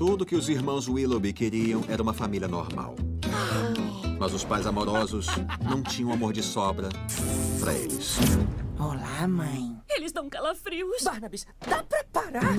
Tudo 0.00 0.24
que 0.24 0.34
os 0.34 0.48
irmãos 0.48 0.88
Willoughby 0.88 1.30
queriam 1.30 1.84
era 1.86 2.02
uma 2.02 2.14
família 2.14 2.48
normal. 2.48 2.96
Mas 4.18 4.32
os 4.32 4.42
pais 4.42 4.66
amorosos 4.66 5.26
não 5.62 5.82
tinham 5.82 6.10
amor 6.10 6.32
de 6.32 6.42
sobra 6.42 6.88
pra 7.60 7.74
eles. 7.74 8.16
Olá, 8.78 9.28
mãe. 9.28 9.76
Eles 9.90 10.10
dão 10.10 10.30
calafrios. 10.30 11.02
Barnabas, 11.04 11.46
dá 11.68 11.82
pra 11.82 12.02
parar? 12.10 12.56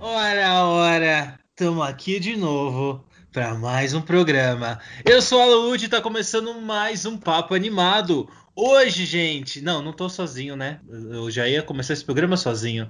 Ora, 0.00 0.64
ora, 0.64 1.40
tamo 1.56 1.82
aqui 1.82 2.20
de 2.20 2.36
novo 2.36 3.04
para 3.32 3.52
mais 3.56 3.92
um 3.94 4.00
programa. 4.00 4.78
Eu 5.04 5.20
sou 5.20 5.40
a 5.40 5.46
Lude 5.46 5.86
e 5.86 5.88
tá 5.88 6.00
começando 6.00 6.54
mais 6.60 7.04
um 7.04 7.18
papo 7.18 7.52
animado. 7.52 8.28
Hoje, 8.56 9.04
gente, 9.04 9.60
não, 9.60 9.82
não 9.82 9.92
tô 9.92 10.08
sozinho, 10.08 10.54
né? 10.54 10.80
Eu 10.88 11.28
já 11.28 11.48
ia 11.48 11.62
começar 11.62 11.92
esse 11.92 12.04
programa 12.04 12.36
sozinho. 12.36 12.88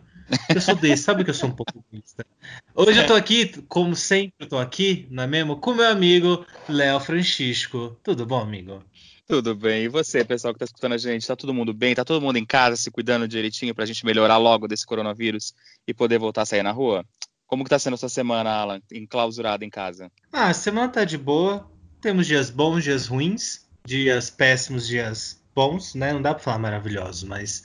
Eu 0.55 0.61
sou 0.61 0.75
desse, 0.75 1.03
sabe 1.03 1.25
que 1.25 1.31
eu 1.31 1.35
sou 1.35 1.49
um 1.49 1.53
pouco 1.53 1.73
egoísta. 1.91 2.27
Hoje 2.75 3.01
eu 3.01 3.07
tô 3.07 3.15
aqui, 3.15 3.63
como 3.63 3.97
sempre, 3.97 4.35
eu 4.41 4.49
tô 4.49 4.59
aqui, 4.59 5.07
não 5.11 5.23
é 5.23 5.27
mesmo? 5.27 5.57
Com 5.57 5.73
meu 5.73 5.89
amigo 5.89 6.45
Léo 6.69 7.01
Francisco. 7.01 7.97
Tudo 8.03 8.27
bom, 8.27 8.41
amigo? 8.41 8.85
Tudo 9.27 9.55
bem. 9.55 9.85
E 9.85 9.89
você, 9.89 10.23
pessoal 10.23 10.53
que 10.53 10.57
está 10.57 10.67
escutando 10.67 10.93
a 10.93 10.99
gente? 10.99 11.27
Tá 11.27 11.35
todo 11.35 11.55
mundo 11.55 11.73
bem? 11.73 11.95
Tá 11.95 12.05
todo 12.05 12.21
mundo 12.21 12.37
em 12.37 12.45
casa 12.45 12.77
se 12.77 12.91
cuidando 12.91 13.27
direitinho 13.27 13.75
para 13.75 13.85
a 13.85 13.87
gente 13.87 14.05
melhorar 14.05 14.37
logo 14.37 14.69
desse 14.69 14.85
coronavírus 14.85 15.55
e 15.89 15.95
poder 15.95 16.19
voltar 16.19 16.43
a 16.43 16.47
sair 16.47 16.63
na 16.63 16.73
rua? 16.73 17.07
Como 17.47 17.65
que 17.65 17.71
tá 17.71 17.79
sendo 17.79 17.95
a 17.95 17.97
sua 17.97 18.11
semana, 18.11 18.51
Alan, 18.51 18.81
enclausurado 18.93 19.65
em 19.65 19.71
casa? 19.71 20.13
Ah, 20.31 20.49
a 20.49 20.55
semana 20.55 20.89
tá 20.89 21.05
de 21.05 21.17
boa. 21.17 21.71
Temos 22.03 22.27
dias 22.27 22.51
bons, 22.51 22.85
dias 22.85 23.07
ruins, 23.07 23.67
dias 23.87 24.29
péssimos, 24.29 24.87
dias 24.87 25.43
bons, 25.55 25.95
né? 25.95 26.13
Não 26.13 26.23
dá 26.23 26.35
para 26.35 26.43
falar 26.43 26.59
maravilhoso, 26.59 27.27
mas 27.27 27.65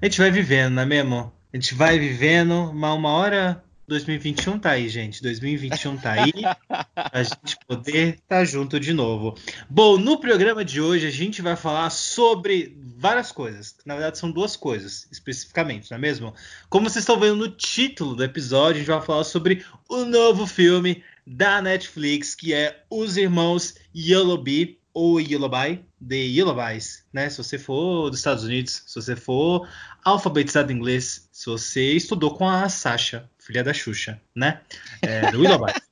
a 0.00 0.06
gente 0.06 0.18
vai 0.18 0.30
vivendo, 0.30 0.74
não 0.74 0.82
é 0.82 0.86
mesmo? 0.86 1.32
A 1.52 1.56
gente 1.56 1.74
vai 1.74 1.98
vivendo, 1.98 2.72
mas 2.74 2.94
uma 2.94 3.10
hora 3.10 3.64
2021 3.88 4.58
tá 4.58 4.72
aí, 4.72 4.88
gente. 4.88 5.22
2021 5.22 5.96
tá 5.96 6.12
aí. 6.12 6.32
a 6.94 7.22
gente 7.22 7.56
poder 7.66 8.14
estar 8.14 8.22
tá 8.28 8.44
junto 8.44 8.78
de 8.78 8.92
novo. 8.92 9.34
Bom, 9.68 9.96
no 9.96 10.20
programa 10.20 10.62
de 10.62 10.80
hoje 10.80 11.06
a 11.06 11.10
gente 11.10 11.40
vai 11.40 11.56
falar 11.56 11.88
sobre 11.90 12.76
várias 12.98 13.32
coisas. 13.32 13.76
Na 13.86 13.94
verdade, 13.94 14.18
são 14.18 14.30
duas 14.30 14.56
coisas, 14.56 15.08
especificamente, 15.10 15.90
não 15.90 15.96
é 15.96 16.00
mesmo? 16.00 16.34
Como 16.68 16.88
vocês 16.88 17.02
estão 17.02 17.18
vendo 17.18 17.36
no 17.36 17.48
título 17.48 18.14
do 18.14 18.22
episódio, 18.22 18.76
a 18.76 18.78
gente 18.78 18.88
vai 18.88 19.00
falar 19.00 19.24
sobre 19.24 19.64
o 19.88 20.04
novo 20.04 20.46
filme 20.46 21.02
da 21.26 21.62
Netflix, 21.62 22.34
que 22.34 22.52
é 22.52 22.82
Os 22.90 23.16
Irmãos 23.16 23.74
Yellowby, 23.96 24.77
ou 24.98 25.20
Yellowby, 25.20 25.84
de 26.00 26.16
Yellowbys, 26.16 27.04
né? 27.12 27.30
Se 27.30 27.38
você 27.38 27.56
for 27.56 28.10
dos 28.10 28.18
Estados 28.18 28.42
Unidos, 28.42 28.82
se 28.84 28.94
você 28.96 29.14
for 29.14 29.68
alfabetizado 30.04 30.72
em 30.72 30.74
inglês, 30.74 31.28
se 31.30 31.46
você 31.46 31.92
estudou 31.92 32.34
com 32.34 32.48
a 32.48 32.68
Sasha, 32.68 33.30
filha 33.38 33.62
da 33.62 33.72
Xuxa, 33.72 34.20
né? 34.34 34.60
É, 35.00 35.30
do 35.30 35.42
Yellowby. 35.42 35.72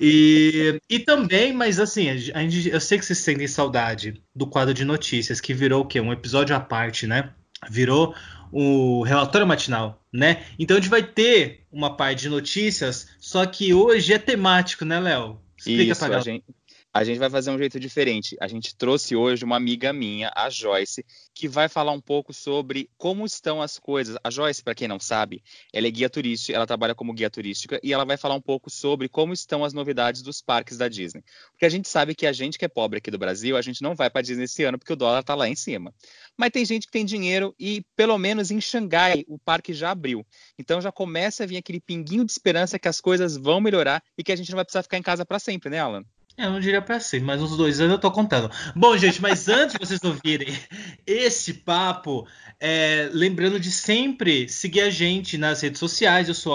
E, 0.00 0.78
e 0.88 0.98
também, 0.98 1.52
mas 1.52 1.78
assim, 1.78 2.08
a 2.08 2.16
gente, 2.16 2.68
eu 2.68 2.80
sei 2.80 2.98
que 2.98 3.04
vocês 3.04 3.18
sentem 3.18 3.46
saudade 3.46 4.22
do 4.34 4.46
quadro 4.46 4.72
de 4.72 4.86
notícias, 4.86 5.38
que 5.38 5.52
virou 5.52 5.82
o 5.82 5.86
quê? 5.86 6.00
Um 6.00 6.12
episódio 6.12 6.56
à 6.56 6.60
parte, 6.60 7.06
né? 7.06 7.30
Virou 7.70 8.14
o 8.52 9.02
relatório 9.02 9.46
matinal, 9.46 10.02
né? 10.10 10.44
Então 10.58 10.76
a 10.76 10.80
gente 10.80 10.90
vai 10.90 11.02
ter 11.02 11.66
uma 11.70 11.94
parte 11.94 12.20
de 12.20 12.28
notícias, 12.30 13.08
só 13.18 13.44
que 13.44 13.74
hoje 13.74 14.14
é 14.14 14.18
temático, 14.18 14.84
né, 14.84 14.98
Léo? 14.98 15.40
Explica 15.58 15.92
Isso, 15.92 15.98
pra 15.98 16.08
galera. 16.08 16.30
A 16.30 16.32
gente, 16.32 16.44
a 16.96 17.04
gente 17.04 17.18
vai 17.18 17.28
fazer 17.28 17.50
um 17.50 17.58
jeito 17.58 17.78
diferente. 17.78 18.38
A 18.40 18.48
gente 18.48 18.74
trouxe 18.74 19.14
hoje 19.14 19.44
uma 19.44 19.54
amiga 19.54 19.92
minha, 19.92 20.32
a 20.34 20.48
Joyce, 20.48 21.04
que 21.34 21.46
vai 21.46 21.68
falar 21.68 21.92
um 21.92 22.00
pouco 22.00 22.32
sobre 22.32 22.88
como 22.96 23.26
estão 23.26 23.60
as 23.60 23.78
coisas. 23.78 24.16
A 24.24 24.30
Joyce, 24.30 24.62
para 24.62 24.74
quem 24.74 24.88
não 24.88 24.98
sabe, 24.98 25.42
ela 25.74 25.86
é 25.86 25.90
guia 25.90 26.08
turística, 26.08 26.56
ela 26.56 26.66
trabalha 26.66 26.94
como 26.94 27.12
guia 27.12 27.28
turística 27.28 27.78
e 27.82 27.92
ela 27.92 28.06
vai 28.06 28.16
falar 28.16 28.34
um 28.34 28.40
pouco 28.40 28.70
sobre 28.70 29.10
como 29.10 29.34
estão 29.34 29.62
as 29.62 29.74
novidades 29.74 30.22
dos 30.22 30.40
parques 30.40 30.78
da 30.78 30.88
Disney. 30.88 31.22
Porque 31.50 31.66
a 31.66 31.68
gente 31.68 31.86
sabe 31.86 32.14
que 32.14 32.26
a 32.26 32.32
gente 32.32 32.56
que 32.56 32.64
é 32.64 32.68
pobre 32.68 32.96
aqui 32.96 33.10
do 33.10 33.18
Brasil, 33.18 33.58
a 33.58 33.62
gente 33.62 33.82
não 33.82 33.94
vai 33.94 34.08
para 34.08 34.22
Disney 34.22 34.44
esse 34.44 34.64
ano 34.64 34.78
porque 34.78 34.94
o 34.94 34.96
dólar 34.96 35.20
está 35.20 35.34
lá 35.34 35.46
em 35.46 35.54
cima. 35.54 35.92
Mas 36.34 36.48
tem 36.50 36.64
gente 36.64 36.86
que 36.86 36.92
tem 36.92 37.04
dinheiro 37.04 37.54
e 37.58 37.84
pelo 37.94 38.16
menos 38.16 38.50
em 38.50 38.58
Xangai 38.58 39.22
o 39.28 39.38
parque 39.38 39.74
já 39.74 39.90
abriu. 39.90 40.26
Então 40.58 40.80
já 40.80 40.90
começa 40.90 41.44
a 41.44 41.46
vir 41.46 41.58
aquele 41.58 41.78
pinguinho 41.78 42.24
de 42.24 42.32
esperança 42.32 42.78
que 42.78 42.88
as 42.88 43.02
coisas 43.02 43.36
vão 43.36 43.60
melhorar 43.60 44.02
e 44.16 44.24
que 44.24 44.32
a 44.32 44.36
gente 44.36 44.50
não 44.50 44.56
vai 44.56 44.64
precisar 44.64 44.82
ficar 44.82 44.96
em 44.96 45.02
casa 45.02 45.26
para 45.26 45.38
sempre, 45.38 45.68
né, 45.68 45.78
Alan? 45.78 46.02
Eu 46.36 46.50
não 46.50 46.60
diria 46.60 46.82
para 46.82 47.00
ser, 47.00 47.22
mas 47.22 47.40
uns 47.40 47.56
dois 47.56 47.80
anos 47.80 47.92
eu 47.92 47.98
tô 47.98 48.10
contando. 48.10 48.50
Bom, 48.74 48.94
gente, 48.96 49.22
mas 49.22 49.48
antes 49.48 49.72
de 49.72 49.78
vocês 49.78 50.00
ouvirem 50.04 50.54
esse 51.06 51.54
papo, 51.54 52.26
é, 52.60 53.08
lembrando 53.10 53.58
de 53.58 53.70
sempre 53.70 54.46
seguir 54.46 54.82
a 54.82 54.90
gente 54.90 55.38
nas 55.38 55.62
redes 55.62 55.78
sociais. 55.78 56.28
Eu 56.28 56.34
sou 56.34 56.52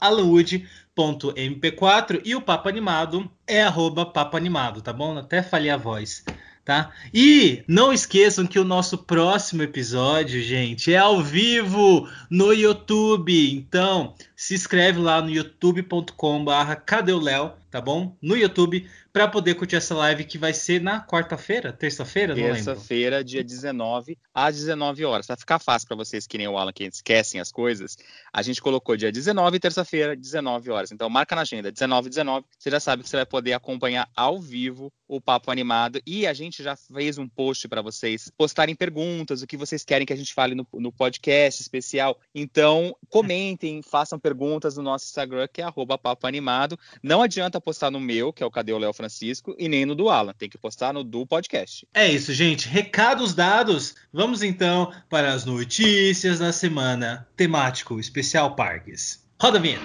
alanwood.mp4 0.00 2.20
e 2.24 2.36
o 2.36 2.40
Papo 2.40 2.68
Animado 2.68 3.28
é 3.44 3.64
arroba 3.64 4.06
Papo 4.06 4.36
Animado, 4.36 4.80
tá 4.80 4.92
bom? 4.92 5.18
Até 5.18 5.42
falhei 5.42 5.70
a 5.70 5.76
voz. 5.76 6.22
Tá? 6.64 6.92
E 7.12 7.62
não 7.68 7.92
esqueçam 7.92 8.46
que 8.46 8.58
o 8.58 8.64
nosso 8.64 8.96
próximo 8.96 9.62
episódio, 9.62 10.40
gente, 10.40 10.94
é 10.94 10.96
ao 10.96 11.22
vivo 11.22 12.08
no 12.30 12.54
YouTube. 12.54 13.52
Então, 13.52 14.14
se 14.36 14.54
inscreve 14.54 14.98
lá 14.98 15.20
no 15.20 15.30
youtube.com/barra 15.30 16.76
Cadê 16.76 17.12
o 17.12 17.20
Léo, 17.20 17.52
tá 17.70 17.80
bom? 17.80 18.16
No 18.20 18.36
YouTube 18.36 18.86
para 19.14 19.28
poder 19.28 19.54
curtir 19.54 19.76
essa 19.76 19.94
live 19.94 20.24
que 20.24 20.36
vai 20.36 20.52
ser 20.52 20.80
na 20.80 21.00
quarta-feira, 21.00 21.72
terça-feira, 21.72 22.34
não 22.34 22.42
Terça-feira, 22.42 23.22
dia 23.22 23.44
19, 23.44 24.18
às 24.34 24.56
19 24.56 25.04
horas. 25.04 25.28
Vai 25.28 25.36
ficar 25.36 25.60
fácil 25.60 25.86
para 25.86 25.96
vocês 25.96 26.26
que 26.26 26.36
nem 26.36 26.48
o 26.48 26.58
Alan 26.58 26.72
que 26.72 26.82
esquecem 26.82 27.40
as 27.40 27.52
coisas. 27.52 27.96
A 28.32 28.42
gente 28.42 28.60
colocou 28.60 28.96
dia 28.96 29.12
19, 29.12 29.60
terça-feira, 29.60 30.16
19 30.16 30.68
horas. 30.68 30.90
Então 30.90 31.08
marca 31.08 31.36
na 31.36 31.42
agenda, 31.42 31.70
19 31.70 32.08
19. 32.08 32.44
Você 32.58 32.70
já 32.70 32.80
sabe 32.80 33.04
que 33.04 33.08
você 33.08 33.18
vai 33.18 33.26
poder 33.26 33.52
acompanhar 33.52 34.10
ao 34.16 34.40
vivo 34.40 34.92
o 35.06 35.20
papo 35.20 35.50
animado 35.50 36.00
e 36.04 36.26
a 36.26 36.32
gente 36.32 36.60
já 36.60 36.74
fez 36.74 37.16
um 37.16 37.28
post 37.28 37.68
para 37.68 37.82
vocês 37.82 38.32
postarem 38.36 38.74
perguntas, 38.74 39.42
o 39.42 39.46
que 39.46 39.56
vocês 39.56 39.84
querem 39.84 40.04
que 40.04 40.12
a 40.12 40.16
gente 40.16 40.34
fale 40.34 40.56
no, 40.56 40.66
no 40.72 40.90
podcast 40.90 41.62
especial. 41.62 42.18
Então, 42.34 42.96
comentem, 43.08 43.80
façam 43.80 44.18
perguntas 44.24 44.78
no 44.78 44.82
nosso 44.82 45.04
Instagram, 45.04 45.46
que 45.52 45.60
é 45.60 45.66
papo 45.98 46.26
animado. 46.26 46.78
Não 47.02 47.20
adianta 47.20 47.60
postar 47.60 47.90
no 47.90 48.00
meu, 48.00 48.32
que 48.32 48.42
é 48.42 48.46
o 48.46 48.50
Cadê 48.50 48.72
o 48.72 48.78
Léo 48.78 48.94
Francisco 48.94 49.54
e 49.58 49.68
nem 49.68 49.84
no 49.84 49.94
do 49.94 50.08
Alan. 50.08 50.32
Tem 50.32 50.48
que 50.48 50.56
postar 50.56 50.94
no 50.94 51.04
do 51.04 51.26
podcast. 51.26 51.86
É 51.92 52.10
isso, 52.10 52.32
gente. 52.32 52.66
Recados 52.66 53.34
dados. 53.34 53.94
Vamos 54.10 54.42
então 54.42 54.90
para 55.10 55.34
as 55.34 55.44
notícias 55.44 56.38
da 56.38 56.52
semana. 56.52 57.28
Temático 57.36 58.00
especial 58.00 58.56
parques. 58.56 59.22
Roda 59.38 59.58
a 59.58 59.60
vinheta. 59.60 59.84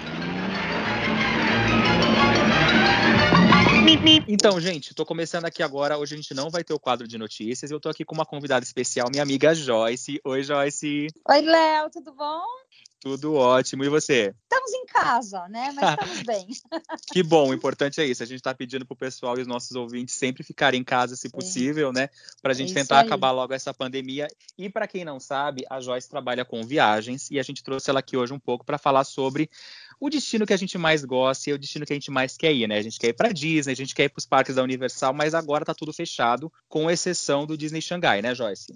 Então, 4.26 4.58
gente, 4.58 4.90
estou 4.90 5.04
começando 5.04 5.44
aqui 5.44 5.62
agora. 5.62 5.98
Hoje 5.98 6.14
a 6.14 6.16
gente 6.16 6.32
não 6.32 6.48
vai 6.48 6.64
ter 6.64 6.72
o 6.72 6.80
quadro 6.80 7.06
de 7.06 7.18
notícias. 7.18 7.70
Eu 7.70 7.76
estou 7.76 7.90
aqui 7.90 8.04
com 8.04 8.14
uma 8.14 8.24
convidada 8.24 8.64
especial, 8.64 9.08
minha 9.10 9.22
amiga 9.22 9.54
Joyce. 9.54 10.18
Oi, 10.24 10.42
Joyce. 10.42 11.08
Oi, 11.28 11.40
Léo, 11.42 11.90
tudo 11.90 12.12
bom? 12.14 12.42
Tudo 13.00 13.34
ótimo. 13.34 13.82
E 13.82 13.88
você? 13.88 14.34
Estamos 14.42 14.72
em 14.72 14.84
casa, 14.84 15.48
né? 15.48 15.72
Mas 15.72 15.90
estamos 15.98 16.22
bem. 16.22 16.48
que 17.10 17.22
bom, 17.22 17.48
o 17.48 17.54
importante 17.54 17.98
é 17.98 18.04
isso. 18.04 18.22
A 18.22 18.26
gente 18.26 18.38
está 18.38 18.54
pedindo 18.54 18.84
para 18.84 18.92
o 18.92 18.96
pessoal 18.96 19.38
e 19.38 19.40
os 19.40 19.46
nossos 19.46 19.74
ouvintes 19.74 20.14
sempre 20.14 20.42
ficarem 20.42 20.80
em 20.80 20.84
casa, 20.84 21.16
se 21.16 21.30
possível, 21.30 21.92
né? 21.92 22.10
Para 22.42 22.52
a 22.52 22.54
gente 22.54 22.72
é 22.72 22.74
tentar 22.74 23.00
acabar 23.00 23.30
logo 23.30 23.54
essa 23.54 23.72
pandemia. 23.72 24.28
E 24.58 24.68
para 24.68 24.86
quem 24.86 25.04
não 25.04 25.18
sabe, 25.18 25.64
a 25.70 25.80
Joyce 25.80 26.10
trabalha 26.10 26.44
com 26.44 26.62
viagens 26.62 27.30
e 27.30 27.38
a 27.38 27.42
gente 27.42 27.62
trouxe 27.62 27.88
ela 27.88 28.00
aqui 28.00 28.16
hoje 28.16 28.34
um 28.34 28.38
pouco 28.38 28.66
para 28.66 28.76
falar 28.76 29.04
sobre 29.04 29.50
o 30.00 30.08
destino 30.08 30.46
que 30.46 30.52
a 30.52 30.56
gente 30.56 30.78
mais 30.78 31.04
gosta 31.04 31.48
e 31.48 31.52
é 31.52 31.54
o 31.54 31.58
destino 31.58 31.84
que 31.84 31.92
a 31.92 31.96
gente 31.96 32.10
mais 32.10 32.36
quer 32.36 32.52
ir, 32.52 32.66
né? 32.66 32.78
A 32.78 32.82
gente 32.82 32.98
quer 32.98 33.08
ir 33.08 33.12
para 33.12 33.32
Disney, 33.32 33.72
a 33.72 33.76
gente 33.76 33.94
quer 33.94 34.04
ir 34.04 34.08
para 34.08 34.18
os 34.18 34.26
parques 34.26 34.54
da 34.54 34.62
Universal, 34.62 35.12
mas 35.12 35.34
agora 35.34 35.64
tá 35.64 35.74
tudo 35.74 35.92
fechado, 35.92 36.50
com 36.68 36.90
exceção 36.90 37.46
do 37.46 37.56
Disney 37.56 37.82
Xangai, 37.82 38.22
né, 38.22 38.34
Joyce? 38.34 38.72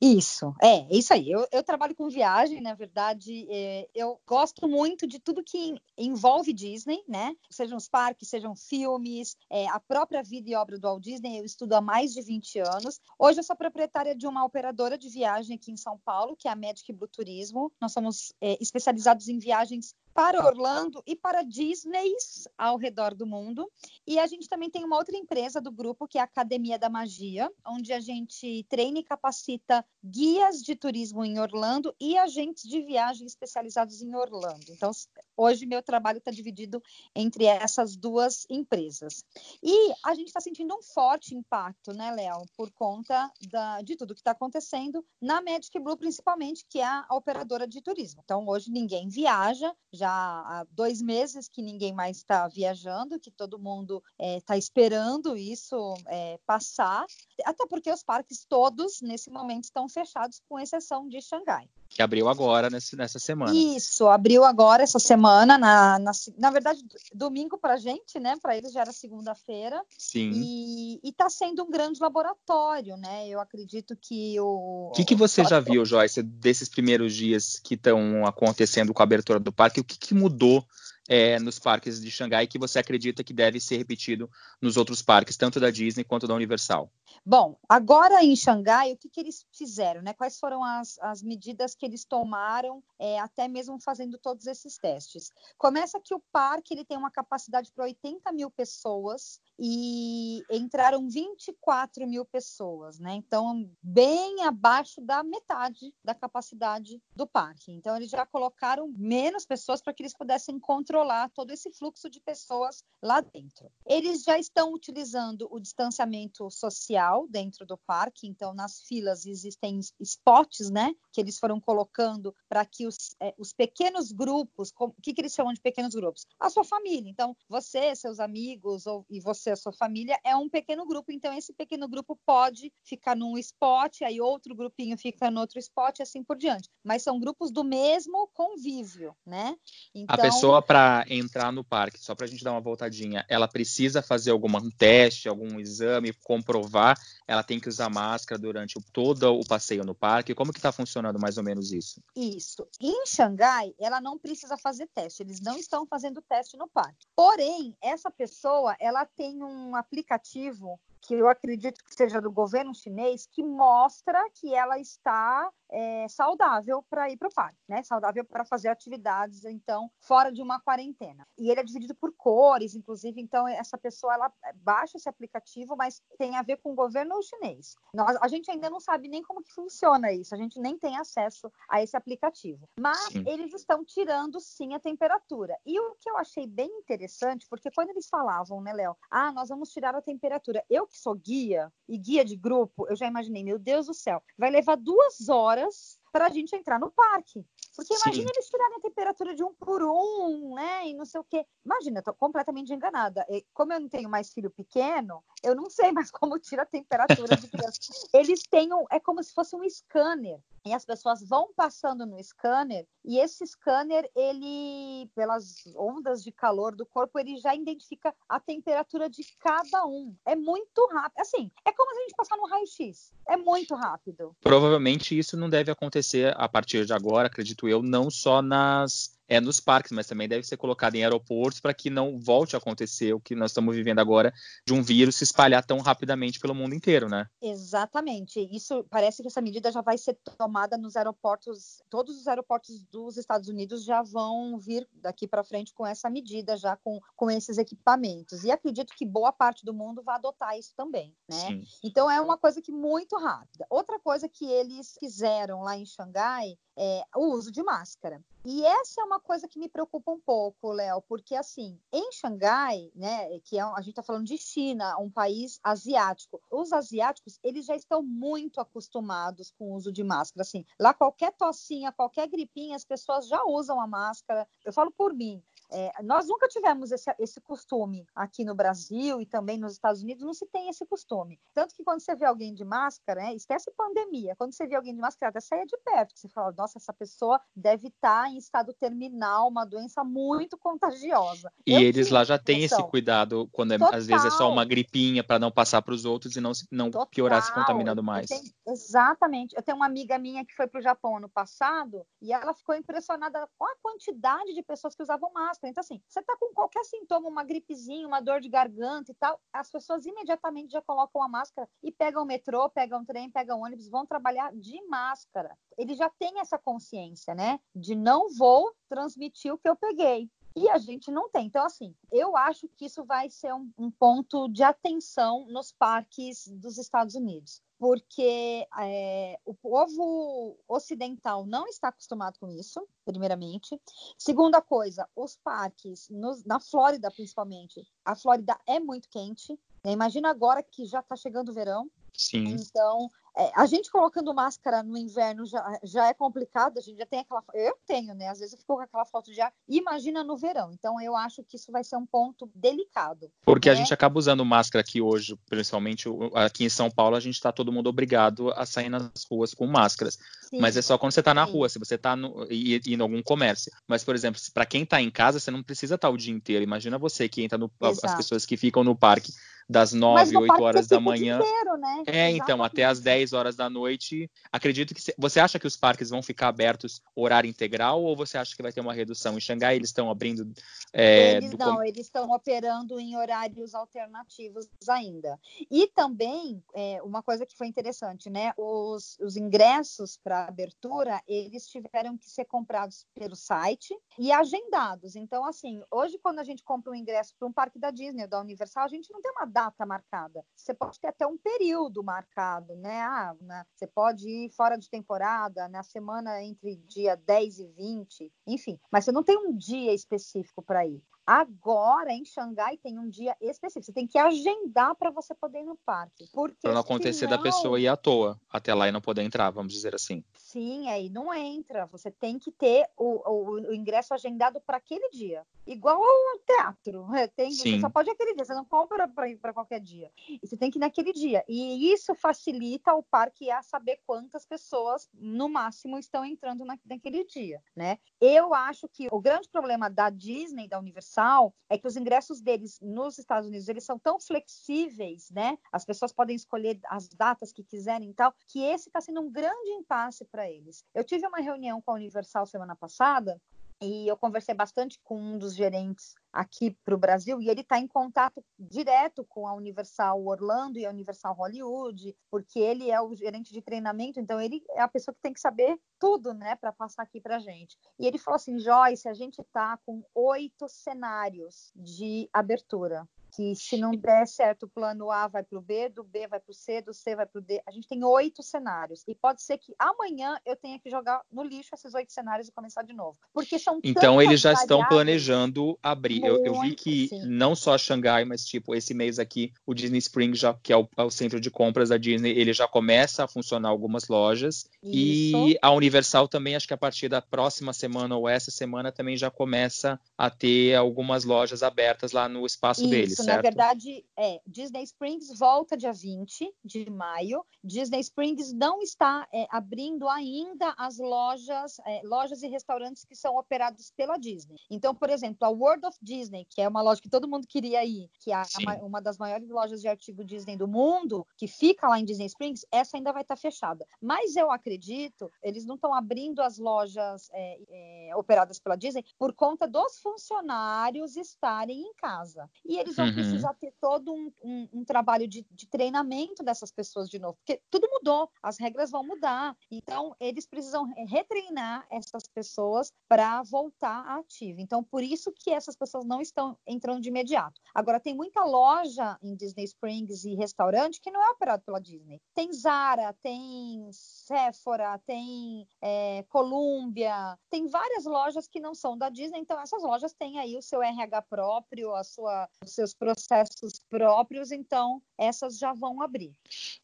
Isso, 0.00 0.54
é, 0.62 0.86
isso 0.90 1.12
aí. 1.12 1.30
Eu, 1.30 1.46
eu 1.50 1.62
trabalho 1.64 1.94
com 1.94 2.08
viagem, 2.08 2.60
na 2.60 2.74
verdade, 2.74 3.46
é, 3.50 3.59
eu 3.94 4.20
gosto 4.26 4.68
muito 4.68 5.06
de 5.06 5.18
tudo 5.18 5.42
que 5.42 5.74
envolve 5.96 6.52
Disney, 6.52 7.02
né? 7.08 7.34
Sejam 7.50 7.76
os 7.76 7.88
parques, 7.88 8.28
sejam 8.28 8.54
filmes, 8.54 9.36
é, 9.50 9.66
a 9.68 9.80
própria 9.80 10.22
vida 10.22 10.50
e 10.50 10.54
obra 10.54 10.78
do 10.78 10.86
Walt 10.86 11.02
Disney, 11.02 11.38
eu 11.38 11.44
estudo 11.44 11.74
há 11.74 11.80
mais 11.80 12.12
de 12.12 12.22
20 12.22 12.58
anos. 12.60 13.00
Hoje 13.18 13.40
eu 13.40 13.44
sou 13.44 13.56
proprietária 13.56 14.14
de 14.14 14.26
uma 14.26 14.44
operadora 14.44 14.96
de 14.96 15.08
viagem 15.08 15.56
aqui 15.56 15.72
em 15.72 15.76
São 15.76 15.98
Paulo, 16.04 16.36
que 16.36 16.48
é 16.48 16.50
a 16.50 16.56
Magic 16.56 16.92
Blue 16.92 17.08
Turismo. 17.08 17.72
Nós 17.80 17.92
somos 17.92 18.32
é, 18.40 18.56
especializados 18.60 19.28
em 19.28 19.38
viagens 19.38 19.94
para 20.14 20.44
Orlando 20.44 21.02
e 21.06 21.14
para 21.16 21.42
Disneys 21.42 22.48
ao 22.56 22.76
redor 22.76 23.14
do 23.14 23.26
mundo. 23.26 23.70
E 24.06 24.18
a 24.18 24.26
gente 24.26 24.48
também 24.48 24.70
tem 24.70 24.84
uma 24.84 24.96
outra 24.96 25.16
empresa 25.16 25.60
do 25.60 25.70
grupo, 25.70 26.08
que 26.08 26.18
é 26.18 26.20
a 26.20 26.24
Academia 26.24 26.78
da 26.78 26.88
Magia, 26.88 27.50
onde 27.66 27.92
a 27.92 28.00
gente 28.00 28.64
treina 28.68 28.98
e 28.98 29.04
capacita 29.04 29.84
guias 30.02 30.62
de 30.62 30.74
turismo 30.74 31.24
em 31.24 31.38
Orlando 31.38 31.94
e 32.00 32.16
agentes 32.18 32.64
de 32.64 32.80
viagem 32.82 33.26
especializados 33.26 34.02
em 34.02 34.14
Orlando. 34.14 34.64
Então, 34.70 34.90
hoje 35.36 35.66
meu 35.66 35.82
trabalho 35.82 36.18
está 36.18 36.30
dividido 36.30 36.82
entre 37.14 37.44
essas 37.44 37.96
duas 37.96 38.46
empresas. 38.50 39.24
E 39.62 39.92
a 40.04 40.14
gente 40.14 40.28
está 40.28 40.40
sentindo 40.40 40.74
um 40.74 40.82
forte 40.82 41.34
impacto, 41.34 41.92
né, 41.92 42.10
Léo, 42.10 42.44
por 42.56 42.70
conta 42.72 43.30
da, 43.50 43.82
de 43.82 43.96
tudo 43.96 44.14
que 44.14 44.20
está 44.20 44.32
acontecendo 44.32 45.04
na 45.20 45.40
Magic 45.40 45.78
Blue, 45.78 45.96
principalmente, 45.96 46.64
que 46.68 46.80
é 46.80 46.84
a 46.84 47.06
operadora 47.10 47.66
de 47.66 47.80
turismo. 47.80 48.22
Então, 48.24 48.46
hoje 48.48 48.70
ninguém 48.70 49.08
viaja, 49.08 49.74
já 50.00 50.10
há 50.10 50.66
dois 50.70 51.02
meses 51.02 51.46
que 51.46 51.60
ninguém 51.60 51.92
mais 51.92 52.16
está 52.16 52.48
viajando, 52.48 53.20
que 53.20 53.30
todo 53.30 53.58
mundo 53.58 54.02
está 54.18 54.54
é, 54.54 54.58
esperando 54.58 55.36
isso 55.36 55.94
é, 56.06 56.38
passar, 56.46 57.04
até 57.44 57.66
porque 57.66 57.92
os 57.92 58.02
parques 58.02 58.46
todos, 58.48 59.02
nesse 59.02 59.30
momento, 59.30 59.64
estão 59.64 59.88
fechados, 59.88 60.40
com 60.48 60.58
exceção 60.58 61.06
de 61.06 61.20
Xangai. 61.20 61.68
Que 61.90 62.02
abriu 62.02 62.28
agora 62.28 62.70
nesse, 62.70 62.94
nessa 62.94 63.18
semana. 63.18 63.52
Isso, 63.52 64.06
abriu 64.06 64.44
agora 64.44 64.82
essa 64.82 65.00
semana, 65.00 65.58
na, 65.58 65.98
na, 65.98 66.12
na 66.38 66.50
verdade, 66.52 66.80
domingo 67.12 67.58
para 67.58 67.76
gente, 67.76 68.20
né? 68.20 68.36
Para 68.40 68.56
eles 68.56 68.72
já 68.72 68.82
era 68.82 68.92
segunda-feira. 68.92 69.82
Sim. 69.98 70.30
E 70.32 71.00
está 71.02 71.28
sendo 71.28 71.64
um 71.64 71.70
grande 71.70 72.00
laboratório, 72.00 72.96
né? 72.96 73.28
Eu 73.28 73.40
acredito 73.40 73.96
que 74.00 74.38
o. 74.38 74.90
O 74.90 74.92
que, 74.92 75.04
que 75.04 75.16
você 75.16 75.44
já 75.44 75.58
viu, 75.58 75.84
Joyce, 75.84 76.22
desses 76.22 76.68
primeiros 76.68 77.12
dias 77.12 77.60
que 77.62 77.74
estão 77.74 78.24
acontecendo 78.24 78.94
com 78.94 79.02
a 79.02 79.04
abertura 79.04 79.40
do 79.40 79.52
parque? 79.52 79.80
O 79.80 79.84
que, 79.84 79.98
que 79.98 80.14
mudou 80.14 80.64
é, 81.10 81.40
nos 81.40 81.58
parques 81.58 82.00
de 82.00 82.08
Xangai 82.08 82.46
que 82.46 82.56
você 82.56 82.78
acredita 82.78 83.24
que 83.24 83.32
deve 83.32 83.58
ser 83.58 83.78
repetido 83.78 84.30
nos 84.62 84.76
outros 84.76 85.02
parques, 85.02 85.36
tanto 85.36 85.58
da 85.58 85.68
Disney 85.68 86.04
quanto 86.04 86.28
da 86.28 86.34
Universal? 86.36 86.88
Bom, 87.26 87.58
agora 87.68 88.22
em 88.22 88.36
Xangai, 88.36 88.92
o 88.92 88.96
que, 88.96 89.08
que 89.08 89.18
eles 89.18 89.44
fizeram? 89.52 90.02
Né? 90.02 90.14
Quais 90.14 90.38
foram 90.38 90.62
as, 90.62 90.96
as 91.00 91.20
medidas 91.20 91.74
que 91.74 91.84
eles 91.84 92.04
tomaram, 92.04 92.80
é, 92.96 93.18
até 93.18 93.48
mesmo 93.48 93.80
fazendo 93.80 94.18
todos 94.18 94.46
esses 94.46 94.78
testes? 94.78 95.32
Começa 95.58 96.00
que 96.00 96.14
o 96.14 96.22
parque 96.30 96.74
ele 96.74 96.84
tem 96.84 96.96
uma 96.96 97.10
capacidade 97.10 97.72
para 97.72 97.86
80 97.86 98.30
mil 98.32 98.48
pessoas 98.48 99.40
e 99.58 100.44
entraram 100.48 101.08
24 101.08 102.06
mil 102.06 102.24
pessoas, 102.24 103.00
né? 103.00 103.14
Então, 103.14 103.68
bem 103.82 104.44
abaixo 104.44 105.00
da 105.00 105.24
metade 105.24 105.92
da 106.04 106.14
capacidade 106.14 107.02
do 107.16 107.26
parque. 107.26 107.72
Então, 107.72 107.96
eles 107.96 108.10
já 108.10 108.24
colocaram 108.24 108.88
menos 108.96 109.44
pessoas 109.44 109.82
para 109.82 109.92
que 109.92 110.02
eles 110.02 110.16
pudessem 110.16 110.58
controlar 110.58 110.99
todo 111.34 111.50
esse 111.50 111.70
fluxo 111.72 112.08
de 112.10 112.20
pessoas 112.20 112.84
lá 113.02 113.20
dentro. 113.20 113.70
Eles 113.86 114.22
já 114.22 114.38
estão 114.38 114.72
utilizando 114.72 115.48
o 115.50 115.58
distanciamento 115.58 116.50
social 116.50 117.26
dentro 117.28 117.64
do 117.66 117.78
parque, 117.78 118.26
então, 118.26 118.52
nas 118.54 118.82
filas 118.82 119.24
existem 119.26 119.80
spots, 120.00 120.70
né? 120.70 120.94
Que 121.12 121.20
eles 121.20 121.38
foram 121.38 121.60
colocando 121.60 122.34
para 122.48 122.64
que 122.64 122.86
os, 122.86 123.14
é, 123.20 123.34
os 123.38 123.52
pequenos 123.52 124.12
grupos, 124.12 124.72
o 124.78 124.92
que, 125.02 125.14
que 125.14 125.20
eles 125.20 125.34
chamam 125.34 125.52
de 125.52 125.60
pequenos 125.60 125.94
grupos? 125.94 126.26
A 126.38 126.50
sua 126.50 126.64
família. 126.64 127.10
Então, 127.10 127.36
você, 127.48 127.94
seus 127.94 128.20
amigos 128.20 128.86
ou, 128.86 129.06
e 129.08 129.20
você 129.20 129.50
a 129.50 129.56
sua 129.56 129.72
família 129.72 130.18
é 130.24 130.36
um 130.36 130.48
pequeno 130.48 130.86
grupo, 130.86 131.12
então 131.12 131.32
esse 131.32 131.52
pequeno 131.52 131.88
grupo 131.88 132.18
pode 132.26 132.72
ficar 132.84 133.16
num 133.16 133.38
spot, 133.38 134.02
aí 134.02 134.20
outro 134.20 134.54
grupinho 134.54 134.96
fica 134.98 135.30
no 135.30 135.40
outro 135.40 135.58
spot 135.58 135.98
e 135.98 136.02
assim 136.02 136.22
por 136.22 136.36
diante. 136.36 136.68
Mas 136.84 137.02
são 137.02 137.18
grupos 137.18 137.50
do 137.50 137.64
mesmo 137.64 138.28
convívio, 138.34 139.16
né? 139.24 139.56
Então... 139.94 140.14
A 140.14 140.18
pessoa 140.18 140.62
para 140.62 140.89
entrar 141.08 141.52
no 141.52 141.64
parque, 141.64 142.02
só 142.02 142.14
para 142.14 142.26
a 142.26 142.28
gente 142.28 142.44
dar 142.44 142.52
uma 142.52 142.60
voltadinha, 142.60 143.24
ela 143.28 143.48
precisa 143.48 144.02
fazer 144.02 144.30
algum 144.30 144.70
teste, 144.70 145.28
algum 145.28 145.58
exame, 145.60 146.12
comprovar, 146.24 146.98
ela 147.30 147.44
tem 147.44 147.60
que 147.60 147.68
usar 147.68 147.88
máscara 147.88 148.40
durante 148.40 148.76
todo 148.92 149.32
o 149.32 149.46
passeio 149.46 149.84
no 149.84 149.94
parque. 149.94 150.34
Como 150.34 150.52
que 150.52 150.58
está 150.58 150.72
funcionando 150.72 151.20
mais 151.20 151.38
ou 151.38 151.44
menos 151.44 151.70
isso? 151.70 152.02
Isso. 152.16 152.66
Em 152.80 153.06
Xangai, 153.06 153.72
ela 153.78 154.00
não 154.00 154.18
precisa 154.18 154.58
fazer 154.58 154.88
teste, 154.92 155.22
eles 155.22 155.40
não 155.40 155.56
estão 155.56 155.86
fazendo 155.86 156.20
teste 156.28 156.56
no 156.56 156.66
parque. 156.66 157.06
Porém, 157.14 157.76
essa 157.80 158.10
pessoa, 158.10 158.74
ela 158.80 159.06
tem 159.06 159.44
um 159.44 159.76
aplicativo 159.76 160.76
que 161.00 161.14
eu 161.14 161.28
acredito 161.28 161.82
que 161.84 161.94
seja 161.94 162.20
do 162.20 162.30
governo 162.30 162.74
chinês, 162.74 163.26
que 163.26 163.42
mostra 163.42 164.22
que 164.34 164.54
ela 164.54 164.78
está 164.78 165.50
é, 165.70 166.06
saudável 166.08 166.84
para 166.90 167.10
ir 167.10 167.16
para 167.16 167.28
o 167.28 167.32
parque, 167.32 167.58
né? 167.68 167.82
Saudável 167.82 168.24
para 168.24 168.44
fazer 168.44 168.68
atividades, 168.68 169.44
então, 169.44 169.90
fora 169.98 170.30
de 170.30 170.42
uma 170.42 170.60
quarentena. 170.60 171.26
E 171.38 171.50
ele 171.50 171.60
é 171.60 171.64
dividido 171.64 171.94
por 171.94 172.12
cores, 172.12 172.74
inclusive, 172.74 173.20
então 173.20 173.48
essa 173.48 173.78
pessoa 173.78 174.14
ela 174.14 174.32
baixa 174.56 174.98
esse 174.98 175.08
aplicativo, 175.08 175.76
mas 175.76 176.02
tem 176.18 176.36
a 176.36 176.42
ver 176.42 176.58
com 176.58 176.72
o 176.72 176.76
governo 176.76 177.19
chinês. 177.22 177.76
Nós, 177.92 178.16
a 178.20 178.28
gente 178.28 178.50
ainda 178.50 178.70
não 178.70 178.80
sabe 178.80 179.08
nem 179.08 179.22
como 179.22 179.42
que 179.42 179.52
funciona 179.52 180.12
isso, 180.12 180.34
a 180.34 180.38
gente 180.38 180.58
nem 180.60 180.78
tem 180.78 180.96
acesso 180.96 181.50
a 181.68 181.82
esse 181.82 181.96
aplicativo. 181.96 182.68
Mas 182.78 183.12
sim. 183.12 183.24
eles 183.26 183.52
estão 183.54 183.84
tirando 183.84 184.40
sim 184.40 184.74
a 184.74 184.80
temperatura. 184.80 185.56
E 185.64 185.78
o 185.78 185.94
que 186.00 186.10
eu 186.10 186.16
achei 186.16 186.46
bem 186.46 186.70
interessante, 186.78 187.46
porque 187.48 187.70
quando 187.70 187.90
eles 187.90 188.08
falavam, 188.08 188.60
né, 188.60 188.72
Léo, 188.72 188.96
ah, 189.10 189.32
nós 189.32 189.48
vamos 189.48 189.70
tirar 189.70 189.94
a 189.94 190.02
temperatura. 190.02 190.64
Eu 190.68 190.86
que 190.86 190.98
sou 190.98 191.14
guia 191.14 191.72
e 191.88 191.98
guia 191.98 192.24
de 192.24 192.36
grupo, 192.36 192.86
eu 192.88 192.96
já 192.96 193.06
imaginei, 193.06 193.44
meu 193.44 193.58
Deus 193.58 193.86
do 193.86 193.94
céu, 193.94 194.22
vai 194.36 194.50
levar 194.50 194.76
duas 194.76 195.28
horas 195.28 195.98
para 196.12 196.26
a 196.26 196.30
gente 196.30 196.54
entrar 196.54 196.78
no 196.78 196.90
parque. 196.90 197.44
Porque 197.76 197.94
imagina 197.94 198.26
Sim. 198.26 198.32
eles 198.34 198.48
tirarem 198.48 198.76
a 198.76 198.80
temperatura 198.80 199.34
de 199.34 199.44
um 199.44 199.54
por 199.54 199.82
um, 199.82 200.54
né? 200.54 200.88
E 200.88 200.94
não 200.94 201.04
sei 201.04 201.20
o 201.20 201.24
quê. 201.24 201.44
Imagina, 201.64 202.00
eu 202.00 202.04
tô 202.04 202.14
completamente 202.14 202.72
enganada. 202.72 203.24
Como 203.54 203.72
eu 203.72 203.80
não 203.80 203.88
tenho 203.88 204.08
mais 204.08 204.32
filho 204.32 204.50
pequeno, 204.50 205.22
eu 205.42 205.54
não 205.54 205.70
sei 205.70 205.92
mais 205.92 206.10
como 206.12 206.38
tira 206.38 206.62
a 206.62 206.66
temperatura 206.66 207.36
de 207.36 207.48
criança. 207.48 207.78
Eles 208.12 208.42
têm 208.50 208.72
um, 208.72 208.84
é 208.90 208.98
como 208.98 209.22
se 209.22 209.32
fosse 209.32 209.54
um 209.56 209.68
scanner. 209.68 210.40
E 210.66 210.74
as 210.74 210.84
pessoas 210.84 211.26
vão 211.26 211.52
passando 211.54 212.04
no 212.04 212.22
scanner 212.22 212.86
e 213.04 213.18
esse 213.18 213.46
scanner, 213.46 214.08
ele, 214.14 215.08
pelas 215.14 215.64
ondas 215.74 216.22
de 216.22 216.30
calor 216.30 216.76
do 216.76 216.84
corpo, 216.84 217.18
ele 217.18 217.36
já 217.38 217.54
identifica 217.54 218.14
a 218.28 218.38
temperatura 218.38 219.08
de 219.08 219.22
cada 219.38 219.86
um. 219.86 220.14
É 220.24 220.36
muito 220.36 220.86
rápido. 220.92 221.18
Assim, 221.18 221.50
é 221.64 221.72
como 221.72 221.90
se 221.90 221.98
a 221.98 222.02
gente 222.02 222.16
passar 222.16 222.36
no 222.36 222.46
raio-x. 222.46 223.12
É 223.28 223.36
muito 223.36 223.74
rápido. 223.74 224.36
Provavelmente 224.40 225.18
isso 225.18 225.36
não 225.36 225.48
deve 225.48 225.70
acontecer 225.70 226.34
a 226.36 226.48
partir 226.48 226.84
de 226.84 226.92
agora, 226.92 227.28
acredito 227.28 227.59
eu, 227.68 227.82
não 227.82 228.10
só 228.10 228.42
nas 228.42 229.19
é 229.30 229.40
nos 229.40 229.60
parques, 229.60 229.92
mas 229.92 230.08
também 230.08 230.28
deve 230.28 230.44
ser 230.44 230.56
colocado 230.56 230.96
em 230.96 231.04
aeroportos 231.04 231.60
para 231.60 231.72
que 231.72 231.88
não 231.88 232.18
volte 232.18 232.56
a 232.56 232.58
acontecer 232.58 233.14
o 233.14 233.20
que 233.20 233.36
nós 233.36 233.52
estamos 233.52 233.76
vivendo 233.76 234.00
agora 234.00 234.34
de 234.66 234.74
um 234.74 234.82
vírus 234.82 235.14
se 235.14 235.24
espalhar 235.24 235.64
tão 235.64 235.78
rapidamente 235.78 236.40
pelo 236.40 236.52
mundo 236.52 236.74
inteiro, 236.74 237.08
né? 237.08 237.28
Exatamente. 237.40 238.40
Isso 238.52 238.84
parece 238.90 239.22
que 239.22 239.28
essa 239.28 239.40
medida 239.40 239.70
já 239.70 239.82
vai 239.82 239.96
ser 239.96 240.18
tomada 240.36 240.76
nos 240.76 240.96
aeroportos, 240.96 241.80
todos 241.88 242.18
os 242.18 242.26
aeroportos 242.26 242.82
dos 242.90 243.16
Estados 243.16 243.48
Unidos 243.48 243.84
já 243.84 244.02
vão 244.02 244.58
vir 244.58 244.88
daqui 244.94 245.28
para 245.28 245.44
frente 245.44 245.72
com 245.72 245.86
essa 245.86 246.10
medida, 246.10 246.56
já 246.56 246.76
com, 246.76 246.98
com 247.14 247.30
esses 247.30 247.56
equipamentos. 247.56 248.42
E 248.42 248.50
acredito 248.50 248.92
que 248.96 249.06
boa 249.06 249.32
parte 249.32 249.64
do 249.64 249.72
mundo 249.72 250.02
vai 250.02 250.16
adotar 250.16 250.58
isso 250.58 250.72
também, 250.76 251.14
né? 251.30 251.36
Sim. 251.36 251.62
Então 251.84 252.10
é 252.10 252.20
uma 252.20 252.36
coisa 252.36 252.60
que 252.60 252.72
muito 252.72 253.16
rápida. 253.16 253.64
Outra 253.70 254.00
coisa 254.00 254.28
que 254.28 254.44
eles 254.44 254.96
fizeram 254.98 255.60
lá 255.62 255.76
em 255.76 255.86
Xangai 255.86 256.58
é 256.76 257.04
o 257.14 257.32
uso 257.32 257.52
de 257.52 257.62
máscara. 257.62 258.20
E 258.44 258.64
essa 258.64 259.02
é 259.02 259.04
uma 259.04 259.19
coisa 259.20 259.48
que 259.48 259.58
me 259.58 259.68
preocupa 259.68 260.10
um 260.10 260.20
pouco, 260.20 260.72
Léo, 260.72 261.02
porque 261.02 261.34
assim, 261.34 261.78
em 261.92 262.10
Xangai, 262.12 262.90
né, 262.94 263.38
que 263.40 263.58
é, 263.58 263.62
a 263.62 263.80
gente 263.80 263.90
está 263.90 264.02
falando 264.02 264.26
de 264.26 264.36
China, 264.36 264.98
um 264.98 265.10
país 265.10 265.60
asiático, 265.62 266.40
os 266.50 266.72
asiáticos, 266.72 267.38
eles 267.42 267.66
já 267.66 267.76
estão 267.76 268.02
muito 268.02 268.60
acostumados 268.60 269.52
com 269.52 269.72
o 269.72 269.74
uso 269.74 269.92
de 269.92 270.02
máscara, 270.02 270.42
assim, 270.42 270.64
lá 270.78 270.92
qualquer 270.92 271.32
tocinha, 271.32 271.92
qualquer 271.92 272.28
gripinha, 272.28 272.76
as 272.76 272.84
pessoas 272.84 273.28
já 273.28 273.42
usam 273.44 273.80
a 273.80 273.86
máscara, 273.86 274.48
eu 274.64 274.72
falo 274.72 274.90
por 274.90 275.14
mim, 275.14 275.42
é, 275.72 276.02
nós 276.02 276.26
nunca 276.26 276.48
tivemos 276.48 276.90
esse, 276.90 277.12
esse, 277.18 277.40
costume 277.40 278.04
aqui 278.14 278.44
no 278.44 278.54
Brasil 278.54 279.20
e 279.20 279.26
também 279.26 279.58
nos 279.58 279.72
Estados 279.72 280.02
Unidos, 280.02 280.24
não 280.24 280.34
se 280.34 280.46
tem 280.46 280.68
esse 280.68 280.84
costume. 280.84 281.40
Tanto 281.54 281.74
que 281.74 281.84
quando 281.84 282.00
você 282.00 282.14
vê 282.14 282.24
alguém 282.24 282.52
de 282.54 282.64
máscara, 282.64 283.22
né, 283.22 283.34
esquece 283.34 283.70
pandemia, 283.76 284.34
quando 284.36 284.52
você 284.52 284.66
vê 284.66 284.74
alguém 284.74 284.94
de 284.94 285.00
máscara, 285.00 285.30
até 285.30 285.40
saia 285.40 285.64
de 285.64 285.76
perto, 285.78 286.12
você 286.18 286.28
fala, 286.28 286.52
nossa, 286.56 286.78
essa 286.78 286.92
pessoa 286.92 287.40
deve 287.54 287.88
estar 287.88 288.28
em 288.28 288.36
estado 288.36 288.72
terminal, 288.74 289.48
uma 289.48 289.64
doença 289.64 290.02
muito 290.02 290.58
contagiosa. 290.58 291.52
E 291.66 291.74
Eu 291.74 291.80
eles 291.80 292.10
lá 292.10 292.24
já 292.24 292.38
têm 292.38 292.64
esse 292.64 292.82
cuidado, 292.84 293.48
quando 293.52 293.72
é, 293.72 293.78
às 293.92 294.06
vezes 294.06 294.26
é 294.26 294.30
só 294.30 294.50
uma 294.50 294.64
gripinha 294.64 295.22
para 295.22 295.38
não 295.38 295.50
passar 295.52 295.82
para 295.82 295.94
os 295.94 296.04
outros 296.04 296.36
e 296.36 296.40
não, 296.40 296.52
não 296.70 296.90
piorar 297.06 297.42
se 297.42 297.52
contaminando 297.52 298.02
mais. 298.02 298.26
Tenho, 298.26 298.42
exatamente. 298.66 299.54
Eu 299.56 299.62
tenho 299.62 299.76
uma 299.76 299.86
amiga 299.86 300.18
minha 300.18 300.44
que 300.44 300.54
foi 300.54 300.66
para 300.66 300.80
o 300.80 300.82
Japão 300.82 301.16
ano 301.16 301.28
passado 301.28 302.04
e 302.20 302.32
ela 302.32 302.52
ficou 302.54 302.74
impressionada 302.74 303.48
com 303.56 303.64
a 303.64 303.76
quantidade 303.82 304.52
de 304.54 304.62
pessoas 304.62 304.94
que 304.94 305.02
usavam 305.02 305.32
máscara 305.32 305.59
Então, 305.68 305.80
assim, 305.80 306.00
você 306.06 306.22
tá 306.22 306.36
com 306.38 306.52
qualquer 306.54 306.84
sintoma, 306.84 307.28
uma 307.28 307.44
gripezinha, 307.44 308.06
uma 308.06 308.20
dor 308.20 308.40
de 308.40 308.48
garganta 308.48 309.12
e 309.12 309.14
tal, 309.14 309.40
as 309.52 309.70
pessoas 309.70 310.06
imediatamente 310.06 310.72
já 310.72 310.82
colocam 310.82 311.22
a 311.22 311.28
máscara 311.28 311.68
e 311.82 311.92
pegam 311.92 312.22
o 312.22 312.26
metrô, 312.26 312.68
pegam 312.70 313.02
o 313.02 313.06
trem, 313.06 313.30
pegam 313.30 313.58
o 313.58 313.64
ônibus, 313.64 313.88
vão 313.88 314.06
trabalhar 314.06 314.52
de 314.54 314.82
máscara. 314.86 315.56
Ele 315.76 315.94
já 315.94 316.10
tem 316.18 316.40
essa 316.40 316.58
consciência, 316.58 317.34
né? 317.34 317.60
De 317.74 317.94
não 317.94 318.28
vou 318.36 318.74
transmitir 318.88 319.52
o 319.52 319.58
que 319.58 319.68
eu 319.68 319.76
peguei. 319.76 320.30
E 320.56 320.68
a 320.68 320.78
gente 320.78 321.10
não 321.10 321.28
tem. 321.30 321.46
Então, 321.46 321.64
assim, 321.64 321.94
eu 322.10 322.36
acho 322.36 322.68
que 322.76 322.86
isso 322.86 323.04
vai 323.04 323.30
ser 323.30 323.54
um, 323.54 323.70
um 323.78 323.90
ponto 323.90 324.48
de 324.48 324.62
atenção 324.62 325.46
nos 325.46 325.72
parques 325.72 326.48
dos 326.48 326.78
Estados 326.78 327.14
Unidos 327.14 327.62
porque 327.80 328.68
é, 328.78 329.40
o 329.42 329.54
povo 329.54 330.54
ocidental 330.68 331.46
não 331.46 331.66
está 331.66 331.88
acostumado 331.88 332.38
com 332.38 332.50
isso, 332.50 332.86
primeiramente. 333.06 333.80
Segunda 334.18 334.60
coisa, 334.60 335.08
os 335.16 335.34
parques, 335.36 336.06
nos, 336.10 336.44
na 336.44 336.60
Flórida 336.60 337.10
principalmente, 337.10 337.82
a 338.04 338.14
Flórida 338.14 338.54
é 338.66 338.78
muito 338.78 339.08
quente. 339.08 339.58
Né? 339.82 339.92
Imagina 339.92 340.28
agora 340.28 340.62
que 340.62 340.84
já 340.84 341.00
está 341.00 341.16
chegando 341.16 341.48
o 341.48 341.54
verão. 341.54 341.90
Sim. 342.12 342.48
Então, 342.48 343.10
é, 343.36 343.50
a 343.54 343.66
gente 343.66 343.90
colocando 343.90 344.34
máscara 344.34 344.82
no 344.82 344.96
inverno 344.96 345.46
já, 345.46 345.78
já 345.82 346.08
é 346.08 346.14
complicado, 346.14 346.78
a 346.78 346.80
gente 346.80 346.98
já 346.98 347.06
tem 347.06 347.20
aquela. 347.20 347.42
Eu 347.54 347.76
tenho, 347.86 348.14
né? 348.14 348.28
Às 348.28 348.40
vezes 348.40 348.54
eu 348.54 348.58
fico 348.58 348.76
com 348.76 348.82
aquela 348.82 349.04
falta 349.04 349.32
de 349.32 349.40
ar. 349.40 349.52
Imagina 349.68 350.24
no 350.24 350.36
verão. 350.36 350.72
Então, 350.72 351.00
eu 351.00 351.16
acho 351.16 351.42
que 351.44 351.56
isso 351.56 351.70
vai 351.70 351.84
ser 351.84 351.96
um 351.96 352.06
ponto 352.06 352.50
delicado. 352.54 353.30
Porque 353.44 353.68
né? 353.68 353.74
a 353.74 353.78
gente 353.78 353.94
acaba 353.94 354.18
usando 354.18 354.44
máscara 354.44 354.80
aqui 354.80 355.00
hoje, 355.00 355.38
principalmente 355.48 356.08
aqui 356.34 356.64
em 356.64 356.68
São 356.68 356.90
Paulo, 356.90 357.16
a 357.16 357.20
gente 357.20 357.34
está 357.34 357.52
todo 357.52 357.72
mundo 357.72 357.88
obrigado 357.88 358.50
a 358.52 358.66
sair 358.66 358.88
nas 358.88 359.10
ruas 359.30 359.54
com 359.54 359.66
máscaras. 359.66 360.18
Sim, 360.42 360.58
Mas 360.60 360.76
é 360.76 360.82
só 360.82 360.98
quando 360.98 361.12
você 361.12 361.20
está 361.20 361.32
na 361.32 361.46
sim. 361.46 361.52
rua, 361.52 361.68
se 361.68 361.78
você 361.78 361.94
está 361.94 362.16
em 362.50 363.00
algum 363.00 363.22
comércio. 363.22 363.72
Mas, 363.86 364.02
por 364.02 364.14
exemplo, 364.14 364.40
para 364.52 364.66
quem 364.66 364.82
está 364.82 365.00
em 365.00 365.10
casa, 365.10 365.38
você 365.38 365.50
não 365.50 365.62
precisa 365.62 365.94
estar 365.94 366.08
tá 366.08 366.14
o 366.14 366.16
dia 366.16 366.34
inteiro. 366.34 366.64
Imagina 366.64 366.98
você 366.98 367.28
que 367.28 367.42
entra 367.42 367.56
no. 367.56 367.70
Exato. 367.80 368.06
As 368.06 368.14
pessoas 368.14 368.44
que 368.44 368.56
ficam 368.56 368.82
no 368.82 368.96
parque 368.96 369.32
das 369.70 369.92
9, 369.92 370.36
8 370.36 370.62
horas 370.62 370.88
da 370.88 370.98
manhã. 370.98 371.38
Inteiro, 371.38 371.76
né? 371.76 372.02
É, 372.06 372.10
Exatamente. 372.10 372.42
então, 372.42 372.64
até 372.64 372.84
as 372.84 372.98
10 372.98 373.32
horas 373.32 373.54
da 373.54 373.70
noite. 373.70 374.28
Acredito 374.50 374.92
que. 374.92 375.00
Se... 375.00 375.14
Você 375.16 375.38
acha 375.38 375.60
que 375.60 375.66
os 375.66 375.76
parques 375.76 376.10
vão 376.10 376.20
ficar 376.20 376.48
abertos 376.48 377.00
horário 377.14 377.48
integral 377.48 378.02
ou 378.02 378.16
você 378.16 378.36
acha 378.36 378.56
que 378.56 378.62
vai 378.62 378.72
ter 378.72 378.80
uma 378.80 378.92
redução? 378.92 379.36
Em 379.36 379.40
Xangai 379.40 379.76
eles 379.76 379.90
estão 379.90 380.10
abrindo. 380.10 380.52
É, 380.92 381.36
eles 381.36 381.52
não, 381.52 381.76
com... 381.76 381.84
eles 381.84 382.06
estão 382.06 382.32
operando 382.32 382.98
em 382.98 383.16
horários 383.16 383.72
alternativos 383.72 384.66
ainda. 384.88 385.38
E 385.70 385.86
também, 385.86 386.60
é, 386.74 387.00
uma 387.04 387.22
coisa 387.22 387.46
que 387.46 387.56
foi 387.56 387.68
interessante, 387.68 388.28
né? 388.28 388.52
Os, 388.56 389.16
os 389.20 389.36
ingressos 389.36 390.16
para 390.16 390.46
abertura, 390.46 391.22
eles 391.28 391.68
tiveram 391.68 392.18
que 392.18 392.28
ser 392.28 392.44
comprados 392.44 393.06
pelo 393.14 393.36
site 393.36 393.96
e 394.18 394.32
agendados. 394.32 395.14
Então, 395.14 395.44
assim, 395.44 395.80
hoje, 395.92 396.18
quando 396.18 396.40
a 396.40 396.44
gente 396.44 396.64
compra 396.64 396.90
um 396.90 396.96
ingresso 396.96 397.36
para 397.38 397.46
um 397.46 397.52
parque 397.52 397.78
da 397.78 397.92
Disney 397.92 398.24
ou 398.24 398.28
da 398.28 398.40
Universal, 398.40 398.84
a 398.84 398.88
gente 398.88 399.12
não 399.12 399.20
tem 399.20 399.30
uma 399.30 399.44
data 399.44 399.59
data 399.60 399.84
marcada. 399.84 400.42
Você 400.56 400.72
pode 400.72 400.98
ter 400.98 401.08
até 401.08 401.26
um 401.26 401.36
período 401.36 402.02
marcado, 402.02 402.74
né? 402.76 403.02
Ah, 403.02 403.34
né? 403.40 403.64
Você 403.74 403.86
pode 403.86 404.26
ir 404.28 404.50
fora 404.50 404.76
de 404.76 404.88
temporada, 404.88 405.68
na 405.68 405.82
semana 405.82 406.42
entre 406.42 406.76
dia 406.76 407.14
10 407.16 407.58
e 407.58 407.66
20, 407.68 408.32
enfim. 408.46 408.78
Mas 408.90 409.04
você 409.04 409.12
não 409.12 409.22
tem 409.22 409.36
um 409.36 409.54
dia 409.54 409.92
específico 409.92 410.62
para 410.62 410.86
ir. 410.86 411.02
Agora, 411.26 412.12
em 412.12 412.24
Xangai, 412.24 412.76
tem 412.76 412.98
um 412.98 413.08
dia 413.08 413.36
específico. 413.40 413.86
Você 413.86 413.92
tem 413.92 414.06
que 414.06 414.18
agendar 414.18 414.94
para 414.96 415.10
você 415.10 415.34
poder 415.34 415.60
ir 415.60 415.64
no 415.64 415.76
parque. 415.84 416.28
Para 416.60 416.72
não 416.72 416.80
acontecer 416.80 417.26
senão... 417.26 417.36
da 417.36 417.42
pessoa 417.42 417.78
ir 417.78 417.88
à 417.88 417.96
toa 417.96 418.40
até 418.50 418.74
lá 418.74 418.88
e 418.88 418.92
não 418.92 419.00
poder 419.00 419.22
entrar, 419.22 419.50
vamos 419.50 419.72
dizer 419.72 419.94
assim. 419.94 420.24
Sim, 420.34 420.88
aí 420.88 421.08
não 421.08 421.32
entra. 421.32 421.86
Você 421.86 422.10
tem 422.10 422.38
que 422.38 422.50
ter 422.50 422.84
o, 422.96 423.22
o, 423.30 423.50
o 423.68 423.74
ingresso 423.74 424.12
agendado 424.12 424.60
para 424.60 424.78
aquele 424.78 425.08
dia. 425.10 425.46
Igual 425.66 426.02
ao 426.02 426.38
teatro. 426.38 427.14
É, 427.14 427.28
tem, 427.28 427.52
Sim. 427.52 427.74
Você 427.74 427.80
só 427.80 427.90
pode 427.90 428.10
aquele 428.10 428.34
dia, 428.34 428.44
você 428.44 428.54
não 428.54 428.64
compra 428.64 429.06
para 429.06 429.52
qualquer 429.52 429.80
dia. 429.80 430.10
E 430.28 430.40
você 430.44 430.56
tem 430.56 430.70
que 430.70 430.78
ir 430.78 430.80
naquele 430.80 431.12
dia. 431.12 431.44
E 431.48 431.92
isso 431.92 432.14
facilita 432.14 432.92
o 432.94 433.02
parque 433.02 433.50
a 433.50 433.62
saber 433.62 434.00
quantas 434.04 434.44
pessoas, 434.44 435.08
no 435.14 435.48
máximo, 435.48 435.98
estão 435.98 436.24
entrando 436.24 436.64
na, 436.64 436.76
naquele 436.84 437.24
dia. 437.24 437.62
Né? 437.76 437.98
Eu 438.20 438.52
acho 438.52 438.88
que 438.88 439.06
o 439.12 439.20
grande 439.20 439.48
problema 439.48 439.88
da 439.88 440.10
Disney, 440.10 440.66
da 440.66 440.78
Universal, 440.78 441.09
Universal 441.10 441.52
é 441.68 441.76
que 441.76 441.86
os 441.86 441.96
ingressos 441.96 442.40
deles 442.40 442.78
nos 442.80 443.18
Estados 443.18 443.48
Unidos 443.48 443.68
eles 443.68 443.84
são 443.84 443.98
tão 443.98 444.20
flexíveis, 444.20 445.30
né? 445.30 445.58
As 445.72 445.84
pessoas 445.84 446.12
podem 446.12 446.36
escolher 446.36 446.78
as 446.88 447.08
datas 447.08 447.52
que 447.52 447.64
quiserem 447.64 448.10
e 448.10 448.14
tal, 448.14 448.32
que 448.46 448.62
esse 448.62 448.88
está 448.88 449.00
sendo 449.00 449.20
um 449.20 449.30
grande 449.30 449.70
impasse 449.70 450.24
para 450.24 450.48
eles. 450.48 450.84
Eu 450.94 451.04
tive 451.04 451.26
uma 451.26 451.40
reunião 451.40 451.80
com 451.82 451.90
a 451.90 451.94
Universal 451.94 452.46
semana 452.46 452.76
passada 452.76 453.40
e 453.82 454.06
eu 454.06 454.16
conversei 454.16 454.54
bastante 454.54 455.00
com 455.02 455.20
um 455.20 455.38
dos 455.38 455.54
gerentes 455.54 456.14
aqui 456.32 456.76
para 456.84 456.94
o 456.94 456.98
Brasil 456.98 457.40
e 457.40 457.48
ele 457.48 457.60
está 457.62 457.78
em 457.78 457.86
contato 457.86 458.44
direto 458.58 459.24
com 459.24 459.46
a 459.46 459.54
Universal 459.54 460.24
Orlando 460.24 460.78
e 460.78 460.86
a 460.86 460.90
Universal 460.90 461.34
Hollywood, 461.34 462.16
porque 462.30 462.58
ele 462.58 462.90
é 462.90 463.00
o 463.00 463.14
gerente 463.14 463.52
de 463.52 463.62
treinamento, 463.62 464.20
então 464.20 464.40
ele 464.40 464.62
é 464.70 464.80
a 464.80 464.88
pessoa 464.88 465.14
que 465.14 465.20
tem 465.20 465.32
que 465.32 465.40
saber 465.40 465.78
tudo, 465.98 466.32
né, 466.32 466.56
para 466.56 466.72
passar 466.72 467.02
aqui 467.02 467.20
para 467.20 467.38
gente. 467.38 467.76
E 467.98 468.06
ele 468.06 468.18
falou 468.18 468.36
assim, 468.36 468.58
Joyce, 468.58 469.08
a 469.08 469.14
gente 469.14 469.40
está 469.40 469.76
com 469.84 470.02
oito 470.14 470.68
cenários 470.68 471.72
de 471.74 472.28
abertura 472.32 473.06
que 473.40 473.54
se 473.54 473.78
não 473.78 473.92
der 473.92 474.26
certo 474.26 474.64
o 474.64 474.68
plano 474.68 475.10
A 475.10 475.26
vai 475.26 475.42
para 475.42 475.58
o 475.58 475.62
B, 475.62 475.88
do 475.88 476.04
B 476.04 476.28
vai 476.28 476.38
para 476.38 476.50
o 476.50 476.54
C, 476.54 476.82
do 476.82 476.92
C 476.92 477.16
vai 477.16 477.24
para 477.24 477.38
o 477.38 477.42
D. 477.42 477.62
A 477.66 477.70
gente 477.70 477.88
tem 477.88 478.04
oito 478.04 478.42
cenários. 478.42 479.02
E 479.08 479.14
pode 479.14 479.42
ser 479.42 479.56
que 479.56 479.74
amanhã 479.78 480.38
eu 480.44 480.54
tenha 480.56 480.78
que 480.78 480.90
jogar 480.90 481.22
no 481.32 481.42
lixo 481.42 481.70
esses 481.74 481.94
oito 481.94 482.12
cenários 482.12 482.48
e 482.48 482.52
começar 482.52 482.82
de 482.82 482.92
novo. 482.92 483.16
Porque 483.32 483.58
são 483.58 483.80
Então 483.82 484.20
eles 484.20 484.40
já 484.40 484.52
estão 484.52 484.86
planejando 484.86 485.78
abrir. 485.82 486.22
Eu, 486.22 486.44
eu, 486.44 486.60
vi 486.60 486.74
que 486.74 487.08
sim. 487.08 487.22
não 487.24 487.54
só 487.54 487.78
Xangai, 487.78 488.26
mas 488.26 488.44
tipo, 488.44 488.74
esse 488.74 488.92
mês 488.92 489.18
aqui, 489.18 489.54
o 489.64 489.72
Disney 489.72 489.98
Spring, 489.98 490.34
já, 490.34 490.52
que 490.52 490.70
é 490.70 490.76
o, 490.76 490.86
é 490.94 491.02
o, 491.02 491.10
centro 491.10 491.40
de 491.40 491.50
compras 491.50 491.88
da 491.88 491.96
Disney, 491.96 492.32
ele 492.32 492.52
já 492.52 492.68
começa 492.68 493.24
a 493.24 493.28
funcionar 493.28 493.70
algumas 493.70 494.08
lojas. 494.08 494.68
Isso. 494.82 495.48
E 495.48 495.58
a 495.62 495.70
Universal 495.70 496.28
também, 496.28 496.56
acho 496.56 496.68
que 496.68 496.74
a 496.74 496.78
partir 496.78 497.08
da 497.08 497.22
próxima 497.22 497.72
semana 497.72 498.14
ou 498.16 498.28
essa 498.28 498.50
semana, 498.50 498.92
também 498.92 499.16
já 499.16 499.30
começa 499.30 499.98
a 500.18 500.28
ter 500.28 500.74
algumas 500.74 501.24
lojas 501.24 501.62
abertas 501.62 502.12
lá 502.12 502.28
no 502.28 502.44
espaço 502.44 502.82
Isso, 502.82 502.90
deles 502.90 503.29
certo? 503.30 503.36
Na 503.36 503.42
verdade, 503.42 504.04
é, 504.16 504.40
Disney 504.46 504.82
Springs 504.82 505.38
volta 505.38 505.76
dia 505.76 505.92
20 505.92 506.52
de 506.64 506.90
maio. 506.90 507.44
Disney 507.62 508.00
Springs 508.00 508.52
não 508.52 508.80
está 508.80 509.26
é, 509.32 509.46
abrindo 509.50 510.08
ainda 510.08 510.74
as 510.78 510.98
lojas, 510.98 511.78
é, 511.86 512.00
lojas 512.04 512.42
e 512.42 512.48
restaurantes 512.48 513.04
que 513.04 513.14
são 513.14 513.36
operados 513.36 513.92
pela 513.96 514.16
Disney. 514.16 514.56
Então, 514.70 514.94
por 514.94 515.10
exemplo, 515.10 515.38
a 515.42 515.48
World 515.48 515.86
of 515.86 515.96
Disney, 516.00 516.46
que 516.48 516.60
é 516.60 516.68
uma 516.68 516.82
loja 516.82 517.00
que 517.00 517.08
todo 517.08 517.28
mundo 517.28 517.46
queria 517.46 517.84
ir, 517.84 518.10
que 518.20 518.32
é 518.32 518.42
uma 518.82 519.00
das 519.00 519.18
maiores 519.18 519.48
lojas 519.48 519.80
de 519.80 519.88
artigo 519.88 520.24
Disney 520.24 520.56
do 520.56 520.68
mundo, 520.68 521.26
que 521.36 521.46
fica 521.46 521.88
lá 521.88 521.98
em 521.98 522.04
Disney 522.04 522.26
Springs, 522.26 522.66
essa 522.70 522.96
ainda 522.96 523.12
vai 523.12 523.22
estar 523.22 523.36
fechada. 523.36 523.86
Mas 524.00 524.36
eu 524.36 524.50
acredito, 524.50 525.30
eles 525.42 525.64
não 525.64 525.74
estão 525.74 525.94
abrindo 525.94 526.40
as 526.40 526.58
lojas 526.58 527.28
é, 527.32 527.58
é, 527.68 528.16
operadas 528.16 528.58
pela 528.58 528.76
Disney 528.76 529.04
por 529.18 529.32
conta 529.34 529.66
dos 529.66 529.98
funcionários 530.00 531.16
estarem 531.16 531.80
em 531.80 531.94
casa. 531.94 532.48
E 532.64 532.78
eles 532.78 532.96
vão 532.96 533.09
uhum. 533.10 533.16
precisa 533.16 533.54
ter 533.54 533.72
todo 533.80 534.12
um, 534.12 534.32
um, 534.42 534.68
um 534.72 534.84
trabalho 534.84 535.26
de, 535.28 535.46
de, 535.50 535.66
treinamento 535.66 536.42
dessas 536.42 536.72
pessoas 536.72 537.08
de 537.08 537.18
novo, 537.18 537.36
porque 537.36 537.60
tudo 537.70 537.88
mudou, 537.90 538.30
as 538.42 538.58
regras 538.58 538.90
vão 538.90 539.04
mudar. 539.04 539.56
Então, 539.70 540.14
eles 540.18 540.46
precisam 540.46 540.84
retreinar 541.08 541.86
essas 541.90 542.24
pessoas 542.34 542.92
para 543.08 543.42
voltar 543.42 544.18
ativa. 544.18 544.60
Então, 544.60 544.82
por 544.82 545.02
isso 545.02 545.32
que 545.32 545.50
essas 545.50 545.76
pessoas 545.76 546.04
não 546.04 546.20
estão 546.20 546.56
entrando 546.66 547.00
de 547.00 547.08
imediato. 547.08 547.60
Agora, 547.74 548.00
tem 548.00 548.14
muita 548.14 548.44
loja 548.44 549.18
em 549.22 549.34
Disney 549.36 549.64
Springs 549.64 550.24
e 550.24 550.34
restaurante 550.34 551.00
que 551.00 551.10
não 551.10 551.22
é 551.22 551.30
operado 551.30 551.62
pela 551.64 551.80
Disney. 551.80 552.20
Tem 552.34 552.52
Zara, 552.52 553.12
tem 553.22 553.88
Sephora, 553.92 554.98
tem 555.06 555.66
é, 555.82 556.24
Columbia, 556.28 557.38
tem 557.50 557.66
várias 557.66 558.04
lojas 558.04 558.46
que 558.46 558.60
não 558.60 558.74
são 558.74 558.96
da 558.96 559.08
Disney, 559.08 559.40
então 559.40 559.60
essas 559.60 559.82
lojas 559.82 560.12
têm 560.12 560.38
aí 560.38 560.56
o 560.56 560.62
seu 560.62 560.82
RH 560.82 561.22
próprio, 561.22 561.94
a 561.94 562.04
sua, 562.04 562.48
os 562.64 562.74
seus 562.74 562.94
processos 563.00 563.80
próprios, 563.88 564.52
então 564.52 565.00
essas 565.18 565.58
já 565.58 565.72
vão 565.72 566.02
abrir. 566.02 566.32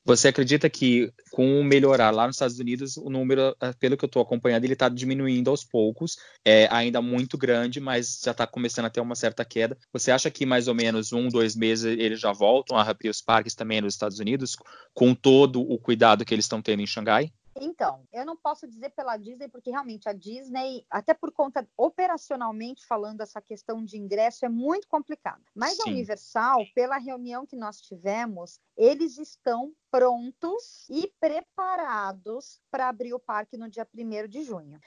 Você 0.02 0.28
acredita 0.28 0.68
que 0.70 1.12
com 1.30 1.60
o 1.60 1.64
melhorar 1.64 2.10
lá 2.10 2.26
nos 2.26 2.36
Estados 2.36 2.58
Unidos, 2.58 2.96
o 2.96 3.10
número, 3.10 3.54
eh, 3.60 3.72
pelo 3.78 3.98
que 3.98 4.04
eu 4.04 4.08
estou 4.08 4.22
acompanhando, 4.22 4.64
ele 4.64 4.72
está 4.72 4.88
diminuindo 4.88 5.50
aos 5.50 5.62
poucos, 5.62 6.16
é 6.42 6.66
ainda 6.70 7.02
muito 7.02 7.36
grande, 7.36 7.80
mas 7.80 8.20
já 8.24 8.30
está 8.30 8.46
começando 8.46 8.86
a 8.86 8.90
ter 8.90 9.00
uma 9.00 9.14
certa 9.14 9.44
queda. 9.44 9.76
Você 9.92 10.10
acha 10.10 10.30
que 10.30 10.46
mais 10.46 10.68
ou 10.68 10.74
menos 10.74 11.12
um, 11.12 11.28
dois 11.28 11.54
meses 11.54 11.84
eles 11.84 12.18
já 12.18 12.32
voltam 12.32 12.78
a 12.78 12.82
abrir 12.82 13.10
os 13.10 13.20
parques 13.20 13.54
também 13.54 13.82
nos 13.82 13.92
Estados 13.92 14.18
Unidos, 14.18 14.56
com 14.94 15.14
todo 15.14 15.60
o 15.60 15.78
cuidado 15.78 16.24
que 16.24 16.34
eles 16.34 16.46
estão 16.46 16.62
tendo 16.62 16.80
em 16.80 16.86
Xangai? 16.86 17.30
Então, 17.58 18.06
eu 18.12 18.24
não 18.24 18.36
posso 18.36 18.66
dizer 18.66 18.90
pela 18.90 19.16
Disney, 19.16 19.48
porque 19.48 19.70
realmente 19.70 20.08
a 20.08 20.12
Disney, 20.12 20.84
até 20.90 21.14
por 21.14 21.32
conta 21.32 21.68
operacionalmente 21.76 22.86
falando, 22.86 23.20
essa 23.20 23.40
questão 23.40 23.84
de 23.84 23.96
ingresso 23.96 24.44
é 24.44 24.48
muito 24.48 24.86
complicada. 24.88 25.42
Mas 25.54 25.76
Sim. 25.76 25.82
a 25.86 25.92
Universal, 25.92 26.64
pela 26.74 26.98
reunião 26.98 27.46
que 27.46 27.56
nós 27.56 27.80
tivemos, 27.80 28.60
eles 28.76 29.18
estão 29.18 29.72
prontos 29.96 30.86
e 30.90 31.10
preparados 31.18 32.60
para 32.70 32.86
abrir 32.86 33.14
o 33.14 33.18
parque 33.18 33.56
no 33.56 33.66
dia 33.66 33.88
1 33.94 34.28
de 34.28 34.42
junho. 34.42 34.78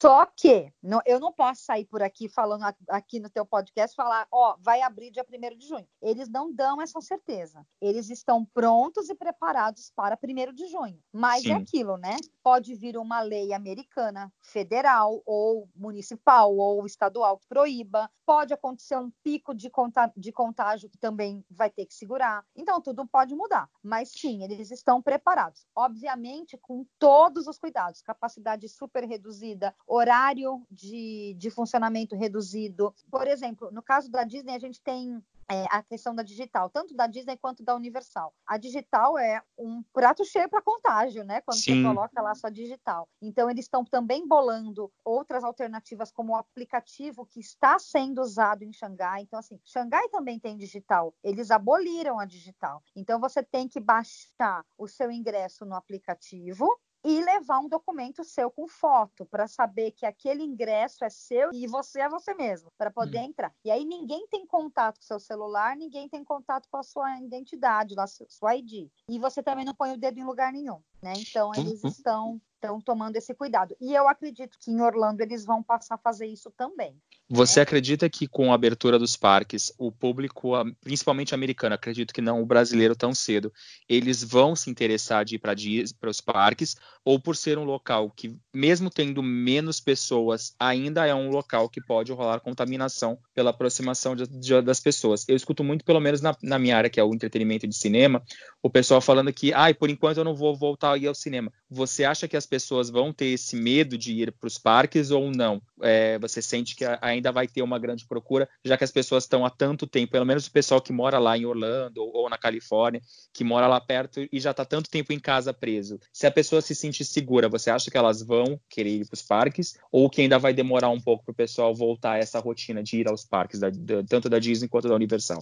Só 0.00 0.26
que 0.26 0.70
não, 0.82 1.00
eu 1.06 1.18
não 1.18 1.32
posso 1.32 1.62
sair 1.62 1.86
por 1.86 2.02
aqui 2.02 2.28
falando 2.28 2.62
aqui 2.88 3.18
no 3.18 3.30
teu 3.30 3.46
podcast 3.46 3.96
falar, 3.96 4.26
ó, 4.30 4.54
vai 4.60 4.82
abrir 4.82 5.10
dia 5.10 5.24
1 5.26 5.56
de 5.56 5.66
junho. 5.66 5.88
Eles 6.02 6.28
não 6.28 6.52
dão 6.52 6.82
essa 6.82 7.00
certeza. 7.00 7.66
Eles 7.80 8.10
estão 8.10 8.44
prontos 8.44 9.08
e 9.08 9.14
preparados 9.14 9.90
para 9.96 10.18
1 10.22 10.52
de 10.52 10.66
junho. 10.66 10.98
Mas 11.10 11.40
é 11.40 11.48
Sim. 11.48 11.52
é 11.52 11.54
aquilo, 11.54 11.96
né? 11.96 12.16
Pode 12.42 12.74
vir 12.74 12.98
uma 12.98 13.22
lei 13.22 13.54
americana, 13.54 14.30
federal 14.42 15.22
ou 15.24 15.70
municipal 15.74 16.54
ou 16.54 16.84
estadual 16.84 17.38
que 17.38 17.46
proíba. 17.48 18.10
Pode 18.26 18.52
acontecer 18.52 18.98
um 18.98 19.10
pico 19.22 19.54
de, 19.54 19.70
conta, 19.70 20.12
de 20.14 20.32
contágio 20.32 20.90
que 20.90 20.98
também 20.98 21.42
vai 21.50 21.70
ter 21.70 21.86
que 21.86 21.94
segurar. 21.94 22.44
Então 22.54 22.80
tudo 22.80 23.06
pode 23.06 23.34
mudar. 23.34 23.70
Mas 23.82 24.10
sim, 24.10 24.33
eles 24.42 24.70
estão 24.70 25.00
preparados. 25.00 25.66
Obviamente 25.74 26.56
com 26.58 26.84
todos 26.98 27.46
os 27.46 27.58
cuidados, 27.58 28.02
capacidade 28.02 28.68
super 28.68 29.04
reduzida, 29.04 29.74
horário 29.86 30.66
de, 30.70 31.34
de 31.38 31.50
funcionamento 31.50 32.16
reduzido. 32.16 32.94
Por 33.10 33.26
exemplo, 33.26 33.70
no 33.70 33.82
caso 33.82 34.10
da 34.10 34.24
Disney, 34.24 34.54
a 34.54 34.58
gente 34.58 34.80
tem 34.80 35.22
é, 35.50 35.64
a 35.70 35.82
questão 35.82 36.14
da 36.14 36.22
digital, 36.22 36.70
tanto 36.70 36.94
da 36.94 37.06
Disney 37.06 37.36
quanto 37.36 37.62
da 37.62 37.74
Universal. 37.74 38.34
A 38.46 38.56
digital 38.56 39.18
é 39.18 39.42
um 39.58 39.82
prato 39.92 40.24
cheio 40.24 40.48
para 40.48 40.62
contágio, 40.62 41.24
né? 41.24 41.40
Quando 41.42 41.58
Sim. 41.58 41.82
você 41.82 41.88
coloca 41.88 42.22
lá 42.22 42.34
sua 42.34 42.50
digital. 42.50 43.08
Então, 43.20 43.50
eles 43.50 43.64
estão 43.64 43.84
também 43.84 44.26
bolando 44.26 44.90
outras 45.04 45.44
alternativas, 45.44 46.10
como 46.10 46.32
o 46.32 46.36
aplicativo 46.36 47.26
que 47.26 47.40
está 47.40 47.78
sendo 47.78 48.20
usado 48.20 48.62
em 48.62 48.72
Xangai. 48.72 49.22
Então, 49.22 49.38
assim, 49.38 49.60
Xangai 49.64 50.08
também 50.08 50.38
tem 50.38 50.56
digital. 50.56 51.14
Eles 51.22 51.50
aboliram 51.50 52.18
a 52.18 52.24
digital. 52.24 52.82
Então, 52.96 53.20
você 53.20 53.42
tem 53.42 53.68
que 53.68 53.80
baixar 53.80 54.64
o 54.78 54.86
seu 54.86 55.10
ingresso 55.10 55.64
no 55.64 55.74
aplicativo 55.74 56.68
e 57.04 57.22
levar 57.22 57.58
um 57.58 57.68
documento 57.68 58.24
seu 58.24 58.50
com 58.50 58.66
foto 58.66 59.26
para 59.26 59.46
saber 59.46 59.90
que 59.90 60.06
aquele 60.06 60.42
ingresso 60.42 61.04
é 61.04 61.10
seu 61.10 61.50
e 61.52 61.66
você 61.66 62.00
é 62.00 62.08
você 62.08 62.34
mesmo 62.34 62.72
para 62.78 62.90
poder 62.90 63.18
hum. 63.18 63.24
entrar. 63.24 63.54
E 63.64 63.70
aí 63.70 63.84
ninguém 63.84 64.26
tem 64.28 64.46
contato 64.46 64.96
com 64.96 65.02
seu 65.02 65.20
celular, 65.20 65.76
ninguém 65.76 66.08
tem 66.08 66.24
contato 66.24 66.68
com 66.70 66.78
a 66.78 66.82
sua 66.82 67.20
identidade, 67.20 67.94
a 67.98 68.06
sua 68.06 68.56
ID. 68.56 68.88
E 69.08 69.18
você 69.18 69.42
também 69.42 69.64
não 69.64 69.74
põe 69.74 69.92
o 69.92 69.98
dedo 69.98 70.18
em 70.18 70.24
lugar 70.24 70.52
nenhum, 70.52 70.80
né? 71.02 71.12
Então 71.18 71.52
eles 71.54 71.82
uhum. 71.82 71.90
estão 71.90 72.40
estão 72.64 72.80
tomando 72.80 73.16
esse 73.16 73.34
cuidado. 73.34 73.76
E 73.80 73.94
eu 73.94 74.08
acredito 74.08 74.56
que 74.58 74.70
em 74.70 74.80
Orlando 74.80 75.22
eles 75.22 75.44
vão 75.44 75.62
passar 75.62 75.96
a 75.96 75.98
fazer 75.98 76.26
isso 76.26 76.50
também. 76.56 76.96
Você 77.28 77.60
né? 77.60 77.62
acredita 77.62 78.08
que 78.08 78.26
com 78.26 78.50
a 78.50 78.54
abertura 78.54 78.98
dos 78.98 79.16
parques, 79.16 79.72
o 79.78 79.92
público, 79.92 80.52
principalmente 80.80 81.34
americano, 81.34 81.74
acredito 81.74 82.12
que 82.12 82.20
não 82.20 82.42
o 82.42 82.46
brasileiro 82.46 82.96
tão 82.96 83.14
cedo, 83.14 83.52
eles 83.88 84.22
vão 84.22 84.56
se 84.56 84.70
interessar 84.70 85.24
de 85.24 85.36
ir 85.36 85.38
para 85.38 86.10
os 86.10 86.20
parques, 86.20 86.76
ou 87.04 87.20
por 87.20 87.36
ser 87.36 87.58
um 87.58 87.64
local 87.64 88.10
que, 88.10 88.36
mesmo 88.52 88.88
tendo 88.90 89.22
menos 89.22 89.80
pessoas, 89.80 90.54
ainda 90.58 91.06
é 91.06 91.14
um 91.14 91.28
local 91.30 91.68
que 91.68 91.80
pode 91.80 92.12
rolar 92.12 92.40
contaminação 92.40 93.18
pela 93.34 93.50
aproximação 93.50 94.16
de, 94.16 94.26
de, 94.26 94.60
das 94.62 94.80
pessoas. 94.80 95.24
Eu 95.28 95.36
escuto 95.36 95.62
muito, 95.62 95.84
pelo 95.84 96.00
menos 96.00 96.20
na, 96.20 96.34
na, 96.42 96.58
minha 96.58 96.76
área, 96.76 96.88
que 96.88 96.98
é 96.98 97.04
o 97.04 97.14
entretenimento 97.14 97.66
de 97.66 97.76
cinema, 97.76 98.22
o 98.62 98.70
pessoal 98.70 99.00
falando 99.00 99.32
que, 99.32 99.52
ai, 99.52 99.72
ah, 99.72 99.74
por 99.74 99.90
enquanto 99.90 100.18
eu 100.18 100.24
não 100.24 100.34
vou 100.34 100.56
voltar 100.56 100.92
a 100.92 100.98
ir 100.98 101.06
ao 101.06 101.14
cinema. 101.14 101.52
Você 101.70 102.04
acha 102.04 102.26
que 102.26 102.36
as 102.36 102.46
pessoas 102.54 102.88
vão 102.88 103.12
ter 103.12 103.26
esse 103.26 103.56
medo 103.56 103.98
de 103.98 104.12
ir 104.12 104.30
para 104.30 104.46
os 104.46 104.56
parques 104.58 105.10
ou 105.10 105.28
não? 105.28 105.60
É, 105.82 106.16
você 106.20 106.40
sente 106.40 106.76
que 106.76 106.84
ainda 107.00 107.32
vai 107.32 107.48
ter 107.48 107.62
uma 107.62 107.80
grande 107.80 108.06
procura, 108.06 108.48
já 108.64 108.76
que 108.76 108.84
as 108.84 108.92
pessoas 108.92 109.24
estão 109.24 109.44
há 109.44 109.50
tanto 109.50 109.88
tempo, 109.88 110.12
pelo 110.12 110.24
menos 110.24 110.46
o 110.46 110.52
pessoal 110.52 110.80
que 110.80 110.92
mora 110.92 111.18
lá 111.18 111.36
em 111.36 111.44
Orlando 111.44 112.00
ou, 112.00 112.14
ou 112.14 112.30
na 112.30 112.38
Califórnia, 112.38 113.00
que 113.32 113.42
mora 113.42 113.66
lá 113.66 113.80
perto 113.80 114.24
e 114.30 114.38
já 114.38 114.52
está 114.52 114.64
tanto 114.64 114.88
tempo 114.88 115.12
em 115.12 115.18
casa 115.18 115.52
preso. 115.52 115.98
Se 116.12 116.28
a 116.28 116.30
pessoa 116.30 116.62
se 116.62 116.76
sentir 116.76 117.04
segura, 117.04 117.48
você 117.48 117.70
acha 117.70 117.90
que 117.90 117.98
elas 117.98 118.22
vão 118.22 118.60
querer 118.68 119.00
ir 119.00 119.06
para 119.06 119.14
os 119.14 119.22
parques 119.22 119.76
ou 119.90 120.08
que 120.08 120.22
ainda 120.22 120.38
vai 120.38 120.54
demorar 120.54 120.90
um 120.90 121.00
pouco 121.00 121.24
para 121.24 121.32
o 121.32 121.34
pessoal 121.34 121.74
voltar 121.74 122.12
a 122.12 122.18
essa 122.18 122.38
rotina 122.38 122.84
de 122.84 122.98
ir 122.98 123.08
aos 123.08 123.24
parques, 123.24 123.58
da, 123.58 123.70
da, 123.70 124.04
tanto 124.04 124.28
da 124.28 124.38
Disney 124.38 124.68
quanto 124.68 124.86
da 124.86 124.94
Universal? 124.94 125.40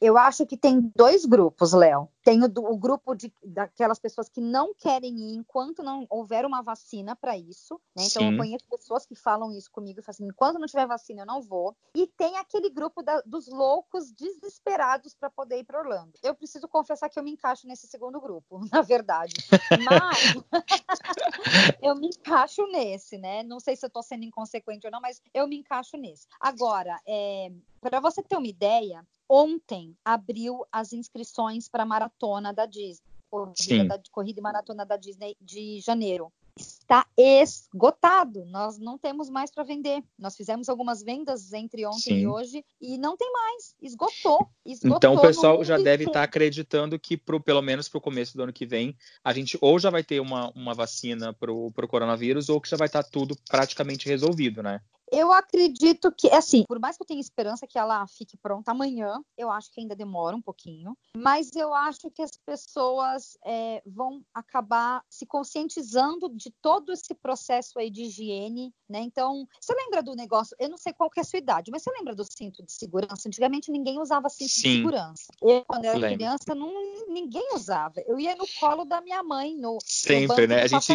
Eu 0.00 0.16
acho 0.16 0.46
que 0.46 0.56
tem 0.56 0.80
dois 0.96 1.26
grupos, 1.26 1.74
Léo. 1.74 2.08
Tem 2.24 2.42
o, 2.42 2.46
o, 2.46 2.76
grupo 2.76 3.14
de, 3.14 3.32
daquelas 3.44 3.98
pessoas 3.98 4.28
que 4.28 4.40
não 4.40 4.74
querem 4.74 5.14
ir 5.18 5.36
enquanto 5.36 5.82
não 5.82 6.06
houver 6.08 6.46
uma 6.46 6.62
vacina 6.62 7.14
para 7.14 7.36
isso. 7.36 7.80
Né? 7.94 8.04
Então, 8.06 8.22
Sim. 8.22 8.32
eu 8.32 8.36
conheço 8.38 8.64
pessoas 8.70 9.04
que 9.04 9.14
falam 9.14 9.52
isso 9.52 9.70
comigo 9.70 10.00
e 10.00 10.02
falam 10.02 10.14
assim: 10.14 10.26
enquanto 10.26 10.58
não 10.58 10.66
tiver 10.66 10.86
vacina, 10.86 11.22
eu 11.22 11.26
não 11.26 11.42
vou. 11.42 11.76
E 11.94 12.06
tem 12.06 12.38
aquele 12.38 12.70
grupo 12.70 13.02
da, 13.02 13.20
dos 13.26 13.46
loucos 13.48 14.10
desesperados 14.12 15.14
para 15.14 15.28
poder 15.28 15.58
ir 15.58 15.64
para 15.64 15.80
Orlando. 15.80 16.12
Eu 16.22 16.34
preciso 16.34 16.66
confessar 16.66 17.10
que 17.10 17.18
eu 17.18 17.22
me 17.22 17.32
encaixo 17.32 17.66
nesse 17.66 17.86
segundo 17.86 18.20
grupo, 18.20 18.60
na 18.72 18.80
verdade. 18.80 19.34
Mas 19.84 20.34
eu 21.82 21.94
me 21.94 22.08
encaixo 22.08 22.66
nesse, 22.68 23.18
né? 23.18 23.42
Não 23.42 23.60
sei 23.60 23.76
se 23.76 23.84
eu 23.84 23.88
estou 23.88 24.02
sendo 24.02 24.24
inconsequente 24.24 24.86
ou 24.86 24.90
não, 24.90 25.00
mas 25.00 25.20
eu 25.34 25.46
me 25.46 25.56
encaixo 25.56 25.98
nesse. 25.98 26.26
Agora, 26.40 26.98
é, 27.06 27.52
para 27.80 28.00
você 28.00 28.22
ter 28.22 28.36
uma 28.36 28.46
ideia, 28.46 29.06
ontem 29.30 29.96
abriu 30.04 30.66
as 30.72 30.92
inscrições 30.92 31.68
para 31.68 31.84
a 31.84 31.86
maratona 31.86 32.52
da 32.52 32.66
Disney, 32.66 33.06
corrida, 33.30 33.84
da, 33.84 34.02
corrida 34.10 34.40
e 34.40 34.42
maratona 34.42 34.84
da 34.84 34.96
Disney 34.96 35.36
de 35.40 35.80
janeiro. 35.80 36.32
Está 36.58 37.06
esgotado, 37.16 38.44
nós 38.46 38.76
não 38.76 38.98
temos 38.98 39.30
mais 39.30 39.50
para 39.50 39.62
vender. 39.62 40.02
Nós 40.18 40.36
fizemos 40.36 40.68
algumas 40.68 41.00
vendas 41.00 41.52
entre 41.52 41.86
ontem 41.86 42.00
Sim. 42.00 42.18
e 42.18 42.26
hoje 42.26 42.64
e 42.80 42.98
não 42.98 43.16
tem 43.16 43.32
mais, 43.32 43.74
esgotou. 43.80 44.50
esgotou 44.66 44.96
então 44.96 45.14
o 45.14 45.20
pessoal 45.20 45.62
já 45.64 45.78
deve 45.78 46.04
estar 46.04 46.14
tá 46.14 46.22
acreditando 46.24 46.98
que, 46.98 47.16
pro, 47.16 47.40
pelo 47.40 47.62
menos 47.62 47.88
para 47.88 47.98
o 47.98 48.02
começo 48.02 48.36
do 48.36 48.42
ano 48.42 48.52
que 48.52 48.66
vem, 48.66 48.96
a 49.24 49.32
gente 49.32 49.56
ou 49.60 49.78
já 49.78 49.90
vai 49.90 50.02
ter 50.02 50.20
uma, 50.20 50.50
uma 50.50 50.74
vacina 50.74 51.32
para 51.32 51.52
o 51.52 51.72
coronavírus 51.88 52.48
ou 52.48 52.60
que 52.60 52.68
já 52.68 52.76
vai 52.76 52.86
estar 52.86 53.04
tá 53.04 53.08
tudo 53.10 53.36
praticamente 53.48 54.08
resolvido, 54.08 54.62
né? 54.62 54.82
Eu 55.10 55.32
acredito 55.32 56.12
que, 56.12 56.28
assim, 56.30 56.64
por 56.68 56.78
mais 56.78 56.96
que 56.96 57.02
eu 57.02 57.06
tenha 57.06 57.20
esperança 57.20 57.66
que 57.66 57.78
ela 57.78 58.06
fique 58.06 58.36
pronta 58.36 58.70
amanhã, 58.70 59.20
eu 59.36 59.50
acho 59.50 59.70
que 59.72 59.80
ainda 59.80 59.96
demora 59.96 60.36
um 60.36 60.42
pouquinho, 60.42 60.96
mas 61.16 61.54
eu 61.56 61.74
acho 61.74 62.10
que 62.10 62.22
as 62.22 62.32
pessoas 62.46 63.36
é, 63.44 63.82
vão 63.84 64.22
acabar 64.32 65.02
se 65.08 65.26
conscientizando 65.26 66.28
de 66.34 66.50
todo 66.62 66.92
esse 66.92 67.14
processo 67.14 67.78
aí 67.78 67.90
de 67.90 68.04
higiene, 68.04 68.72
né? 68.88 69.00
Então, 69.00 69.46
você 69.60 69.74
lembra 69.74 70.02
do 70.02 70.14
negócio? 70.14 70.56
Eu 70.60 70.68
não 70.68 70.78
sei 70.78 70.92
qual 70.92 71.10
que 71.10 71.18
é 71.18 71.22
a 71.22 71.24
sua 71.24 71.38
idade, 71.38 71.70
mas 71.70 71.82
você 71.82 71.90
lembra 71.90 72.14
do 72.14 72.24
cinto 72.24 72.64
de 72.64 72.72
segurança? 72.72 73.26
Antigamente 73.26 73.70
ninguém 73.70 74.00
usava 74.00 74.28
cinto 74.28 74.50
Sim. 74.50 74.60
de 74.60 74.76
segurança. 74.76 75.24
Eu, 75.42 75.64
quando 75.66 75.84
era 75.84 75.98
Lembro. 75.98 76.18
criança, 76.18 76.54
não, 76.54 76.72
ninguém 77.08 77.54
usava. 77.54 78.00
Eu 78.06 78.18
ia 78.18 78.36
no 78.36 78.46
colo 78.58 78.84
da 78.84 79.00
minha 79.00 79.22
mãe, 79.22 79.56
no, 79.56 79.78
Sempre, 79.84 80.46
no 80.46 80.54
né? 80.54 80.62
A 80.62 80.66
gente, 80.66 80.92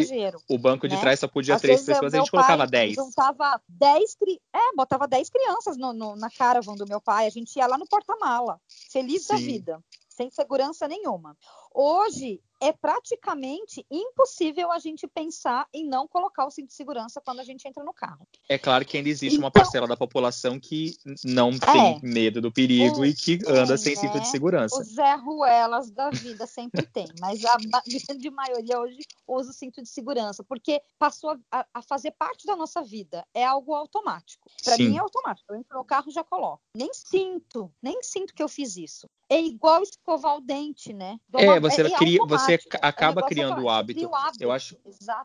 o 0.49 0.57
banco 0.57 0.87
de 0.87 0.95
né? 0.95 1.01
trás 1.01 1.19
só 1.19 1.27
podia 1.27 1.55
Às 1.55 1.61
três 1.61 1.83
pessoas, 1.83 2.13
a 2.13 2.17
gente 2.17 2.31
colocava 2.31 2.65
dez. 2.65 2.95
Juntava 2.95 3.61
dez 3.67 4.04
é, 4.53 4.75
botava 4.75 5.07
10 5.07 5.29
crianças 5.29 5.77
no, 5.77 5.93
no, 5.93 6.15
na 6.15 6.29
caravan 6.29 6.75
do 6.75 6.87
meu 6.87 7.01
pai. 7.01 7.27
A 7.27 7.29
gente 7.29 7.55
ia 7.55 7.67
lá 7.67 7.77
no 7.77 7.87
porta-mala, 7.87 8.59
feliz 8.91 9.23
Sim. 9.23 9.33
da 9.33 9.39
vida, 9.39 9.83
sem 10.09 10.29
segurança 10.29 10.87
nenhuma. 10.87 11.37
Hoje 11.77 12.41
é 12.61 12.71
praticamente 12.71 13.85
impossível 13.91 14.71
a 14.71 14.79
gente 14.79 15.07
pensar 15.07 15.67
em 15.73 15.85
não 15.85 16.07
colocar 16.07 16.45
o 16.45 16.49
cinto 16.49 16.69
de 16.69 16.73
segurança 16.73 17.21
quando 17.23 17.39
a 17.39 17.43
gente 17.43 17.67
entra 17.67 17.83
no 17.83 17.93
carro. 17.93 18.25
É 18.47 18.57
claro 18.57 18.85
que 18.85 18.97
ainda 18.97 19.09
existe 19.09 19.35
então, 19.35 19.45
uma 19.45 19.51
parcela 19.51 19.85
da 19.85 19.97
população 19.97 20.59
que 20.59 20.95
não 21.23 21.49
é, 21.49 21.59
tem 21.59 21.99
medo 22.01 22.41
do 22.41 22.51
perigo 22.51 23.05
e 23.05 23.13
que 23.13 23.39
anda 23.47 23.77
sem 23.77 23.93
né? 23.95 24.01
cinto 24.01 24.19
de 24.19 24.27
segurança. 24.27 24.79
Os 24.79 24.87
Zé 24.87 25.15
Ruelas 25.15 25.91
da 25.91 26.09
vida 26.09 26.47
sempre 26.47 26.83
tem, 26.83 27.07
mas 27.19 27.43
a 27.43 27.57
grande 28.07 28.29
maioria 28.29 28.79
hoje 28.79 28.99
usa 29.27 29.51
o 29.51 29.53
cinto 29.53 29.81
de 29.81 29.89
segurança, 29.89 30.43
porque 30.43 30.81
passou 30.97 31.37
a, 31.51 31.65
a 31.73 31.81
fazer 31.81 32.11
parte 32.11 32.45
da 32.45 32.55
nossa 32.55 32.81
vida. 32.81 33.25
É 33.33 33.43
algo 33.43 33.73
automático. 33.73 34.49
Para 34.63 34.77
mim 34.77 34.95
é 34.95 34.99
automático. 34.99 35.51
Eu 35.51 35.57
entro 35.57 35.77
no 35.77 35.83
carro 35.83 36.09
já 36.09 36.23
coloco. 36.23 36.61
Nem 36.75 36.93
sinto, 36.93 37.71
nem 37.81 38.01
sinto 38.01 38.33
que 38.33 38.41
eu 38.41 38.47
fiz 38.47 38.77
isso. 38.77 39.07
É 39.27 39.41
igual 39.41 39.81
escovar 39.81 40.37
o 40.37 40.41
dente, 40.41 40.93
né? 40.93 41.17
é, 41.33 41.59
você, 41.69 41.81
é 41.81 41.89
cria, 41.89 42.19
você 42.25 42.59
acaba 42.81 43.23
criando 43.23 43.61
o 43.61 43.69
hábito. 43.69 44.07
o 44.07 44.15
hábito. 44.15 44.43
Eu 44.43 44.51
acho, 44.51 44.77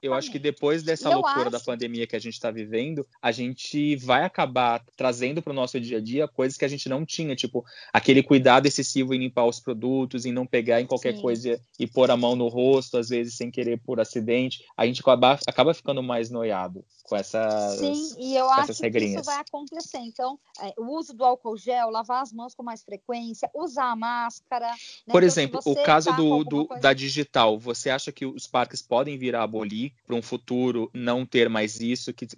eu 0.03 0.14
acho 0.14 0.31
que 0.31 0.38
depois 0.38 0.83
dessa 0.83 1.09
loucura 1.11 1.42
acho... 1.42 1.50
da 1.50 1.61
pandemia 1.61 2.07
que 2.07 2.16
a 2.16 2.18
gente 2.18 2.35
está 2.35 2.50
vivendo, 2.50 3.07
a 3.20 3.33
gente 3.33 3.96
vai 3.96 4.24
acabar 4.24 4.83
trazendo 4.96 5.42
para 5.42 5.53
o 5.53 5.55
nosso 5.55 5.79
dia 5.81 5.98
a 5.98 6.00
dia 6.00 6.29
coisas 6.29 6.57
que 6.57 6.64
a 6.64 6.68
gente 6.68 6.88
não 6.88 7.05
tinha, 7.05 7.35
tipo 7.37 7.64
aquele 7.92 8.22
cuidado 8.22 8.66
excessivo 8.66 9.14
em 9.14 9.18
limpar 9.18 9.46
os 9.46 9.61
produtos, 9.61 10.24
em 10.24 10.33
não 10.33 10.46
pegar 10.46 10.81
em 10.81 10.87
qualquer 10.87 11.14
Sim. 11.14 11.20
coisa 11.20 11.61
e 11.79 11.87
pôr 11.87 12.11
a 12.11 12.16
mão 12.16 12.35
no 12.37 12.48
rosto, 12.48 12.98
às 12.98 13.09
vezes 13.09 13.35
sem 13.35 13.50
querer 13.50 13.81
por 13.81 14.00
acidente. 14.00 14.64
A 14.76 14.87
gente 14.87 15.00
acaba, 15.00 15.38
acaba 15.46 15.74
ficando 15.74 16.03
mais 16.03 16.31
noiado 16.31 16.85
com 17.11 17.16
essas 17.16 17.81
Sim, 17.81 18.14
e 18.20 18.37
eu 18.37 18.49
acho 18.49 18.81
regrinhas. 18.81 19.14
que 19.14 19.20
isso 19.20 19.25
vai 19.25 19.40
acontecer. 19.40 19.99
Então, 19.99 20.38
é, 20.62 20.73
o 20.79 20.96
uso 20.96 21.12
do 21.12 21.25
álcool 21.25 21.57
gel, 21.57 21.90
lavar 21.90 22.23
as 22.23 22.33
mãos 22.33 22.55
com 22.55 22.62
mais 22.62 22.85
frequência, 22.85 23.51
usar 23.53 23.90
a 23.90 23.96
máscara. 23.96 24.68
Né? 24.68 24.77
Por 25.09 25.25
então, 25.25 25.27
exemplo, 25.27 25.61
o 25.64 25.75
caso 25.83 26.11
tá 26.11 26.16
do, 26.16 26.44
do 26.44 26.66
coisa... 26.68 26.81
da 26.81 26.92
digital, 26.92 27.59
você 27.59 27.90
acha 27.90 28.12
que 28.12 28.25
os 28.25 28.46
parques 28.46 28.81
podem 28.81 29.18
vir 29.18 29.35
a 29.35 29.42
abolir 29.42 29.92
para 30.07 30.14
um 30.14 30.23
futuro 30.23 30.88
não 30.94 31.27
ter 31.27 31.49
mais 31.49 31.81
isso? 31.81 32.14
Que, 32.14 32.29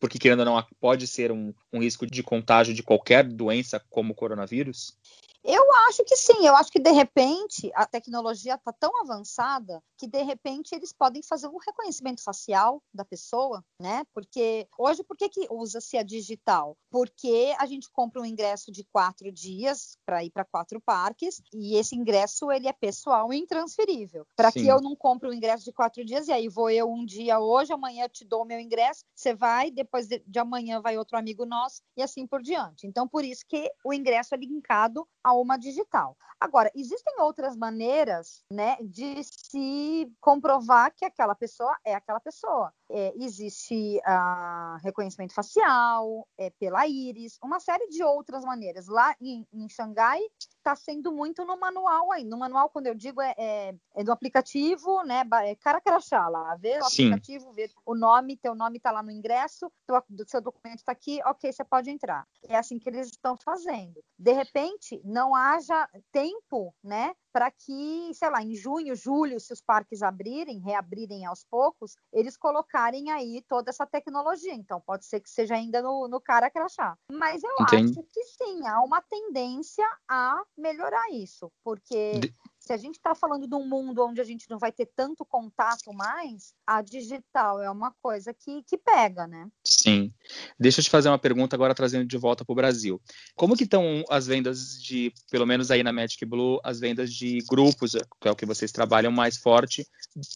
porque, 0.00 0.18
querendo 0.18 0.40
ou 0.40 0.46
não, 0.46 0.66
pode 0.80 1.06
ser 1.06 1.30
um, 1.30 1.52
um 1.70 1.80
risco 1.80 2.06
de 2.06 2.22
contágio 2.22 2.72
de 2.72 2.82
qualquer 2.82 3.24
doença 3.24 3.84
como 3.90 4.12
o 4.12 4.16
coronavírus? 4.16 4.96
Eu 5.44 5.62
acho 5.88 6.04
que 6.04 6.16
sim, 6.16 6.46
eu 6.46 6.54
acho 6.54 6.70
que 6.70 6.78
de 6.78 6.90
repente 6.90 7.70
a 7.74 7.84
tecnologia 7.84 8.54
está 8.54 8.72
tão 8.72 9.00
avançada 9.00 9.82
que 9.98 10.06
de 10.06 10.22
repente 10.22 10.74
eles 10.74 10.92
podem 10.92 11.22
fazer 11.22 11.48
um 11.48 11.58
reconhecimento 11.58 12.22
facial 12.22 12.82
da 12.94 13.04
pessoa, 13.04 13.64
né? 13.80 14.04
Porque 14.14 14.68
hoje, 14.78 15.02
por 15.02 15.16
que, 15.16 15.28
que 15.28 15.46
usa-se 15.50 15.96
a 15.96 16.02
digital? 16.02 16.76
Porque 16.90 17.54
a 17.58 17.66
gente 17.66 17.90
compra 17.90 18.20
um 18.20 18.24
ingresso 18.24 18.70
de 18.70 18.84
quatro 18.84 19.32
dias 19.32 19.96
para 20.06 20.24
ir 20.24 20.30
para 20.30 20.44
quatro 20.44 20.80
parques 20.80 21.42
e 21.52 21.76
esse 21.76 21.96
ingresso 21.96 22.50
ele 22.50 22.68
é 22.68 22.72
pessoal 22.72 23.32
e 23.32 23.38
intransferível. 23.38 24.26
Para 24.36 24.52
que 24.52 24.66
eu 24.66 24.80
não 24.80 24.94
compre 24.94 25.28
um 25.28 25.32
ingresso 25.32 25.64
de 25.64 25.72
quatro 25.72 26.04
dias 26.04 26.28
e 26.28 26.32
aí 26.32 26.48
vou 26.48 26.70
eu 26.70 26.90
um 26.90 27.04
dia 27.04 27.40
hoje, 27.40 27.72
amanhã 27.72 28.04
eu 28.04 28.08
te 28.08 28.24
dou 28.24 28.42
o 28.42 28.46
meu 28.46 28.60
ingresso, 28.60 29.04
você 29.14 29.34
vai, 29.34 29.70
depois 29.70 30.06
de, 30.06 30.22
de 30.26 30.38
amanhã 30.38 30.80
vai 30.80 30.96
outro 30.96 31.18
amigo 31.18 31.44
nosso 31.44 31.82
e 31.96 32.02
assim 32.02 32.26
por 32.26 32.42
diante. 32.42 32.86
Então, 32.86 33.08
por 33.08 33.24
isso 33.24 33.44
que 33.48 33.70
o 33.84 33.92
ingresso 33.92 34.34
é 34.34 34.38
linkado 34.38 35.06
a 35.22 35.31
uma 35.32 35.56
digital. 35.56 36.16
Agora, 36.42 36.72
existem 36.74 37.20
outras 37.20 37.56
maneiras, 37.56 38.42
né, 38.50 38.76
de 38.80 39.22
se 39.22 40.12
comprovar 40.20 40.92
que 40.92 41.04
aquela 41.04 41.36
pessoa 41.36 41.76
é 41.84 41.94
aquela 41.94 42.18
pessoa. 42.18 42.74
É, 42.90 43.14
existe 43.16 43.98
uh, 43.98 44.76
reconhecimento 44.82 45.32
facial, 45.32 46.26
é, 46.36 46.50
pela 46.50 46.84
íris, 46.86 47.38
uma 47.40 47.60
série 47.60 47.86
de 47.88 48.02
outras 48.02 48.44
maneiras. 48.44 48.88
Lá 48.88 49.14
em, 49.20 49.46
em 49.52 49.68
Xangai 49.68 50.20
está 50.62 50.74
sendo 50.74 51.12
muito 51.12 51.44
no 51.44 51.56
manual 51.56 52.10
aí. 52.10 52.24
No 52.24 52.36
manual, 52.36 52.68
quando 52.70 52.88
eu 52.88 52.94
digo, 52.94 53.22
é, 53.22 53.34
é, 53.38 53.74
é 53.94 54.04
do 54.04 54.10
aplicativo, 54.10 55.04
né? 55.04 55.22
É 55.44 55.54
cara 55.54 55.80
crachá 55.80 56.28
lá, 56.28 56.56
ver 56.56 56.82
o 56.82 56.90
Sim. 56.90 57.06
aplicativo, 57.06 57.52
ver 57.52 57.70
o 57.86 57.94
nome, 57.94 58.36
teu 58.36 58.54
nome 58.54 58.78
está 58.78 58.90
lá 58.90 59.02
no 59.02 59.12
ingresso, 59.12 59.70
teu, 59.86 60.02
seu 60.26 60.40
documento 60.40 60.78
está 60.78 60.90
aqui, 60.90 61.20
ok, 61.24 61.52
você 61.52 61.64
pode 61.64 61.88
entrar. 61.88 62.26
É 62.48 62.56
assim 62.56 62.80
que 62.80 62.88
eles 62.88 63.06
estão 63.06 63.36
fazendo. 63.36 64.02
De 64.18 64.32
repente, 64.32 65.00
não 65.04 65.21
haja 65.34 65.88
tempo, 66.10 66.74
né? 66.82 67.14
para 67.32 67.50
que, 67.50 68.12
sei 68.14 68.30
lá, 68.30 68.42
em 68.42 68.54
junho, 68.54 68.94
julho, 68.94 69.40
se 69.40 69.52
os 69.52 69.60
parques 69.60 70.02
abrirem, 70.02 70.60
reabrirem 70.60 71.24
aos 71.24 71.44
poucos, 71.44 71.96
eles 72.12 72.36
colocarem 72.36 73.10
aí 73.10 73.42
toda 73.48 73.70
essa 73.70 73.86
tecnologia. 73.86 74.54
Então, 74.54 74.80
pode 74.80 75.06
ser 75.06 75.20
que 75.20 75.30
seja 75.30 75.54
ainda 75.54 75.80
no, 75.80 76.06
no 76.08 76.20
cara 76.20 76.50
crachá. 76.50 76.96
Mas 77.10 77.42
eu 77.42 77.50
Entendi. 77.60 77.98
acho 77.98 78.02
que 78.12 78.22
sim, 78.24 78.66
há 78.66 78.82
uma 78.82 79.00
tendência 79.00 79.86
a 80.08 80.42
melhorar 80.56 81.10
isso, 81.10 81.50
porque 81.64 82.20
de 82.20 82.34
se 82.64 82.72
a 82.72 82.76
gente 82.76 82.94
está 82.94 83.12
falando 83.12 83.48
de 83.48 83.54
um 83.54 83.68
mundo 83.68 84.06
onde 84.06 84.20
a 84.20 84.24
gente 84.24 84.48
não 84.48 84.56
vai 84.56 84.70
ter 84.70 84.86
tanto 84.94 85.24
contato 85.24 85.92
mais, 85.92 86.54
a 86.64 86.80
digital 86.80 87.60
é 87.60 87.68
uma 87.68 87.90
coisa 88.00 88.32
que, 88.32 88.62
que 88.62 88.78
pega, 88.78 89.26
né? 89.26 89.48
Sim. 89.64 90.12
Deixa 90.58 90.80
eu 90.80 90.84
te 90.84 90.90
fazer 90.90 91.08
uma 91.08 91.18
pergunta 91.18 91.56
agora 91.56 91.74
trazendo 91.74 92.06
de 92.06 92.16
volta 92.16 92.44
para 92.44 92.52
o 92.52 92.56
Brasil. 92.56 93.02
Como 93.34 93.56
que 93.56 93.64
estão 93.64 94.04
as 94.08 94.28
vendas 94.28 94.80
de, 94.80 95.12
pelo 95.28 95.44
menos 95.44 95.72
aí 95.72 95.82
na 95.82 95.92
Magic 95.92 96.24
Blue, 96.24 96.60
as 96.62 96.78
vendas 96.78 97.12
de 97.12 97.38
grupos, 97.48 97.96
que 98.20 98.28
é 98.28 98.30
o 98.30 98.36
que 98.36 98.46
vocês 98.46 98.70
trabalham 98.70 99.10
mais 99.10 99.36
forte, 99.36 99.84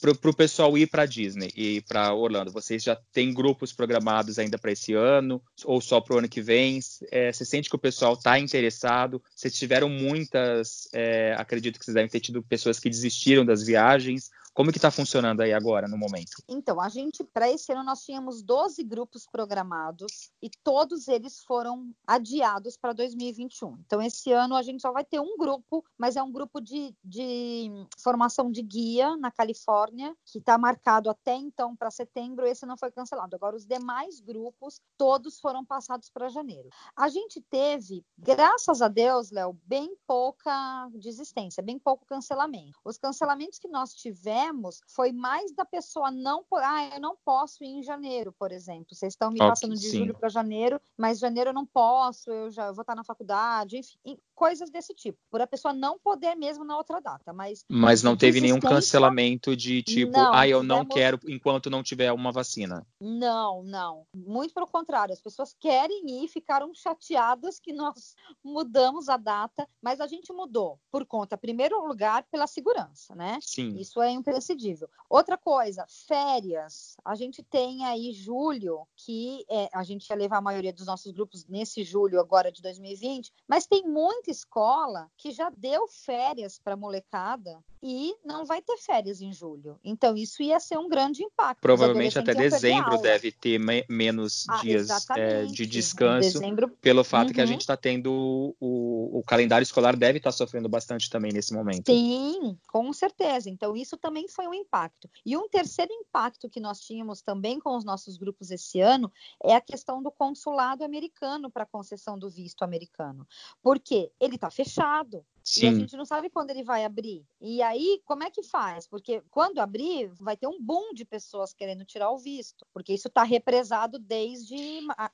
para 0.00 0.30
o 0.30 0.36
pessoal 0.36 0.76
ir 0.76 0.88
para 0.88 1.06
Disney 1.06 1.52
e 1.54 1.80
para 1.82 2.12
Orlando? 2.12 2.50
Vocês 2.50 2.82
já 2.82 2.96
têm 3.12 3.32
grupos 3.32 3.72
programados 3.72 4.36
ainda 4.40 4.58
para 4.58 4.72
esse 4.72 4.94
ano 4.94 5.40
ou 5.64 5.80
só 5.80 6.00
para 6.00 6.16
o 6.16 6.18
ano 6.18 6.28
que 6.28 6.42
vem? 6.42 6.80
É, 7.12 7.32
você 7.32 7.44
sente 7.44 7.70
que 7.70 7.76
o 7.76 7.78
pessoal 7.78 8.14
está 8.14 8.36
interessado? 8.36 9.22
Vocês 9.32 9.56
tiveram 9.56 9.88
muitas, 9.88 10.88
é, 10.92 11.34
acredito 11.38 11.78
que 11.78 11.84
vocês 11.84 11.94
devem 11.94 12.10
ter 12.10 12.15
tido 12.20 12.42
pessoas 12.42 12.78
que 12.80 12.90
desistiram 12.90 13.44
das 13.44 13.64
viagens 13.64 14.30
como 14.56 14.72
que 14.72 14.78
está 14.78 14.90
funcionando 14.90 15.42
aí 15.42 15.52
agora, 15.52 15.86
no 15.86 15.98
momento? 15.98 16.42
Então, 16.48 16.80
a 16.80 16.88
gente, 16.88 17.22
para 17.22 17.50
esse 17.50 17.70
ano, 17.72 17.84
nós 17.84 18.02
tínhamos 18.02 18.42
12 18.42 18.82
grupos 18.84 19.26
programados 19.30 20.30
e 20.42 20.48
todos 20.64 21.08
eles 21.08 21.44
foram 21.44 21.92
adiados 22.06 22.74
para 22.74 22.94
2021. 22.94 23.76
Então, 23.84 24.00
esse 24.00 24.32
ano 24.32 24.56
a 24.56 24.62
gente 24.62 24.80
só 24.80 24.90
vai 24.92 25.04
ter 25.04 25.20
um 25.20 25.36
grupo, 25.36 25.84
mas 25.98 26.16
é 26.16 26.22
um 26.22 26.32
grupo 26.32 26.58
de, 26.58 26.94
de 27.04 27.70
formação 28.02 28.50
de 28.50 28.62
guia 28.62 29.14
na 29.18 29.30
Califórnia, 29.30 30.16
que 30.24 30.38
está 30.38 30.56
marcado 30.56 31.10
até 31.10 31.34
então 31.34 31.76
para 31.76 31.90
setembro, 31.90 32.46
esse 32.46 32.64
não 32.64 32.78
foi 32.78 32.90
cancelado. 32.90 33.36
Agora, 33.36 33.56
os 33.56 33.66
demais 33.66 34.20
grupos, 34.20 34.80
todos 34.96 35.38
foram 35.38 35.66
passados 35.66 36.08
para 36.08 36.30
janeiro. 36.30 36.70
A 36.96 37.10
gente 37.10 37.42
teve, 37.50 38.02
graças 38.16 38.80
a 38.80 38.88
Deus, 38.88 39.30
Léo, 39.30 39.54
bem 39.66 39.94
pouca 40.06 40.88
desistência, 40.94 41.62
bem 41.62 41.78
pouco 41.78 42.06
cancelamento. 42.06 42.78
Os 42.82 42.96
cancelamentos 42.96 43.58
que 43.58 43.68
nós 43.68 43.92
tivemos, 43.92 44.45
foi 44.86 45.12
mais 45.12 45.52
da 45.54 45.64
pessoa 45.64 46.10
não. 46.10 46.44
Ah, 46.54 46.94
eu 46.94 47.00
não 47.00 47.16
posso 47.24 47.64
ir 47.64 47.68
em 47.68 47.82
janeiro, 47.82 48.32
por 48.32 48.52
exemplo. 48.52 48.94
Vocês 48.94 49.12
estão 49.12 49.30
me 49.30 49.38
passando 49.38 49.74
de 49.74 49.88
sim. 49.88 49.98
julho 49.98 50.14
para 50.18 50.28
janeiro, 50.28 50.80
mas 50.96 51.18
janeiro 51.18 51.50
eu 51.50 51.54
não 51.54 51.66
posso, 51.66 52.30
eu 52.30 52.50
já 52.50 52.66
eu 52.66 52.74
vou 52.74 52.82
estar 52.82 52.94
na 52.94 53.04
faculdade, 53.04 53.76
enfim, 53.76 54.18
coisas 54.36 54.70
desse 54.70 54.94
tipo. 54.94 55.18
Por 55.30 55.40
a 55.40 55.46
pessoa 55.46 55.72
não 55.72 55.98
poder 55.98 56.36
mesmo 56.36 56.64
na 56.64 56.76
outra 56.76 57.00
data. 57.00 57.32
Mas, 57.32 57.64
mas 57.68 58.02
não 58.02 58.16
teve 58.16 58.40
nenhum 58.40 58.60
cancelamento 58.60 59.56
de 59.56 59.82
tipo, 59.82 60.12
não, 60.12 60.32
ah, 60.32 60.46
eu 60.46 60.62
não 60.62 60.84
quero 60.84 61.18
enquanto 61.26 61.70
não 61.70 61.82
tiver 61.82 62.12
uma 62.12 62.30
vacina. 62.30 62.86
Não, 63.00 63.62
não. 63.64 64.06
Muito 64.14 64.52
pelo 64.52 64.66
contrário, 64.66 65.12
as 65.12 65.20
pessoas 65.20 65.56
querem 65.58 66.22
ir, 66.22 66.28
ficaram 66.28 66.72
chateadas 66.74 67.58
que 67.58 67.72
nós 67.72 68.14
mudamos 68.44 69.08
a 69.08 69.16
data, 69.16 69.66
mas 69.82 70.00
a 70.00 70.06
gente 70.06 70.32
mudou 70.32 70.78
por 70.92 71.06
conta, 71.06 71.38
primeiro 71.38 71.86
lugar, 71.86 72.24
pela 72.30 72.46
segurança, 72.46 73.14
né? 73.14 73.38
Sim. 73.40 73.76
Isso 73.76 74.00
é 74.02 74.10
imprescindível. 74.10 74.88
Outra 75.08 75.38
coisa, 75.38 75.86
férias. 76.06 76.96
A 77.04 77.14
gente 77.14 77.42
tem 77.42 77.84
aí 77.84 78.12
julho, 78.12 78.86
que 78.96 79.44
é, 79.48 79.70
a 79.72 79.82
gente 79.82 80.08
ia 80.10 80.16
levar 80.16 80.38
a 80.38 80.42
maioria 80.42 80.72
dos 80.72 80.86
nossos 80.86 81.10
grupos 81.12 81.46
nesse 81.46 81.82
julho 81.82 82.20
agora 82.20 82.52
de 82.52 82.60
2020, 82.60 83.32
mas 83.48 83.66
tem 83.66 83.86
muita 84.26 84.30
escola 84.30 85.10
que 85.16 85.30
já 85.30 85.50
deu 85.50 85.86
férias 85.86 86.58
para 86.58 86.76
molecada 86.76 87.62
e 87.88 88.16
não 88.24 88.44
vai 88.44 88.60
ter 88.60 88.76
férias 88.78 89.20
em 89.20 89.32
julho. 89.32 89.78
Então 89.84 90.16
isso 90.16 90.42
ia 90.42 90.58
ser 90.58 90.76
um 90.76 90.88
grande 90.88 91.22
impacto. 91.22 91.60
Provavelmente 91.60 92.18
até 92.18 92.34
dezembro 92.34 92.98
deve 92.98 93.30
ter 93.30 93.60
me 93.60 93.84
menos 93.88 94.44
ah, 94.48 94.56
dias 94.56 94.88
é, 95.10 95.44
de 95.44 95.64
descanso, 95.64 96.32
dezembro... 96.32 96.68
pelo 96.80 97.04
fato 97.04 97.28
uhum. 97.28 97.34
que 97.34 97.40
a 97.40 97.44
uhum. 97.44 97.48
gente 97.48 97.60
está 97.60 97.76
tendo 97.76 98.56
o, 98.58 99.20
o, 99.20 99.22
calendário 99.22 99.62
escolar 99.62 99.94
deve 99.94 100.18
estar 100.18 100.32
tá 100.32 100.36
sofrendo 100.36 100.68
bastante 100.68 101.08
também 101.08 101.32
nesse 101.32 101.54
momento. 101.54 101.86
Sim, 101.86 102.58
com 102.66 102.92
certeza. 102.92 103.48
Então 103.48 103.76
isso 103.76 103.96
também 103.96 104.26
foi 104.26 104.48
um 104.48 104.54
impacto. 104.54 105.08
E 105.24 105.36
um 105.36 105.48
terceiro 105.48 105.92
impacto 105.92 106.50
que 106.50 106.58
nós 106.58 106.80
tínhamos 106.80 107.22
também 107.22 107.60
com 107.60 107.76
os 107.76 107.84
nossos 107.84 108.16
grupos 108.16 108.50
esse 108.50 108.80
ano 108.80 109.12
é 109.44 109.54
a 109.54 109.60
questão 109.60 110.02
do 110.02 110.10
consulado 110.10 110.82
americano 110.82 111.48
para 111.48 111.64
concessão 111.64 112.18
do 112.18 112.28
visto 112.28 112.64
americano. 112.64 113.24
Porque 113.62 114.10
ele 114.18 114.34
está 114.34 114.50
fechado. 114.50 115.24
Sim. 115.46 115.64
E 115.64 115.68
a 115.68 115.74
gente 115.74 115.96
não 115.96 116.04
sabe 116.04 116.28
quando 116.28 116.50
ele 116.50 116.64
vai 116.64 116.84
abrir. 116.84 117.24
E 117.40 117.62
aí, 117.62 118.00
como 118.04 118.24
é 118.24 118.30
que 118.30 118.42
faz? 118.42 118.88
Porque 118.88 119.22
quando 119.30 119.60
abrir, 119.60 120.10
vai 120.18 120.36
ter 120.36 120.48
um 120.48 120.60
boom 120.60 120.92
de 120.92 121.04
pessoas 121.04 121.54
querendo 121.54 121.84
tirar 121.84 122.10
o 122.10 122.18
visto, 122.18 122.66
porque 122.74 122.92
isso 122.92 123.06
está 123.06 123.22
represado 123.22 123.96
desde. 123.96 124.56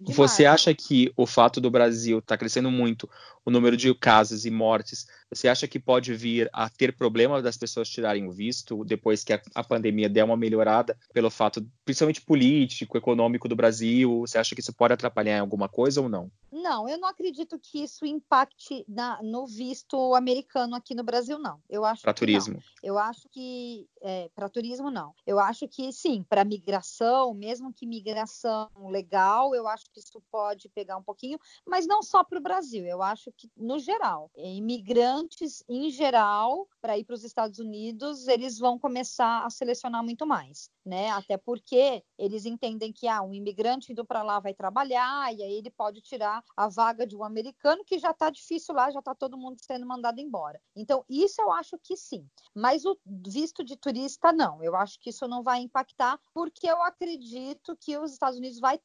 De 0.00 0.14
você 0.14 0.44
março. 0.44 0.70
acha 0.70 0.74
que 0.74 1.12
o 1.18 1.26
fato 1.26 1.60
do 1.60 1.70
Brasil 1.70 2.18
estar 2.18 2.34
tá 2.34 2.38
crescendo 2.38 2.70
muito 2.70 3.06
o 3.44 3.50
número 3.50 3.76
de 3.76 3.94
casos 3.94 4.46
e 4.46 4.50
mortes, 4.50 5.06
você 5.32 5.48
acha 5.48 5.66
que 5.66 5.78
pode 5.78 6.14
vir 6.14 6.48
a 6.52 6.68
ter 6.68 6.94
problema 6.96 7.40
das 7.40 7.56
pessoas 7.56 7.88
tirarem 7.88 8.28
o 8.28 8.32
visto 8.32 8.84
depois 8.84 9.24
que 9.24 9.32
a, 9.32 9.40
a 9.54 9.64
pandemia 9.64 10.08
der 10.08 10.24
uma 10.24 10.36
melhorada, 10.36 10.96
pelo 11.12 11.30
fato, 11.30 11.66
principalmente 11.84 12.20
político, 12.20 12.98
econômico 12.98 13.48
do 13.48 13.56
Brasil? 13.56 14.20
Você 14.20 14.38
acha 14.38 14.54
que 14.54 14.60
isso 14.60 14.72
pode 14.72 14.92
atrapalhar 14.92 15.38
em 15.38 15.40
alguma 15.40 15.68
coisa 15.68 16.00
ou 16.00 16.08
não? 16.08 16.30
Não, 16.50 16.86
eu 16.88 16.98
não 16.98 17.08
acredito 17.08 17.58
que 17.58 17.82
isso 17.82 18.04
impacte 18.04 18.84
na, 18.86 19.22
no 19.22 19.46
visto 19.46 20.14
americano 20.14 20.76
aqui 20.76 20.94
no 20.94 21.02
Brasil, 21.02 21.38
não. 21.38 21.58
Eu 21.68 21.84
acho 21.84 22.02
para 22.02 22.12
turismo. 22.12 22.54
Não. 22.54 22.62
Eu 22.82 22.98
acho 22.98 23.28
que 23.30 23.88
é, 24.02 24.28
para 24.34 24.48
turismo 24.48 24.90
não. 24.90 25.14
Eu 25.26 25.38
acho 25.38 25.66
que 25.66 25.92
sim, 25.92 26.24
para 26.28 26.44
migração, 26.44 27.32
mesmo 27.32 27.72
que 27.72 27.86
migração 27.86 28.68
legal, 28.90 29.54
eu 29.54 29.66
acho 29.66 29.86
que 29.92 30.00
isso 30.00 30.22
pode 30.30 30.68
pegar 30.68 30.96
um 30.96 31.02
pouquinho, 31.02 31.38
mas 31.66 31.86
não 31.86 32.02
só 32.02 32.22
para 32.22 32.38
o 32.38 32.42
Brasil. 32.42 32.84
Eu 32.84 33.02
acho 33.02 33.32
que 33.32 33.50
no 33.56 33.78
geral, 33.78 34.30
imigrantes 35.22 35.64
em 35.68 35.90
geral 35.90 36.68
para 36.82 36.98
ir 36.98 37.04
para 37.04 37.14
os 37.14 37.22
Estados 37.22 37.60
Unidos, 37.60 38.26
eles 38.26 38.58
vão 38.58 38.76
começar 38.76 39.46
a 39.46 39.50
selecionar 39.50 40.02
muito 40.02 40.26
mais, 40.26 40.68
né? 40.84 41.10
Até 41.10 41.36
porque 41.36 42.02
eles 42.18 42.44
entendem 42.44 42.92
que 42.92 43.06
ah, 43.06 43.22
um 43.22 43.32
imigrante 43.32 43.92
indo 43.92 44.04
para 44.04 44.24
lá 44.24 44.40
vai 44.40 44.52
trabalhar 44.52 45.32
e 45.32 45.42
aí 45.42 45.52
ele 45.54 45.70
pode 45.70 46.00
tirar 46.00 46.42
a 46.56 46.68
vaga 46.68 47.06
de 47.06 47.16
um 47.16 47.22
americano 47.22 47.84
que 47.84 48.00
já 48.00 48.10
está 48.10 48.28
difícil 48.30 48.74
lá, 48.74 48.90
já 48.90 48.98
está 48.98 49.14
todo 49.14 49.38
mundo 49.38 49.58
sendo 49.60 49.86
mandado 49.86 50.20
embora. 50.20 50.60
Então, 50.74 51.04
isso 51.08 51.40
eu 51.40 51.52
acho 51.52 51.78
que 51.78 51.96
sim. 51.96 52.28
Mas 52.52 52.84
o 52.84 52.98
visto 53.06 53.62
de 53.62 53.76
turista, 53.76 54.32
não. 54.32 54.62
Eu 54.62 54.74
acho 54.74 54.98
que 54.98 55.10
isso 55.10 55.28
não 55.28 55.42
vai 55.42 55.60
impactar, 55.60 56.18
porque 56.34 56.66
eu 56.66 56.82
acredito 56.82 57.76
que 57.76 57.96
os 57.96 58.12
Estados 58.12 58.38
Unidos 58.38 58.58
vai 58.58 58.80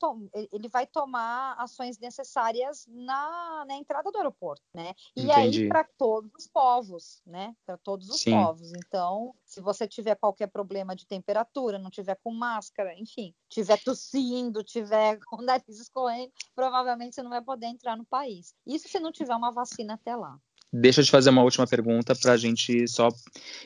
ele 0.51 0.67
vai 0.67 0.86
tomar 0.86 1.55
ações 1.57 1.97
necessárias 1.97 2.86
na, 2.88 3.65
na 3.67 3.75
entrada 3.75 4.12
do 4.12 4.17
aeroporto, 4.17 4.63
né? 4.73 4.93
E 5.15 5.23
Entendi. 5.23 5.62
aí 5.62 5.67
para 5.67 5.83
todos 5.97 6.31
os 6.38 6.47
povos, 6.47 7.21
né? 7.25 7.55
Para 7.65 7.77
todos 7.88 8.10
os 8.10 8.19
sim. 8.19 8.32
povos. 8.32 8.73
Então, 8.73 9.34
se 9.45 9.62
você 9.62 9.88
tiver 9.88 10.15
qualquer 10.15 10.47
problema 10.47 10.93
de 10.93 11.08
temperatura, 11.08 11.80
não 11.80 11.89
tiver 11.89 12.15
com 12.21 12.34
máscara, 12.34 12.93
enfim, 13.00 13.34
tiver 13.47 13.82
tossindo, 13.82 14.62
tiver 14.62 15.17
com 15.30 15.38
o 15.38 15.41
nariz 15.41 15.80
escorrendo, 15.80 16.30
provavelmente 16.54 17.15
você 17.15 17.23
não 17.23 17.30
vai 17.30 17.41
poder 17.41 17.67
entrar 17.67 17.95
no 17.95 18.04
país. 18.04 18.54
Isso 18.65 18.89
se 18.89 19.00
não 19.00 19.10
tiver 19.10 19.34
uma 19.34 19.54
vacina 19.54 19.93
até 19.93 20.17
lá. 20.17 20.38
Deixa 20.71 20.99
eu 20.99 21.06
te 21.06 21.12
fazer 21.12 21.30
uma 21.30 21.43
última 21.43 21.65
pergunta 21.65 22.13
para 22.13 22.34
a 22.34 22.38
gente 22.38 22.88
só 22.89 23.08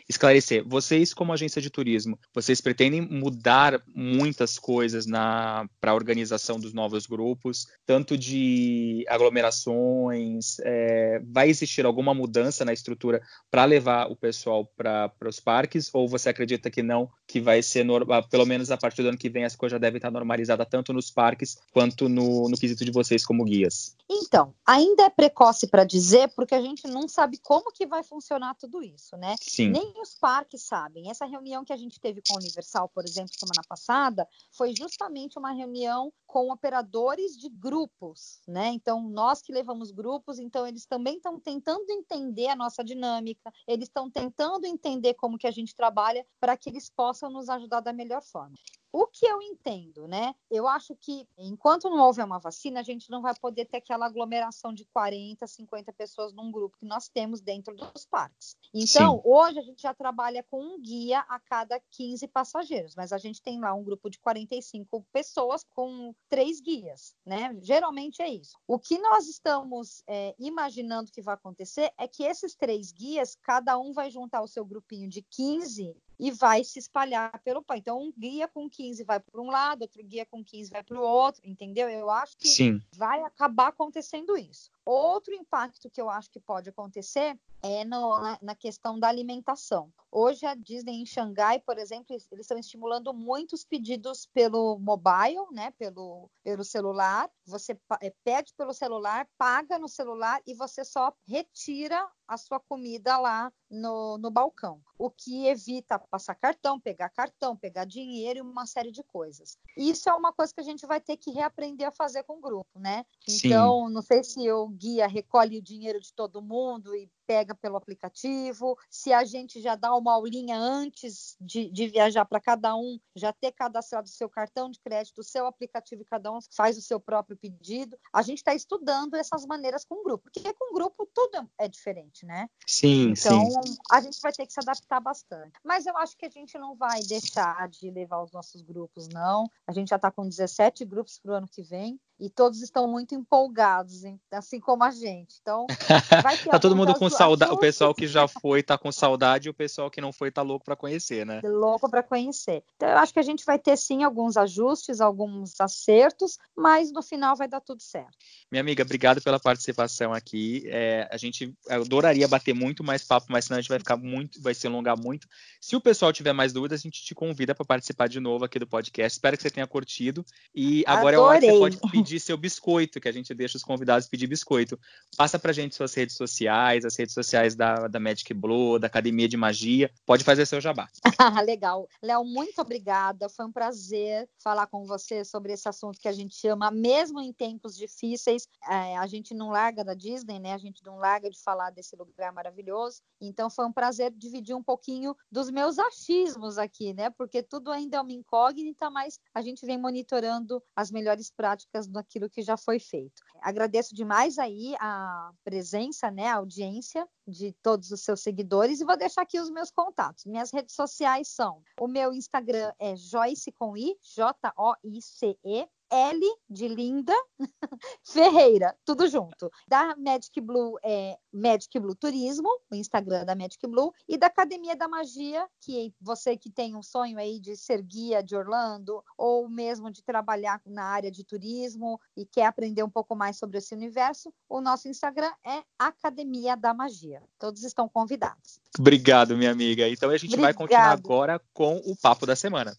esclarecer. 0.08 0.64
Vocês, 0.68 1.14
como 1.16 1.34
agência 1.34 1.60
de 1.60 1.70
turismo, 1.72 2.18
vocês 2.34 2.62
pretendem 2.62 3.02
mudar 3.02 3.82
muitas 3.88 4.60
coisas 4.60 5.08
para 5.08 5.92
a 5.92 5.96
organização 5.96 6.60
dos 6.60 6.74
novos 6.74 7.08
grupos, 7.08 7.66
tanto 7.88 8.16
de 8.16 9.04
aglomerações? 9.10 10.58
É, 10.60 11.20
vai 11.26 11.50
existir 11.50 11.86
alguma 11.88 12.14
mudança 12.14 12.64
na 12.64 12.72
estrutura 12.72 13.20
para 13.50 13.66
levar 13.66 14.12
o 14.12 14.16
pessoal 14.16 14.66
para 14.78 15.12
os 15.26 15.40
parques? 15.40 15.90
Ou 15.94 16.08
você 16.08 16.30
acredita 16.30 16.70
que 16.70 16.84
não, 16.84 17.10
que 17.28 17.42
vai 17.42 17.64
ser, 17.64 17.84
normal, 17.84 18.28
pelo 18.30 18.46
menos 18.46 18.70
a 18.70 18.78
partir 18.78 19.02
do 19.02 19.10
ano 19.10 19.18
que 19.18 19.30
vem, 19.30 19.44
as 19.44 19.56
coisas 19.56 19.72
já 19.72 19.80
devem 19.80 19.98
estar 19.98 20.12
normalizadas 20.12 20.68
tanto 20.70 20.94
nos 20.94 21.10
parques 21.10 21.58
quanto 21.72 22.08
no, 22.08 22.48
no 22.48 22.58
quesito 22.58 22.86
de 22.86 22.92
vocês 22.92 23.26
como 23.26 23.44
guias? 23.44 23.96
Então, 24.08 24.54
ainda 24.68 25.04
é 25.04 25.10
precoce 25.10 25.68
para 25.68 25.84
dizer, 25.84 26.30
porque 26.36 26.54
a 26.54 26.62
gente 26.62 26.91
não 26.92 27.08
sabe 27.08 27.38
como 27.38 27.72
que 27.72 27.86
vai 27.86 28.04
funcionar 28.04 28.56
tudo 28.56 28.84
isso, 28.84 29.16
né? 29.18 29.36
Sim. 29.42 29.70
Nem 29.70 29.94
os 30.02 30.16
parques 30.16 30.64
sabem. 30.64 31.10
Essa 31.10 31.26
reunião 31.26 31.64
que 31.64 31.74
a 31.74 31.78
gente 31.78 32.00
teve 32.00 32.22
com 32.22 32.36
a 32.36 32.38
Universal, 32.38 32.90
por 32.90 33.04
exemplo, 33.06 33.34
semana 33.34 33.62
passada, 33.68 34.28
foi 34.52 34.74
justamente 34.76 35.40
uma 35.40 35.52
reunião 35.52 36.12
com 36.28 36.52
operadores 36.52 37.38
de 37.38 37.50
grupos, 37.50 38.42
né? 38.48 38.68
Então, 38.70 39.02
nós 39.02 39.42
que 39.42 39.52
levamos 39.52 39.92
grupos, 39.92 40.40
então 40.40 40.66
eles 40.68 40.86
também 40.86 41.18
estão 41.18 41.40
tentando 41.40 41.90
entender 41.90 42.48
a 42.48 42.56
nossa 42.56 42.84
dinâmica, 42.84 43.52
eles 43.68 43.88
estão 43.88 44.10
tentando 44.10 44.66
entender 44.66 45.14
como 45.16 45.38
que 45.38 45.48
a 45.48 45.52
gente 45.52 45.76
trabalha 45.76 46.26
para 46.40 46.56
que 46.56 46.70
eles 46.70 46.90
possam 46.90 47.30
nos 47.30 47.50
ajudar 47.50 47.82
da 47.82 47.94
melhor 47.94 48.22
forma. 48.22 48.56
O 48.92 49.08
que 49.08 49.26
eu 49.26 49.42
entendo, 49.42 50.08
né? 50.08 50.36
Eu 50.50 50.68
acho 50.68 50.96
que 50.96 51.28
enquanto 51.38 51.90
não 51.90 52.06
houver 52.06 52.26
uma 52.26 52.40
vacina, 52.40 52.82
a 52.82 52.84
gente 52.84 53.10
não 53.10 53.22
vai 53.22 53.34
poder 53.36 53.66
ter 53.66 53.78
aquela 53.78 54.06
aglomeração 54.06 54.74
de 54.74 54.86
40, 54.86 55.48
50 55.48 55.94
pessoas 55.94 56.34
num 56.34 56.52
grupo 56.52 56.78
que 56.78 56.86
nós 56.86 57.08
temos 57.08 57.40
dentro 57.40 57.76
dos 57.76 58.06
parques. 58.06 58.58
Então, 58.74 59.16
Sim. 59.16 59.22
hoje 59.24 59.60
a 59.60 59.62
gente 59.62 59.82
já 59.82 59.94
trabalha 59.94 60.44
com 60.44 60.62
um 60.62 60.82
guia 60.82 61.20
a 61.22 61.40
cada 61.40 61.80
15 61.92 62.28
passageiros, 62.28 62.96
mas 62.96 63.14
a 63.14 63.18
gente 63.18 63.42
tem 63.42 63.60
lá 63.60 63.74
um 63.74 63.84
grupo 63.84 64.10
de 64.10 64.20
45 64.20 65.06
pessoas 65.12 65.64
com 65.76 66.14
três 66.30 66.60
guias, 66.60 67.16
né? 67.26 67.58
Geralmente 67.62 68.22
é 68.22 68.30
isso. 68.30 68.58
O 68.68 68.78
que 68.78 68.98
nós 68.98 69.28
estamos 69.28 70.04
é, 70.08 70.36
imaginando 70.38 71.12
que 71.12 71.22
vai 71.22 71.36
acontecer 71.36 71.92
é 71.98 72.08
que 72.08 72.24
esses 72.24 72.56
três 72.56 72.92
guias, 72.92 73.38
cada 73.42 73.78
um 73.78 73.94
vai 73.94 74.12
juntar 74.12 74.42
o 74.42 74.48
seu 74.48 74.66
grupinho 74.66 75.08
de 75.08 75.22
15 75.22 75.96
e 76.22 76.30
vai 76.30 76.64
se 76.64 76.78
espalhar 76.78 77.42
pelo 77.44 77.64
país. 77.64 77.82
Então, 77.82 78.00
um 78.00 78.14
guia 78.16 78.48
com 78.48 78.70
15 78.70 79.04
vai 79.04 79.20
para 79.20 79.42
um 79.42 79.50
lado, 79.50 79.82
outro 79.82 80.04
guia 80.04 80.24
com 80.24 80.44
15 80.44 80.70
vai 80.70 80.84
para 80.84 81.00
o 81.00 81.02
outro, 81.02 81.42
entendeu? 81.44 81.90
Eu 81.90 82.12
acho 82.12 82.38
que 82.38 82.48
Sim. 82.48 82.80
vai 82.96 83.24
acabar 83.24 83.70
acontecendo 83.70 84.38
isso. 84.38 84.70
Outro 84.86 85.34
impacto 85.34 85.90
que 85.90 86.02
eu 86.02 86.10
acho 86.10 86.30
que 86.32 86.40
pode 86.40 86.70
acontecer 86.70 87.40
é 87.64 87.86
no, 87.86 88.20
na, 88.20 88.40
na, 88.42 88.56
questão 88.56 89.00
da 89.00 89.08
alimentação. 89.08 89.92
Hoje 90.12 90.46
a 90.46 90.56
Disney 90.56 91.02
em 91.02 91.06
Xangai, 91.06 91.60
por 91.60 91.78
exemplo, 91.78 92.08
eles 92.10 92.28
estão 92.40 92.58
estimulando 92.58 93.14
muitos 93.14 93.64
pedidos 93.64 94.26
pelo 94.26 94.80
mobile, 94.80 95.46
né, 95.52 95.72
pelo, 95.78 96.30
pelo 96.44 96.64
celular. 96.64 97.30
Você 97.46 97.78
é, 98.02 98.12
pede 98.24 98.54
pelo 98.56 98.74
celular, 98.74 99.28
paga 99.38 99.78
no 99.78 99.88
celular 99.88 100.42
e 100.46 100.56
você 100.56 100.84
só 100.84 101.14
retira 101.28 102.10
a 102.28 102.38
sua 102.38 102.60
comida 102.60 103.18
lá 103.18 103.52
no, 103.70 104.18
no 104.18 104.32
balcão. 104.32 104.82
O 104.98 105.10
que 105.10 105.48
evita 105.48 106.00
passar 106.00 106.34
cartão, 106.36 106.80
pegar 106.80 107.10
cartão, 107.10 107.58
pegar 107.58 107.86
dinheiro 107.86 108.40
e 108.40 108.42
uma 108.42 108.66
série 108.66 108.92
de 108.92 109.04
coisas. 109.04 109.58
Isso 109.78 110.10
é 110.10 110.14
uma 110.14 110.32
coisa 110.32 110.54
que 110.54 110.62
a 110.62 110.64
gente 110.64 110.86
vai 110.86 111.02
ter 111.02 111.18
que 111.18 111.32
reaprender 111.32 111.88
a 111.88 111.92
fazer 111.92 112.24
com 112.24 112.38
o 112.38 112.42
grupo, 112.42 112.80
né? 112.80 113.06
Então, 113.28 113.88
Sim. 113.88 113.94
não 113.94 114.02
sei 114.02 114.24
se 114.24 114.52
o 114.52 114.71
guia 114.72 115.08
recolhe 115.08 115.58
o 115.58 115.62
dinheiro 115.62 116.00
de 116.00 116.14
todo 116.14 116.42
mundo 116.42 116.96
e 116.96 117.10
pega 117.32 117.56
pelo 117.56 117.78
aplicativo, 117.78 118.78
se 118.90 119.14
a 119.14 119.24
gente 119.24 119.62
já 119.62 119.74
dá 119.74 119.96
uma 119.96 120.12
aulinha 120.12 120.58
antes 120.58 121.38
de, 121.40 121.72
de 121.72 121.88
viajar 121.88 122.26
para 122.26 122.42
cada 122.42 122.76
um, 122.76 123.00
já 123.16 123.32
ter 123.32 123.54
cadastrado 123.54 124.06
o 124.06 124.12
seu 124.12 124.30
cartão 124.30 124.70
de 124.70 124.78
crédito, 124.82 125.20
o 125.20 125.24
seu 125.24 125.46
aplicativo 125.46 126.02
e 126.02 126.06
cada 126.06 126.30
um 126.30 126.40
faz 126.54 126.78
o 126.78 126.82
seu 126.82 127.00
próprio 127.00 127.38
pedido. 127.38 127.98
A 128.12 128.22
gente 128.22 128.40
está 128.40 128.54
estudando 128.54 129.16
essas 129.16 129.46
maneiras 129.46 129.86
com 129.86 130.02
o 130.02 130.04
grupo, 130.04 130.26
porque 130.26 130.54
com 130.54 130.72
o 130.72 130.74
grupo 130.74 131.10
tudo 131.14 131.50
é 131.58 131.70
diferente, 131.70 132.26
né? 132.26 132.50
Sim, 132.68 133.12
então, 133.12 133.50
sim. 133.50 133.78
a 133.90 134.02
gente 134.02 134.20
vai 134.20 134.34
ter 134.34 134.46
que 134.46 134.52
se 134.52 134.60
adaptar 134.60 135.00
bastante. 135.00 135.54
Mas 135.64 135.86
eu 135.86 135.96
acho 135.96 136.18
que 136.18 136.26
a 136.26 136.30
gente 136.30 136.58
não 136.58 136.76
vai 136.76 137.02
deixar 137.04 137.70
de 137.70 137.90
levar 137.90 138.22
os 138.22 138.34
nossos 138.34 138.62
grupos, 138.62 139.08
não. 139.08 139.50
A 139.66 139.72
gente 139.72 139.88
já 139.88 139.96
está 139.96 140.12
com 140.12 140.28
17 140.28 140.84
grupos 140.84 141.18
para 141.18 141.32
o 141.32 141.36
ano 141.36 141.48
que 141.48 141.62
vem 141.62 141.98
e 142.22 142.30
todos 142.30 142.62
estão 142.62 142.88
muito 142.88 143.16
empolgados, 143.16 144.04
assim 144.32 144.60
como 144.60 144.84
a 144.84 144.92
gente. 144.92 145.40
Então, 145.42 145.66
vai 146.24 146.38
ter 146.38 146.52
tá 146.52 146.60
todo 146.60 146.76
mundo 146.76 146.94
com 146.94 147.10
O 147.28 147.58
pessoal 147.58 147.94
que 147.96 148.08
já 148.08 148.28
foi 148.28 148.62
tá 148.62 148.78
com 148.78 148.92
saudade 148.92 149.48
e 149.48 149.50
o 149.50 149.54
pessoal 149.54 149.90
que 149.90 150.00
não 150.00 150.14
foi 150.14 150.32
tá 150.32 150.42
louco 150.42 150.64
para 150.64 150.76
conhecer, 150.76 151.26
né? 151.26 151.42
Louco 151.44 151.90
para 151.90 152.04
conhecer. 152.04 152.64
Então, 152.76 152.88
eu 152.90 152.98
acho 152.98 153.12
que 153.12 153.20
a 153.20 153.24
gente 153.24 153.44
vai 153.46 153.58
ter 153.58 153.76
sim 153.78 154.04
alguns 154.04 154.38
ajustes, 154.38 155.02
alguns 155.02 155.60
acertos, 155.60 156.38
mas 156.56 156.92
no 156.92 157.02
final 157.02 157.36
vai 157.36 157.48
dar 157.48 157.62
tudo 157.62 157.82
certo. 157.82 158.12
Minha 158.52 158.62
amiga, 158.62 158.84
obrigado 158.84 159.22
pela 159.22 159.40
participação 159.40 160.14
aqui. 160.14 160.64
É, 160.68 161.08
a 161.12 161.18
gente 161.18 161.54
adoraria 161.70 162.28
bater 162.28 162.54
muito 162.54 162.84
mais 162.84 163.04
papo, 163.04 163.28
mas 163.30 163.46
senão 163.46 163.58
a 163.58 163.62
gente 163.62 163.70
vai 163.70 163.80
ficar 163.80 163.98
muito, 163.98 164.42
vai 164.42 164.54
se 164.54 164.68
alongar 164.68 164.98
muito. 164.98 165.28
Se 165.60 165.76
o 165.76 165.82
pessoal 165.82 166.14
tiver 166.14 166.34
mais 166.34 166.54
dúvidas, 166.54 166.80
a 166.80 166.84
gente 166.84 167.04
te 167.04 167.16
convida 167.16 167.56
para 167.56 167.66
participar 167.66 168.08
de 168.08 168.20
novo 168.20 168.46
aqui 168.46 168.60
do 168.60 168.68
podcast. 168.68 169.18
Espero 169.18 169.36
que 169.36 169.44
você 169.44 169.50
tenha 169.50 169.66
curtido. 169.66 170.24
E 170.54 170.84
agora 170.86 171.18
Adorei. 171.18 171.50
é 171.50 171.54
hora 171.54 171.70
que 171.72 171.76
você 171.76 171.80
pode 171.80 171.92
pedir 171.92 172.12
pedir 172.12 172.20
seu 172.20 172.38
biscoito, 172.38 173.00
que 173.00 173.08
a 173.08 173.12
gente 173.12 173.34
deixa 173.34 173.58
os 173.58 173.64
convidados 173.64 174.08
pedir 174.08 174.28
biscoito. 174.28 174.78
Passa 175.16 175.40
pra 175.40 175.54
gente 175.54 175.76
suas 175.76 175.94
redes 175.94 176.16
sociais, 176.16 176.84
as 176.84 176.96
redes 177.02 177.14
sociais 177.14 177.56
da, 177.56 177.88
da 177.88 178.00
Magic 178.00 178.34
Blue, 178.34 178.80
da 178.80 178.88
Academia 178.88 179.28
de 179.28 179.38
Magia. 179.38 179.92
Pode 180.06 180.24
fazer 180.24 180.46
seu 180.46 180.62
jabá. 180.62 180.88
Legal. 181.46 181.88
Léo, 182.02 182.24
muito 182.24 182.62
obrigada. 182.62 183.28
Foi 183.30 183.46
um 183.46 183.52
prazer 183.52 184.30
falar 184.42 184.68
com 184.68 184.86
você 184.86 185.26
sobre 185.26 185.54
esse 185.54 185.68
assunto 185.68 186.00
que 186.00 186.08
a 186.08 186.12
gente 186.12 186.48
ama, 186.48 186.72
mesmo 186.72 187.20
em 187.20 187.34
tempos 187.34 187.76
difíceis. 187.76 188.48
É, 188.70 188.98
a 188.98 189.08
gente 189.08 189.34
não 189.34 189.50
larga 189.50 189.84
da 189.84 189.94
Disney, 189.94 190.40
né? 190.40 190.54
A 190.54 190.58
gente 190.58 190.84
não 190.86 190.98
larga 190.98 191.30
de 191.30 191.42
falar 191.42 191.72
desse 191.72 191.96
lugar 191.96 192.32
maravilhoso. 192.32 193.02
Então 193.20 193.50
foi 193.50 193.66
um 193.66 193.74
prazer 193.74 194.12
dividir 194.16 194.56
um 194.56 194.64
pouquinho 194.64 195.16
dos 195.32 195.50
meus 195.50 195.78
achismos 195.80 196.58
aqui, 196.58 196.94
né? 196.94 197.10
Porque 197.10 197.42
tudo 197.44 197.72
ainda 197.72 197.98
é 197.98 198.02
uma 198.02 198.12
incógnita, 198.12 198.90
mas 198.90 199.20
a 199.34 199.42
gente 199.42 199.66
vem 199.66 199.78
monitorando 199.78 200.62
as 200.76 200.92
melhores 200.92 201.32
práticas 201.32 201.88
do 201.88 201.98
aquilo 201.98 202.30
que 202.30 202.42
já 202.42 202.58
foi 202.58 202.80
feito. 202.80 203.22
Agradeço 203.42 203.96
demais 203.96 204.38
aí 204.38 204.76
a 204.80 205.32
presença, 205.44 206.12
né, 206.12 206.28
a 206.28 206.36
audiência 206.36 206.91
de 207.28 207.54
todos 207.62 207.92
os 207.92 208.02
seus 208.02 208.22
seguidores 208.22 208.80
e 208.80 208.86
vou 208.86 208.98
deixar 208.98 209.22
aqui 209.22 209.40
os 209.40 209.50
meus 209.50 209.72
contatos. 209.72 210.26
Minhas 210.26 210.52
redes 210.52 210.76
sociais 210.76 211.30
são: 211.30 211.64
o 211.80 211.88
meu 211.88 212.14
Instagram 212.14 212.72
é 212.80 212.96
Joyce 212.96 213.52
com 213.52 213.76
I, 213.78 213.96
J-O-I-C-E, 214.16 215.68
L 215.92 216.22
de 216.50 216.68
Linda 216.68 217.14
Ferreira, 218.04 218.76
tudo 218.86 219.08
junto. 219.10 219.52
Da 219.68 219.96
Magic 219.98 220.40
Blue 220.40 220.78
é 220.84 221.18
Magic 221.34 221.78
Blue 221.80 221.96
Turismo, 221.96 222.50
o 222.72 222.76
Instagram 222.76 223.26
da 223.26 223.36
Magic 223.36 223.66
Blue, 223.68 223.94
e 224.08 224.18
da 224.18 224.28
Academia 224.28 224.76
da 224.76 224.88
Magia, 224.88 225.46
que 225.60 225.94
você 226.00 226.38
que 226.38 226.50
tem 226.50 226.76
um 226.76 226.82
sonho 226.82 227.18
aí 227.18 227.40
de 227.40 227.58
ser 227.58 227.82
guia 227.82 228.24
de 228.24 228.36
Orlando, 228.36 229.04
ou 229.18 229.50
mesmo 229.50 229.92
de 229.92 230.02
trabalhar 230.02 230.62
na 230.66 230.86
área 230.86 231.12
de 231.12 231.24
turismo 231.24 232.00
e 232.16 232.26
quer 232.26 232.46
aprender 232.46 232.84
um 232.84 232.90
pouco 232.90 233.16
mais 233.16 233.38
sobre 233.38 233.58
esse 233.58 233.76
universo, 233.76 234.34
o 234.48 234.62
nosso 234.62 234.88
Instagram 234.88 235.32
é 235.46 235.64
Academia 235.78 236.56
da 236.56 236.74
Magia. 236.74 237.22
Todos 237.38 237.64
estão 237.64 237.90
convidados. 237.90 238.60
Obrigado, 238.80 239.38
minha 239.38 239.52
amiga. 239.52 239.90
Então 239.90 240.10
a 240.10 240.18
gente 240.18 240.34
Obrigado. 240.34 240.42
vai 240.42 240.54
continuar 240.54 240.92
agora 240.92 241.42
com 241.54 241.78
o 241.78 241.96
papo 241.96 242.26
da 242.26 242.36
semana. 242.36 242.76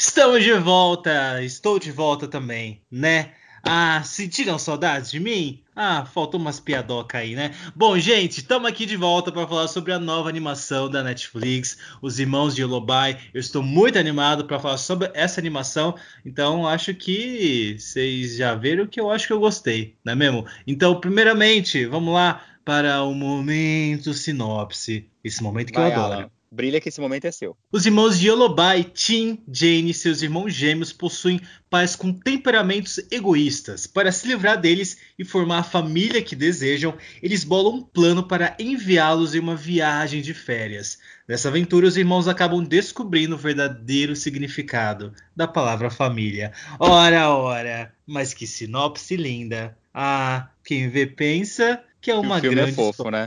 Estamos 0.00 0.44
de 0.44 0.52
volta, 0.54 1.42
estou 1.42 1.76
de 1.76 1.90
volta 1.90 2.28
também, 2.28 2.80
né? 2.88 3.32
Ah, 3.64 4.00
sentiram 4.04 4.56
saudades 4.56 5.10
de 5.10 5.18
mim? 5.18 5.60
Ah, 5.74 6.04
faltou 6.06 6.38
umas 6.38 6.60
piadoca 6.60 7.18
aí, 7.18 7.34
né? 7.34 7.52
Bom, 7.74 7.98
gente, 7.98 8.38
estamos 8.38 8.68
aqui 8.70 8.86
de 8.86 8.96
volta 8.96 9.32
para 9.32 9.44
falar 9.48 9.66
sobre 9.66 9.92
a 9.92 9.98
nova 9.98 10.28
animação 10.28 10.88
da 10.88 11.02
Netflix, 11.02 11.78
Os 12.00 12.20
Irmãos 12.20 12.54
de 12.54 12.62
Yolobai. 12.62 13.18
Eu 13.34 13.40
estou 13.40 13.60
muito 13.60 13.98
animado 13.98 14.44
para 14.44 14.60
falar 14.60 14.78
sobre 14.78 15.10
essa 15.14 15.40
animação, 15.40 15.96
então 16.24 16.64
acho 16.64 16.94
que 16.94 17.76
vocês 17.76 18.36
já 18.36 18.54
viram 18.54 18.86
que 18.86 19.00
eu 19.00 19.10
acho 19.10 19.26
que 19.26 19.32
eu 19.32 19.40
gostei, 19.40 19.96
não 20.04 20.12
é 20.12 20.16
mesmo? 20.16 20.46
Então, 20.64 21.00
primeiramente, 21.00 21.86
vamos 21.86 22.14
lá 22.14 22.40
para 22.64 23.02
o 23.02 23.12
momento 23.12 24.14
sinopse. 24.14 25.10
Esse 25.24 25.42
momento 25.42 25.72
que 25.72 25.78
Vai, 25.80 25.90
eu 25.90 25.92
adoro. 25.92 26.12
Alan. 26.12 26.37
Brilha 26.50 26.80
que 26.80 26.88
esse 26.88 27.00
momento 27.00 27.26
é 27.26 27.30
seu. 27.30 27.56
Os 27.70 27.84
irmãos 27.84 28.18
de 28.18 28.28
Yolobai, 28.28 28.82
Tim, 28.82 29.42
Jane 29.52 29.90
e 29.90 29.94
seus 29.94 30.22
irmãos 30.22 30.54
gêmeos 30.54 30.92
possuem 30.92 31.40
pais 31.68 31.94
com 31.94 32.12
temperamentos 32.12 32.98
egoístas. 33.10 33.86
Para 33.86 34.10
se 34.10 34.26
livrar 34.26 34.58
deles 34.58 34.96
e 35.18 35.24
formar 35.24 35.58
a 35.58 35.62
família 35.62 36.22
que 36.22 36.34
desejam, 36.34 36.96
eles 37.22 37.44
bolam 37.44 37.74
um 37.74 37.82
plano 37.82 38.26
para 38.26 38.56
enviá-los 38.58 39.34
em 39.34 39.40
uma 39.40 39.54
viagem 39.54 40.22
de 40.22 40.32
férias. 40.32 40.98
Nessa 41.28 41.48
aventura, 41.48 41.86
os 41.86 41.98
irmãos 41.98 42.26
acabam 42.26 42.64
descobrindo 42.64 43.34
o 43.34 43.38
verdadeiro 43.38 44.16
significado 44.16 45.12
da 45.36 45.46
palavra 45.46 45.90
família. 45.90 46.52
Ora, 46.78 47.28
ora, 47.28 47.92
mas 48.06 48.32
que 48.32 48.46
sinopse 48.46 49.16
linda! 49.16 49.76
Ah, 49.92 50.48
quem 50.64 50.88
vê 50.88 51.06
pensa 51.06 51.82
que 52.00 52.10
é 52.10 52.14
uma 52.14 52.38
o 52.38 52.40
filme 52.40 52.54
é 52.54 52.60
grande 52.62 52.76
fofo, 52.76 53.10
né? 53.10 53.26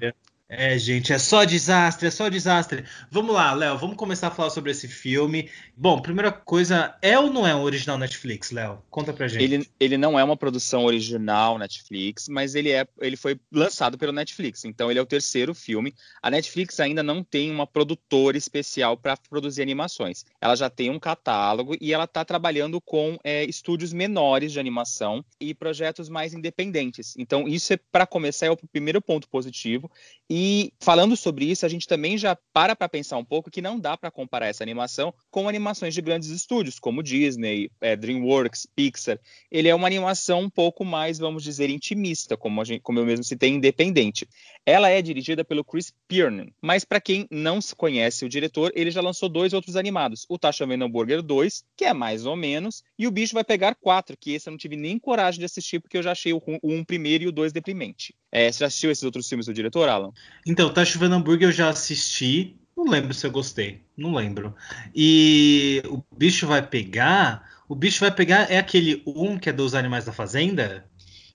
É, 0.53 0.77
gente, 0.77 1.13
é 1.13 1.17
só 1.17 1.45
desastre, 1.45 2.09
é 2.09 2.11
só 2.11 2.27
desastre. 2.27 2.83
Vamos 3.09 3.33
lá, 3.33 3.53
Léo, 3.53 3.77
vamos 3.77 3.95
começar 3.95 4.27
a 4.27 4.31
falar 4.31 4.49
sobre 4.49 4.71
esse 4.71 4.85
filme. 4.85 5.49
Bom, 5.77 6.01
primeira 6.01 6.29
coisa, 6.29 6.93
é 7.01 7.17
ou 7.17 7.31
não 7.31 7.47
é 7.47 7.55
um 7.55 7.61
original 7.61 7.97
Netflix, 7.97 8.51
Léo? 8.51 8.83
Conta 8.89 9.13
pra 9.13 9.29
gente. 9.29 9.41
Ele, 9.41 9.65
ele 9.79 9.97
não 9.97 10.19
é 10.19 10.23
uma 10.25 10.35
produção 10.35 10.83
original 10.83 11.57
Netflix, 11.57 12.27
mas 12.27 12.53
ele, 12.53 12.69
é, 12.69 12.85
ele 12.99 13.15
foi 13.15 13.39
lançado 13.49 13.97
pelo 13.97 14.11
Netflix. 14.11 14.65
Então 14.65 14.91
ele 14.91 14.99
é 14.99 15.01
o 15.01 15.05
terceiro 15.05 15.55
filme. 15.55 15.95
A 16.21 16.29
Netflix 16.29 16.81
ainda 16.81 17.01
não 17.01 17.23
tem 17.23 17.49
uma 17.49 17.65
produtora 17.65 18.37
especial 18.37 18.97
para 18.97 19.15
produzir 19.15 19.61
animações. 19.61 20.25
Ela 20.41 20.57
já 20.57 20.69
tem 20.69 20.89
um 20.89 20.99
catálogo 20.99 21.77
e 21.79 21.93
ela 21.93 22.03
está 22.03 22.25
trabalhando 22.25 22.81
com 22.81 23.17
é, 23.23 23.45
estúdios 23.45 23.93
menores 23.93 24.51
de 24.51 24.59
animação 24.59 25.23
e 25.39 25.53
projetos 25.53 26.09
mais 26.09 26.33
independentes. 26.33 27.15
Então 27.17 27.47
isso 27.47 27.71
é 27.71 27.79
para 27.89 28.05
começar 28.05 28.47
é 28.47 28.51
o 28.51 28.57
primeiro 28.57 29.01
ponto 29.01 29.29
positivo. 29.29 29.89
E 30.29 30.40
falando 30.79 31.17
sobre 31.17 31.45
isso, 31.45 31.65
a 31.65 31.69
gente 31.69 31.87
também 31.87 32.17
já 32.17 32.37
para 32.53 32.75
para 32.75 32.87
pensar 32.87 33.17
um 33.17 33.25
pouco 33.25 33.51
que 33.51 33.61
não 33.61 33.79
dá 33.79 33.97
para 33.97 34.09
comparar 34.09 34.47
essa 34.47 34.63
animação 34.63 35.13
com 35.29 35.49
animações 35.49 35.93
de 35.93 36.01
grandes 36.01 36.29
estúdios, 36.29 36.79
como 36.79 37.03
Disney, 37.03 37.69
é, 37.81 37.95
DreamWorks, 37.95 38.65
Pixar. 38.75 39.19
Ele 39.51 39.67
é 39.67 39.75
uma 39.75 39.87
animação 39.87 40.41
um 40.41 40.49
pouco 40.49 40.85
mais, 40.85 41.19
vamos 41.19 41.43
dizer, 41.43 41.69
intimista, 41.69 42.37
como, 42.37 42.63
gente, 42.63 42.81
como 42.81 42.99
eu 42.99 43.05
mesmo 43.05 43.23
citei, 43.23 43.49
independente. 43.49 44.27
Ela 44.65 44.89
é 44.89 45.01
dirigida 45.01 45.43
pelo 45.43 45.65
Chris 45.65 45.93
Piernan, 46.07 46.47
mas 46.61 46.85
para 46.85 47.01
quem 47.01 47.27
não 47.29 47.59
se 47.59 47.75
conhece 47.75 48.23
o 48.23 48.29
diretor, 48.29 48.71
ele 48.75 48.91
já 48.91 49.01
lançou 49.01 49.27
dois 49.27 49.53
outros 49.53 49.75
animados, 49.75 50.25
o 50.29 50.37
Tá 50.37 50.51
Chovendo 50.51 50.85
Hambúrguer 50.85 51.21
2, 51.21 51.63
que 51.75 51.85
é 51.85 51.93
mais 51.93 52.25
ou 52.25 52.35
menos, 52.35 52.83
e 52.97 53.07
o 53.07 53.11
Bicho 53.11 53.33
Vai 53.33 53.43
Pegar 53.43 53.75
4, 53.75 54.15
que 54.17 54.33
esse 54.33 54.47
eu 54.47 54.51
não 54.51 54.57
tive 54.57 54.75
nem 54.75 54.97
coragem 54.97 55.39
de 55.39 55.45
assistir, 55.45 55.79
porque 55.79 55.97
eu 55.97 56.03
já 56.03 56.11
achei 56.11 56.31
o 56.31 56.41
um 56.63 56.83
primeiro 56.83 57.23
e 57.23 57.27
o 57.27 57.31
dois 57.31 57.51
deprimente. 57.51 58.15
É, 58.31 58.51
você 58.51 58.59
já 58.59 58.67
assistiu 58.67 58.91
esses 58.91 59.03
outros 59.03 59.27
filmes 59.27 59.45
do 59.45 59.53
diretor, 59.53 59.89
Alan? 59.89 60.11
Então, 60.45 60.73
Tá 60.73 60.83
Chovendo 60.83 61.15
Hambúrguer 61.15 61.49
eu 61.49 61.51
já 61.53 61.69
assisti. 61.69 62.55
Não 62.75 62.85
lembro 62.85 63.13
se 63.13 63.25
eu 63.27 63.31
gostei. 63.31 63.81
Não 63.95 64.13
lembro. 64.13 64.55
E 64.95 65.83
o 65.85 66.01
bicho 66.15 66.47
vai 66.47 66.61
pegar. 66.65 67.47
O 67.69 67.75
bicho 67.75 67.99
vai 67.99 68.11
pegar 68.11 68.51
é 68.51 68.57
aquele 68.57 69.03
um 69.05 69.37
que 69.37 69.49
é 69.49 69.53
dos 69.53 69.75
animais 69.75 70.05
da 70.05 70.11
fazenda? 70.11 70.85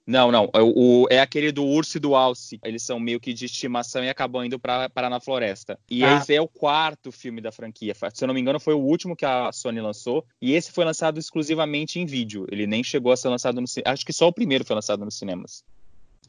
Não, 0.05 0.31
não. 0.31 0.49
É, 0.53 0.61
o, 0.61 1.05
é 1.09 1.19
aquele 1.19 1.51
do 1.51 1.65
urso 1.65 1.97
e 1.97 1.99
do 1.99 2.15
alce. 2.15 2.59
Eles 2.63 2.81
são 2.81 2.97
meio 2.97 3.19
que 3.19 3.33
de 3.33 3.45
estimação 3.45 4.01
e 4.03 4.09
acabam 4.09 4.45
indo 4.45 4.57
para 4.57 4.89
parar 4.89 5.09
na 5.09 5.19
floresta. 5.19 5.77
E 5.89 6.03
Ah. 6.03 6.17
esse 6.17 6.33
é 6.33 6.41
o 6.41 6.47
quarto 6.47 7.11
filme 7.11 7.41
da 7.41 7.51
franquia. 7.51 7.93
Se 8.13 8.23
eu 8.23 8.27
não 8.27 8.33
me 8.33 8.39
engano, 8.39 8.59
foi 8.59 8.73
o 8.73 8.79
último 8.79 9.17
que 9.17 9.25
a 9.25 9.51
Sony 9.51 9.81
lançou. 9.81 10.25
E 10.41 10.53
esse 10.53 10.71
foi 10.71 10.85
lançado 10.85 11.19
exclusivamente 11.19 11.99
em 11.99 12.05
vídeo. 12.05 12.45
Ele 12.49 12.65
nem 12.65 12.83
chegou 12.83 13.11
a 13.11 13.17
ser 13.17 13.27
lançado 13.27 13.59
no 13.59 13.67
cinema. 13.67 13.93
Acho 13.93 14.05
que 14.05 14.13
só 14.13 14.27
o 14.27 14.33
primeiro 14.33 14.63
foi 14.63 14.75
lançado 14.75 15.03
nos 15.03 15.17
cinemas. 15.17 15.63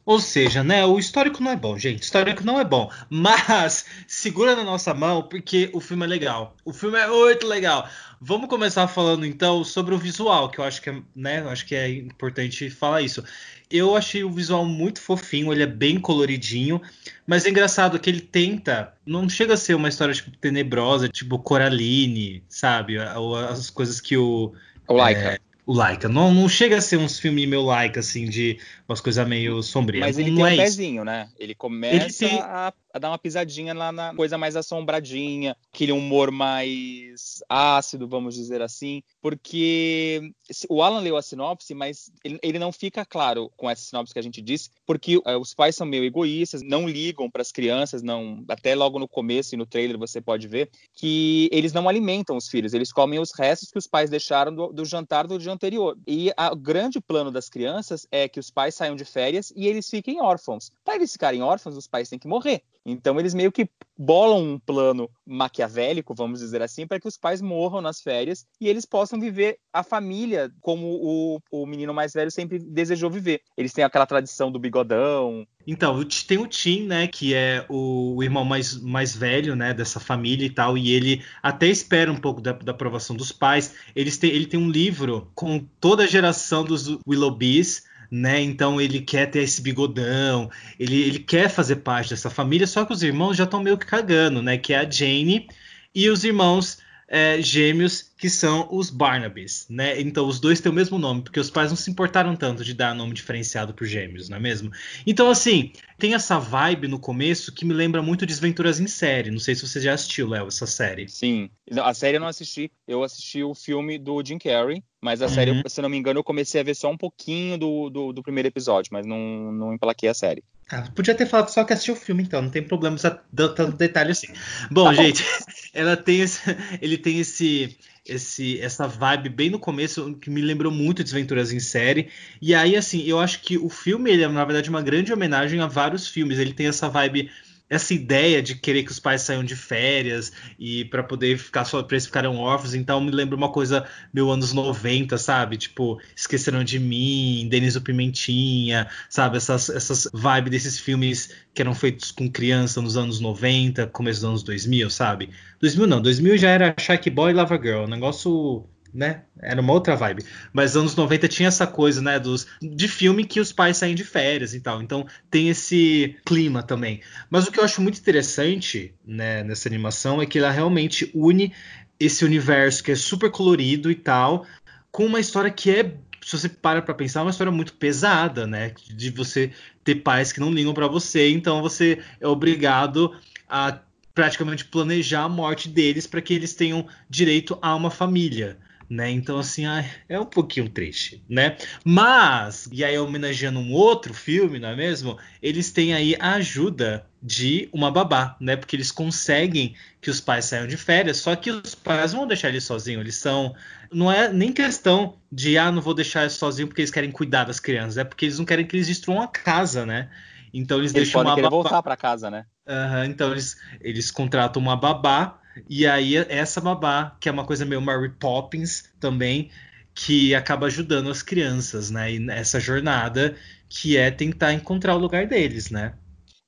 Ou 0.09 0.19
seja, 0.19 0.63
né? 0.63 0.83
O 0.83 0.97
histórico 0.97 1.43
não 1.43 1.51
é 1.51 1.55
bom, 1.55 1.77
gente. 1.77 1.99
O 1.99 2.01
histórico 2.01 2.43
não 2.43 2.59
é 2.59 2.65
bom. 2.65 2.89
Mas 3.11 3.85
segura 4.07 4.55
na 4.55 4.63
nossa 4.63 4.91
mão 4.91 5.21
porque 5.21 5.69
o 5.71 5.79
filme 5.79 6.03
é 6.03 6.07
legal. 6.07 6.57
O 6.65 6.73
filme 6.73 6.97
é 6.97 7.07
muito 7.07 7.45
legal. 7.45 7.87
Vamos 8.19 8.49
começar 8.49 8.87
falando 8.87 9.23
então 9.23 9.63
sobre 9.63 9.93
o 9.93 9.99
visual, 9.99 10.49
que 10.49 10.57
eu 10.57 10.63
acho 10.63 10.81
que 10.81 10.89
é, 10.89 10.99
né? 11.15 11.43
Acho 11.43 11.63
que 11.63 11.75
é 11.75 11.87
importante 11.91 12.71
falar 12.71 13.03
isso. 13.03 13.23
Eu 13.69 13.95
achei 13.95 14.23
o 14.23 14.31
visual 14.31 14.65
muito 14.65 14.99
fofinho, 14.99 15.53
ele 15.53 15.61
é 15.61 15.67
bem 15.67 15.99
coloridinho, 15.99 16.81
mas 17.27 17.45
é 17.45 17.51
engraçado 17.51 17.99
que 17.99 18.09
ele 18.09 18.21
tenta, 18.21 18.91
não 19.05 19.29
chega 19.29 19.53
a 19.53 19.57
ser 19.57 19.75
uma 19.75 19.89
história 19.89 20.11
tipo 20.15 20.35
tenebrosa, 20.37 21.07
tipo 21.07 21.37
Coraline, 21.37 22.43
sabe? 22.49 22.97
Ou 22.97 23.35
as 23.35 23.69
coisas 23.69 24.01
que 24.01 24.17
o 24.17 24.55
O 24.87 24.93
Laika. 24.95 25.39
o 25.67 25.73
Laika. 25.73 26.09
Não, 26.09 26.33
não 26.33 26.49
chega 26.49 26.77
a 26.77 26.81
ser 26.81 26.97
uns 26.97 27.19
filmes 27.19 27.47
meio 27.47 27.61
Laika, 27.61 27.99
assim, 27.99 28.27
de 28.27 28.57
umas 28.89 28.99
coisas 29.01 29.27
meio 29.27 29.61
sombrias. 29.61 30.05
Mas 30.05 30.17
ele 30.17 30.31
não 30.31 30.37
tem 30.37 30.45
é 30.45 30.53
um 30.53 30.57
pezinho, 30.57 31.05
né? 31.05 31.29
Ele 31.37 31.53
começa 31.53 31.95
Ele 31.95 32.13
tem- 32.13 32.39
a, 32.39 32.73
a 32.93 32.99
dar 32.99 33.09
uma 33.09 33.17
pisadinha 33.19 33.73
lá 33.73 33.91
na 33.91 34.15
coisa 34.15 34.37
mais 34.37 34.55
assombradinha, 34.55 35.55
aquele 35.73 35.91
humor 35.91 36.31
mais 36.31 37.43
ácido, 37.47 38.07
vamos 38.07 38.35
dizer 38.35 38.61
assim, 38.61 39.03
porque 39.21 40.31
o 40.67 40.81
Alan 40.81 40.99
leu 41.01 41.15
a 41.17 41.21
sinopse, 41.21 41.73
mas 41.73 42.11
ele, 42.23 42.39
ele 42.41 42.59
não 42.59 42.71
fica 42.71 43.05
claro 43.05 43.51
com 43.55 43.69
essa 43.69 43.83
sinopse 43.83 44.13
que 44.13 44.19
a 44.19 44.23
gente 44.23 44.41
disse, 44.41 44.69
porque 44.85 45.21
eh, 45.25 45.37
os 45.37 45.53
pais 45.53 45.75
são 45.75 45.85
meio 45.85 46.03
egoístas, 46.03 46.61
não 46.63 46.87
ligam 46.87 47.29
para 47.29 47.41
as 47.43 47.51
crianças, 47.51 48.01
não, 48.01 48.43
até 48.47 48.73
logo 48.73 48.97
no 48.97 49.07
começo 49.07 49.53
e 49.53 49.57
no 49.57 49.65
trailer 49.67 49.97
você 49.97 50.19
pode 50.19 50.47
ver 50.47 50.69
que 50.95 51.47
eles 51.51 51.73
não 51.73 51.87
alimentam 51.87 52.35
os 52.35 52.47
filhos, 52.47 52.73
eles 52.73 52.91
comem 52.91 53.19
os 53.19 53.31
restos 53.37 53.69
que 53.69 53.77
os 53.77 53.85
pais 53.87 54.09
deixaram 54.09 54.53
do, 54.53 54.67
do 54.73 54.83
jantar 54.85 55.27
do 55.27 55.37
dia 55.37 55.51
anterior. 55.51 55.95
E 56.07 56.31
a- 56.35 56.51
o 56.51 56.55
grande 56.55 56.99
plano 56.99 57.31
das 57.31 57.49
crianças 57.49 58.07
é 58.11 58.27
que 58.27 58.39
os 58.39 58.49
pais 58.49 58.73
saiam 58.79 58.95
de 58.95 59.05
férias 59.05 59.53
e 59.55 59.67
eles 59.67 59.89
fiquem 59.89 60.21
órfãos. 60.21 60.71
Para 60.83 60.95
eles 60.95 61.11
ficarem 61.11 61.43
órfãos, 61.43 61.77
os 61.77 61.87
pais 61.87 62.09
têm 62.09 62.17
que 62.17 62.27
morrer. 62.27 62.63
Então 62.85 63.19
eles 63.19 63.33
meio 63.33 63.51
que 63.51 63.69
bolam 63.97 64.41
um 64.41 64.59
plano 64.59 65.09
maquiavélico, 65.25 66.15
vamos 66.15 66.39
dizer 66.39 66.61
assim, 66.61 66.87
para 66.87 66.99
que 66.99 67.07
os 67.07 67.17
pais 67.17 67.41
morram 67.41 67.81
nas 67.81 68.01
férias 68.01 68.45
e 68.59 68.67
eles 68.67 68.85
possam 68.85 69.19
viver 69.19 69.59
a 69.73 69.83
família 69.83 70.51
como 70.61 70.87
o, 70.87 71.41
o 71.51 71.65
menino 71.65 71.93
mais 71.93 72.13
velho 72.13 72.31
sempre 72.31 72.59
desejou 72.59 73.09
viver. 73.09 73.41
Eles 73.57 73.73
têm 73.73 73.83
aquela 73.83 74.05
tradição 74.05 74.51
do 74.51 74.57
bigodão. 74.57 75.45
Então, 75.67 76.03
tem 76.27 76.37
o 76.37 76.47
Tim, 76.47 76.85
né, 76.85 77.07
que 77.07 77.35
é 77.35 77.65
o, 77.69 78.15
o 78.15 78.23
irmão 78.23 78.43
mais, 78.43 78.81
mais 78.81 79.15
velho, 79.15 79.55
né, 79.55 79.73
dessa 79.73 79.99
família 79.99 80.45
e 80.45 80.49
tal, 80.49 80.77
e 80.77 80.91
ele 80.91 81.23
até 81.43 81.67
espera 81.67 82.11
um 82.11 82.19
pouco 82.19 82.41
da, 82.41 82.53
da 82.53 82.71
aprovação 82.71 83.15
dos 83.15 83.31
pais. 83.31 83.75
Eles 83.95 84.17
têm, 84.17 84.31
ele 84.31 84.47
tem 84.47 84.59
um 84.59 84.69
livro 84.69 85.29
com 85.35 85.59
toda 85.79 86.03
a 86.03 86.07
geração 86.07 86.63
dos 86.63 86.97
Willoughbys, 87.07 87.83
né, 88.11 88.41
então 88.41 88.79
ele 88.79 89.01
quer 89.01 89.27
ter 89.27 89.39
esse 89.39 89.61
bigodão, 89.61 90.49
ele, 90.79 91.01
ele 91.01 91.19
quer 91.19 91.49
fazer 91.49 91.77
parte 91.77 92.09
dessa 92.09 92.29
família, 92.29 92.67
só 92.67 92.85
que 92.85 92.93
os 92.93 93.03
irmãos 93.03 93.37
já 93.37 93.43
estão 93.43 93.61
meio 93.61 93.77
que 93.77 93.85
cagando, 93.85 94.41
né, 94.41 94.57
que 94.57 94.73
é 94.73 94.79
a 94.79 94.89
Jane 94.89 95.47
e 95.93 96.09
os 96.09 96.23
irmãos 96.23 96.79
é, 97.09 97.41
gêmeos 97.41 98.11
que 98.15 98.29
são 98.29 98.67
os 98.71 98.91
Barnabys, 98.91 99.65
né? 99.67 99.99
Então 99.99 100.27
os 100.27 100.39
dois 100.39 100.61
têm 100.61 100.71
o 100.71 100.75
mesmo 100.75 100.99
nome, 100.99 101.23
porque 101.23 101.39
os 101.39 101.49
pais 101.49 101.71
não 101.71 101.75
se 101.75 101.89
importaram 101.89 102.35
tanto 102.35 102.63
de 102.63 102.73
dar 102.73 102.93
nome 102.93 103.13
diferenciado 103.13 103.73
para 103.73 103.87
gêmeos, 103.87 104.29
não 104.29 104.37
é 104.37 104.39
mesmo? 104.39 104.71
Então 105.07 105.29
assim, 105.29 105.73
tem 105.97 106.13
essa 106.13 106.37
vibe 106.37 106.87
no 106.87 106.99
começo 106.99 107.53
que 107.53 107.65
me 107.65 107.73
lembra 107.73 108.01
muito 108.01 108.27
Desventuras 108.27 108.79
em 108.79 108.87
Série. 108.87 109.31
Não 109.31 109.39
sei 109.39 109.55
se 109.55 109.67
você 109.67 109.81
já 109.81 109.93
assistiu, 109.93 110.27
Léo, 110.27 110.47
essa 110.47 110.67
série. 110.67 111.07
Sim. 111.09 111.49
A 111.81 111.93
série 111.93 112.17
eu 112.17 112.21
não 112.21 112.27
assisti. 112.27 112.71
Eu 112.87 113.03
assisti 113.03 113.43
o 113.43 113.55
filme 113.55 113.97
do 113.97 114.23
Jim 114.23 114.37
Carrey, 114.37 114.83
mas 115.01 115.21
a 115.21 115.25
Uhum. 115.25 115.33
série, 115.33 115.63
se 115.67 115.81
não 115.81 115.89
me 115.89 115.97
engano, 115.97 116.19
eu 116.19 116.23
comecei 116.23 116.59
a 116.59 116.63
ver 116.63 116.75
só 116.75 116.89
um 116.89 116.97
pouquinho 116.97 117.57
do, 117.57 117.89
do, 117.89 118.13
do 118.13 118.23
primeiro 118.23 118.47
episódio, 118.47 118.89
mas 118.91 119.05
não, 119.05 119.51
não 119.51 119.73
emplaquei 119.73 120.09
a 120.09 120.13
série. 120.13 120.43
Ah, 120.71 120.83
podia 120.93 121.15
ter 121.15 121.25
falado 121.25 121.49
só 121.49 121.63
que 121.63 121.73
assistiu 121.73 121.95
o 121.95 121.97
filme, 121.97 122.21
então, 122.21 122.43
não 122.43 122.49
tem 122.49 122.61
problema 122.61 122.95
usar 122.95 123.23
tanto 123.33 123.71
detalhe 123.71 124.11
assim. 124.11 124.27
Bom, 124.69 124.83
Tá 124.85 124.91
bom. 124.91 125.01
gente, 125.03 125.23
ela 125.73 125.97
tem 125.97 126.21
esse, 126.21 126.41
ele 126.79 126.95
tem 126.95 127.19
esse, 127.19 127.75
esse, 128.05 128.59
essa 128.61 128.87
vibe 128.87 129.29
bem 129.29 129.49
no 129.49 129.57
começo 129.57 130.13
que 130.15 130.29
me 130.29 130.41
lembrou 130.41 130.71
muito 130.71 131.03
Desventuras 131.03 131.51
em 131.51 131.59
Série. 131.59 132.09
E 132.39 132.53
aí, 132.53 132.75
assim, 132.75 133.01
eu 133.03 133.19
acho 133.19 133.41
que 133.41 133.57
o 133.57 133.67
filme 133.67 134.11
ele 134.11 134.23
é, 134.23 134.27
na 134.27 134.45
verdade, 134.45 134.69
uma 134.69 134.81
grande 134.83 135.11
homenagem 135.11 135.59
a 135.59 135.65
vários 135.65 136.07
filmes. 136.07 136.37
Ele 136.37 136.53
tem 136.53 136.67
essa 136.67 136.87
vibe. 136.87 137.31
Essa 137.69 137.93
ideia 137.93 138.41
de 138.41 138.55
querer 138.55 138.83
que 138.83 138.91
os 138.91 138.99
pais 138.99 139.21
saiam 139.21 139.43
de 139.43 139.55
férias 139.55 140.31
e 140.57 140.85
para 140.85 141.03
poder 141.03 141.37
ficar 141.37 141.65
só 141.65 141.83
para 141.83 141.95
eles 141.95 142.05
ficarem 142.05 142.29
órfãos, 142.29 142.73
então 142.73 142.99
me 142.99 143.11
lembra 143.11 143.35
uma 143.35 143.51
coisa 143.51 143.85
meio 144.13 144.29
anos 144.29 144.53
90, 144.53 145.17
sabe? 145.17 145.57
Tipo, 145.57 145.99
Esqueceram 146.15 146.63
de 146.63 146.79
Mim, 146.79 147.47
Denis 147.49 147.75
o 147.75 147.81
Pimentinha, 147.81 148.87
sabe? 149.09 149.37
Essas, 149.37 149.69
essas 149.69 150.07
vibes 150.13 150.51
desses 150.51 150.79
filmes 150.79 151.29
que 151.53 151.61
eram 151.61 151.75
feitos 151.75 152.11
com 152.11 152.29
criança 152.29 152.81
nos 152.81 152.97
anos 152.97 153.19
90, 153.19 153.87
começo 153.87 154.21
dos 154.21 154.29
anos 154.29 154.43
2000, 154.43 154.89
sabe? 154.89 155.29
2000 155.59 155.87
não, 155.87 156.01
2000 156.01 156.37
já 156.37 156.49
era 156.49 156.75
Shark 156.79 157.09
Boy 157.09 157.31
e 157.31 157.35
Lava 157.35 157.59
Girl, 157.61 157.83
um 157.83 157.87
negócio, 157.87 158.65
né? 158.93 159.23
Era 159.41 159.61
uma 159.61 159.73
outra 159.73 159.95
vibe. 159.95 160.23
Mas 160.51 160.75
anos 160.75 160.95
90 160.95 161.27
tinha 161.27 161.47
essa 161.47 161.67
coisa, 161.67 162.01
né? 162.01 162.19
Dos, 162.19 162.47
de 162.61 162.87
filme 162.87 163.25
que 163.25 163.39
os 163.39 163.51
pais 163.51 163.77
saem 163.77 163.95
de 163.95 164.03
férias 164.03 164.53
e 164.53 164.59
tal. 164.59 164.81
Então 164.81 165.05
tem 165.29 165.49
esse 165.49 166.15
clima 166.25 166.63
também. 166.63 167.01
Mas 167.29 167.47
o 167.47 167.51
que 167.51 167.59
eu 167.59 167.63
acho 167.63 167.81
muito 167.81 167.99
interessante 167.99 168.93
né, 169.05 169.43
nessa 169.43 169.67
animação 169.69 170.21
é 170.21 170.25
que 170.25 170.39
ela 170.39 170.51
realmente 170.51 171.09
une 171.13 171.53
esse 171.99 172.23
universo 172.23 172.83
que 172.83 172.91
é 172.91 172.95
super 172.95 173.29
colorido 173.29 173.91
e 173.91 173.95
tal, 173.95 174.45
com 174.91 175.05
uma 175.05 175.19
história 175.19 175.51
que 175.51 175.69
é, 175.69 175.83
se 176.21 176.37
você 176.37 176.47
para 176.47 176.81
pra 176.81 176.93
pensar, 176.93 177.19
é 177.19 177.23
uma 177.23 177.31
história 177.31 177.51
muito 177.51 177.73
pesada, 177.73 178.47
né? 178.47 178.73
De 178.87 179.09
você 179.09 179.51
ter 179.83 179.95
pais 179.95 180.31
que 180.31 180.39
não 180.39 180.51
ligam 180.51 180.73
pra 180.73 180.87
você, 180.87 181.29
então 181.29 181.61
você 181.61 181.99
é 182.21 182.27
obrigado 182.27 183.13
a 183.47 183.79
praticamente 184.13 184.65
planejar 184.65 185.23
a 185.23 185.29
morte 185.29 185.69
deles 185.69 186.05
para 186.07 186.21
que 186.21 186.33
eles 186.33 186.53
tenham 186.53 186.87
direito 187.09 187.57
a 187.61 187.75
uma 187.75 187.89
família. 187.89 188.57
Né? 188.89 189.11
Então, 189.11 189.37
assim, 189.37 189.65
é 190.07 190.19
um 190.19 190.25
pouquinho 190.25 190.67
triste, 190.67 191.23
né? 191.29 191.57
Mas, 191.85 192.67
e 192.71 192.83
aí 192.83 192.97
homenageando 192.97 193.59
um 193.59 193.71
outro 193.71 194.15
filme, 194.15 194.57
não 194.57 194.69
é 194.69 194.75
mesmo? 194.75 195.15
Eles 195.43 195.71
têm 195.71 195.93
aí 195.93 196.15
a 196.19 196.33
ajuda 196.33 197.05
de 197.21 197.69
uma 197.71 197.91
babá, 197.91 198.35
né? 198.39 198.55
Porque 198.55 198.75
eles 198.75 198.91
conseguem 198.91 199.75
que 200.01 200.09
os 200.09 200.19
pais 200.19 200.45
saiam 200.45 200.65
de 200.65 200.75
férias, 200.75 201.17
só 201.17 201.35
que 201.35 201.51
os 201.51 201.75
pais 201.75 202.13
não 202.13 202.21
vão 202.21 202.27
deixar 202.27 202.49
eles 202.49 202.63
sozinhos, 202.63 203.01
eles 203.01 203.15
são. 203.15 203.53
Não 203.91 204.11
é 204.11 204.33
nem 204.33 204.51
questão 204.51 205.17
de, 205.31 205.55
ah, 205.55 205.71
não 205.71 205.83
vou 205.83 205.93
deixar 205.93 206.21
eles 206.21 206.33
sozinhos 206.33 206.69
porque 206.69 206.81
eles 206.81 206.91
querem 206.91 207.11
cuidar 207.11 207.43
das 207.43 207.59
crianças, 207.59 207.99
é 207.99 208.03
porque 208.03 208.25
eles 208.25 208.39
não 208.39 208.45
querem 208.45 208.65
que 208.65 208.75
eles 208.75 208.87
destruam 208.87 209.21
a 209.21 209.27
casa, 209.27 209.85
né? 209.85 210.09
Então 210.51 210.79
eles, 210.79 210.95
eles 210.95 211.09
deixam 211.09 211.23
podem 211.23 211.43
uma 211.43 211.49
babá. 211.49 211.49
voltar 211.49 211.83
para 211.83 211.95
casa, 211.95 212.31
né? 212.31 212.45
Uhum, 212.67 213.03
então 213.05 213.31
eles, 213.31 213.55
eles 213.81 214.09
contratam 214.09 214.59
uma 214.59 214.75
babá 214.75 215.38
e 215.69 215.85
aí 215.87 216.15
essa 216.15 216.61
babá, 216.61 217.15
que 217.19 217.29
é 217.29 217.31
uma 217.31 217.45
coisa 217.45 217.65
meio 217.65 217.81
Mary 217.81 218.09
Poppins 218.09 218.89
também, 218.99 219.49
que 219.93 220.33
acaba 220.33 220.67
ajudando 220.67 221.09
as 221.09 221.21
crianças, 221.21 221.89
né? 221.91 222.13
E 222.13 222.19
nessa 222.19 222.59
jornada 222.59 223.35
que 223.67 223.97
é 223.97 224.09
tentar 224.09 224.53
encontrar 224.53 224.95
o 224.95 224.99
lugar 224.99 225.27
deles, 225.27 225.69
né? 225.69 225.93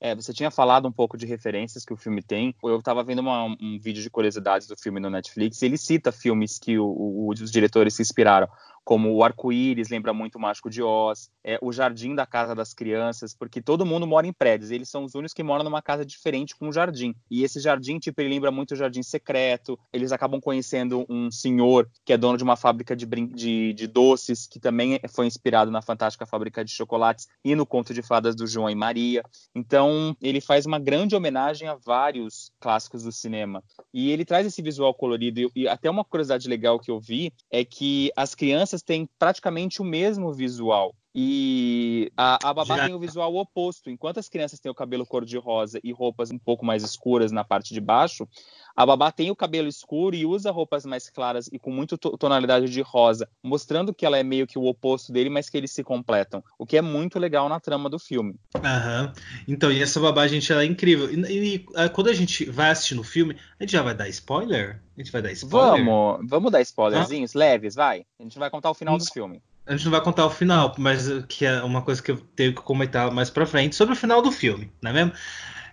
É, 0.00 0.16
você 0.16 0.32
tinha 0.32 0.50
falado 0.50 0.88
um 0.88 0.92
pouco 0.92 1.16
de 1.16 1.26
referências 1.26 1.84
que 1.84 1.92
o 1.92 1.96
filme 1.96 2.20
tem. 2.20 2.52
Eu 2.60 2.78
estava 2.78 3.04
vendo 3.04 3.20
uma, 3.20 3.44
um 3.44 3.78
vídeo 3.80 4.02
de 4.02 4.10
curiosidades 4.10 4.66
do 4.66 4.76
filme 4.76 4.98
no 4.98 5.08
Netflix 5.08 5.62
e 5.62 5.66
ele 5.66 5.78
cita 5.78 6.10
filmes 6.10 6.58
que 6.58 6.76
o, 6.76 6.86
o, 6.86 7.30
os 7.30 7.52
diretores 7.52 7.94
se 7.94 8.02
inspiraram 8.02 8.48
como 8.84 9.12
o 9.14 9.22
arco-íris 9.22 9.88
lembra 9.88 10.12
muito 10.12 10.36
o 10.36 10.40
Mágico 10.40 10.68
de 10.68 10.82
Oz, 10.82 11.30
é, 11.44 11.58
o 11.62 11.72
Jardim 11.72 12.14
da 12.14 12.26
Casa 12.26 12.54
das 12.54 12.74
Crianças, 12.74 13.34
porque 13.34 13.60
todo 13.60 13.86
mundo 13.86 14.06
mora 14.06 14.26
em 14.26 14.32
prédios, 14.32 14.70
eles 14.70 14.88
são 14.88 15.04
os 15.04 15.14
únicos 15.14 15.34
que 15.34 15.42
moram 15.42 15.64
numa 15.64 15.82
casa 15.82 16.04
diferente 16.04 16.56
com 16.56 16.68
um 16.68 16.72
jardim. 16.72 17.14
E 17.30 17.42
esse 17.44 17.60
jardim, 17.60 17.98
tipo, 17.98 18.20
ele 18.20 18.30
lembra 18.30 18.50
muito 18.50 18.72
o 18.72 18.76
Jardim 18.76 19.02
Secreto, 19.02 19.78
eles 19.92 20.12
acabam 20.12 20.40
conhecendo 20.40 21.06
um 21.08 21.30
senhor 21.30 21.88
que 22.04 22.12
é 22.12 22.16
dono 22.16 22.36
de 22.36 22.44
uma 22.44 22.56
fábrica 22.56 22.96
de, 22.96 23.06
de, 23.06 23.72
de 23.72 23.86
doces, 23.86 24.46
que 24.46 24.58
também 24.58 24.98
foi 25.08 25.26
inspirado 25.26 25.70
na 25.70 25.82
fantástica 25.82 26.26
fábrica 26.26 26.64
de 26.64 26.70
chocolates 26.70 27.28
e 27.44 27.54
no 27.54 27.66
conto 27.66 27.94
de 27.94 28.02
fadas 28.02 28.34
do 28.34 28.46
João 28.46 28.70
e 28.70 28.74
Maria. 28.74 29.22
Então, 29.54 30.16
ele 30.20 30.40
faz 30.40 30.66
uma 30.66 30.78
grande 30.78 31.14
homenagem 31.14 31.68
a 31.68 31.74
vários 31.74 32.50
clássicos 32.60 33.02
do 33.02 33.12
cinema. 33.12 33.62
E 33.92 34.10
ele 34.10 34.24
traz 34.24 34.46
esse 34.46 34.62
visual 34.62 34.94
colorido, 34.94 35.40
e, 35.40 35.50
e 35.62 35.68
até 35.68 35.90
uma 35.90 36.04
curiosidade 36.04 36.48
legal 36.48 36.78
que 36.78 36.90
eu 36.90 36.98
vi 36.98 37.32
é 37.50 37.64
que 37.64 38.10
as 38.16 38.34
crianças 38.34 38.71
crianças 38.72 38.82
têm 38.82 39.06
praticamente 39.18 39.82
o 39.82 39.84
mesmo 39.84 40.32
visual. 40.32 40.94
E 41.14 42.10
a, 42.16 42.38
a 42.48 42.54
babá 42.54 42.76
Já... 42.76 42.86
tem 42.86 42.94
o 42.94 42.98
visual 42.98 43.34
oposto. 43.36 43.90
Enquanto 43.90 44.18
as 44.18 44.28
crianças 44.28 44.58
têm 44.58 44.70
o 44.70 44.74
cabelo 44.74 45.06
cor-de-rosa 45.06 45.78
e 45.84 45.92
roupas 45.92 46.30
um 46.30 46.38
pouco 46.38 46.64
mais 46.64 46.82
escuras 46.82 47.30
na 47.30 47.44
parte 47.44 47.74
de 47.74 47.80
baixo, 47.80 48.26
a 48.74 48.86
babá 48.86 49.12
tem 49.12 49.30
o 49.30 49.36
cabelo 49.36 49.68
escuro 49.68 50.16
e 50.16 50.24
usa 50.24 50.50
roupas 50.50 50.86
mais 50.86 51.10
claras 51.10 51.48
e 51.52 51.58
com 51.58 51.70
muita 51.70 51.98
tonalidade 51.98 52.70
de 52.70 52.80
rosa, 52.80 53.28
mostrando 53.42 53.92
que 53.92 54.06
ela 54.06 54.18
é 54.18 54.22
meio 54.22 54.46
que 54.46 54.58
o 54.58 54.64
oposto 54.64 55.12
dele, 55.12 55.28
mas 55.28 55.50
que 55.50 55.56
eles 55.56 55.70
se 55.70 55.84
completam. 55.84 56.42
O 56.58 56.64
que 56.64 56.78
é 56.78 56.82
muito 56.82 57.18
legal 57.18 57.48
na 57.48 57.60
trama 57.60 57.90
do 57.90 57.98
filme. 57.98 58.34
Aham. 58.56 59.12
Então, 59.46 59.70
e 59.70 59.82
essa 59.82 60.00
babá, 60.00 60.26
gente, 60.26 60.50
ela 60.50 60.62
é 60.62 60.66
incrível. 60.66 61.12
E, 61.12 61.56
e, 61.56 61.66
ah, 61.74 61.90
quando 61.90 62.08
a 62.08 62.14
gente 62.14 62.46
vai 62.46 62.70
assistir 62.70 62.94
no 62.94 63.04
filme, 63.04 63.36
a 63.60 63.62
gente 63.64 63.72
já 63.72 63.82
vai 63.82 63.94
dar 63.94 64.08
spoiler? 64.08 64.80
A 64.96 65.00
gente 65.00 65.12
vai 65.12 65.20
dar 65.20 65.32
spoiler? 65.32 65.84
Vamos, 65.84 66.26
vamos 66.28 66.50
dar 66.50 66.62
spoilerzinhos, 66.62 67.36
ah? 67.36 67.38
leves, 67.38 67.74
vai. 67.74 68.06
A 68.18 68.22
gente 68.22 68.38
vai 68.38 68.48
contar 68.48 68.70
o 68.70 68.74
final 68.74 68.96
do 68.96 69.04
filme. 69.04 69.42
A 69.66 69.72
gente 69.72 69.84
não 69.84 69.92
vai 69.92 70.00
contar 70.00 70.26
o 70.26 70.30
final, 70.30 70.74
mas 70.78 71.08
que 71.28 71.46
é 71.46 71.62
uma 71.62 71.82
coisa 71.82 72.02
que 72.02 72.10
eu 72.10 72.16
tenho 72.34 72.54
que 72.54 72.62
comentar 72.62 73.10
mais 73.12 73.30
pra 73.30 73.46
frente 73.46 73.76
sobre 73.76 73.94
o 73.94 73.96
final 73.96 74.20
do 74.20 74.32
filme, 74.32 74.72
não 74.82 74.90
é 74.90 74.94
mesmo? 74.94 75.12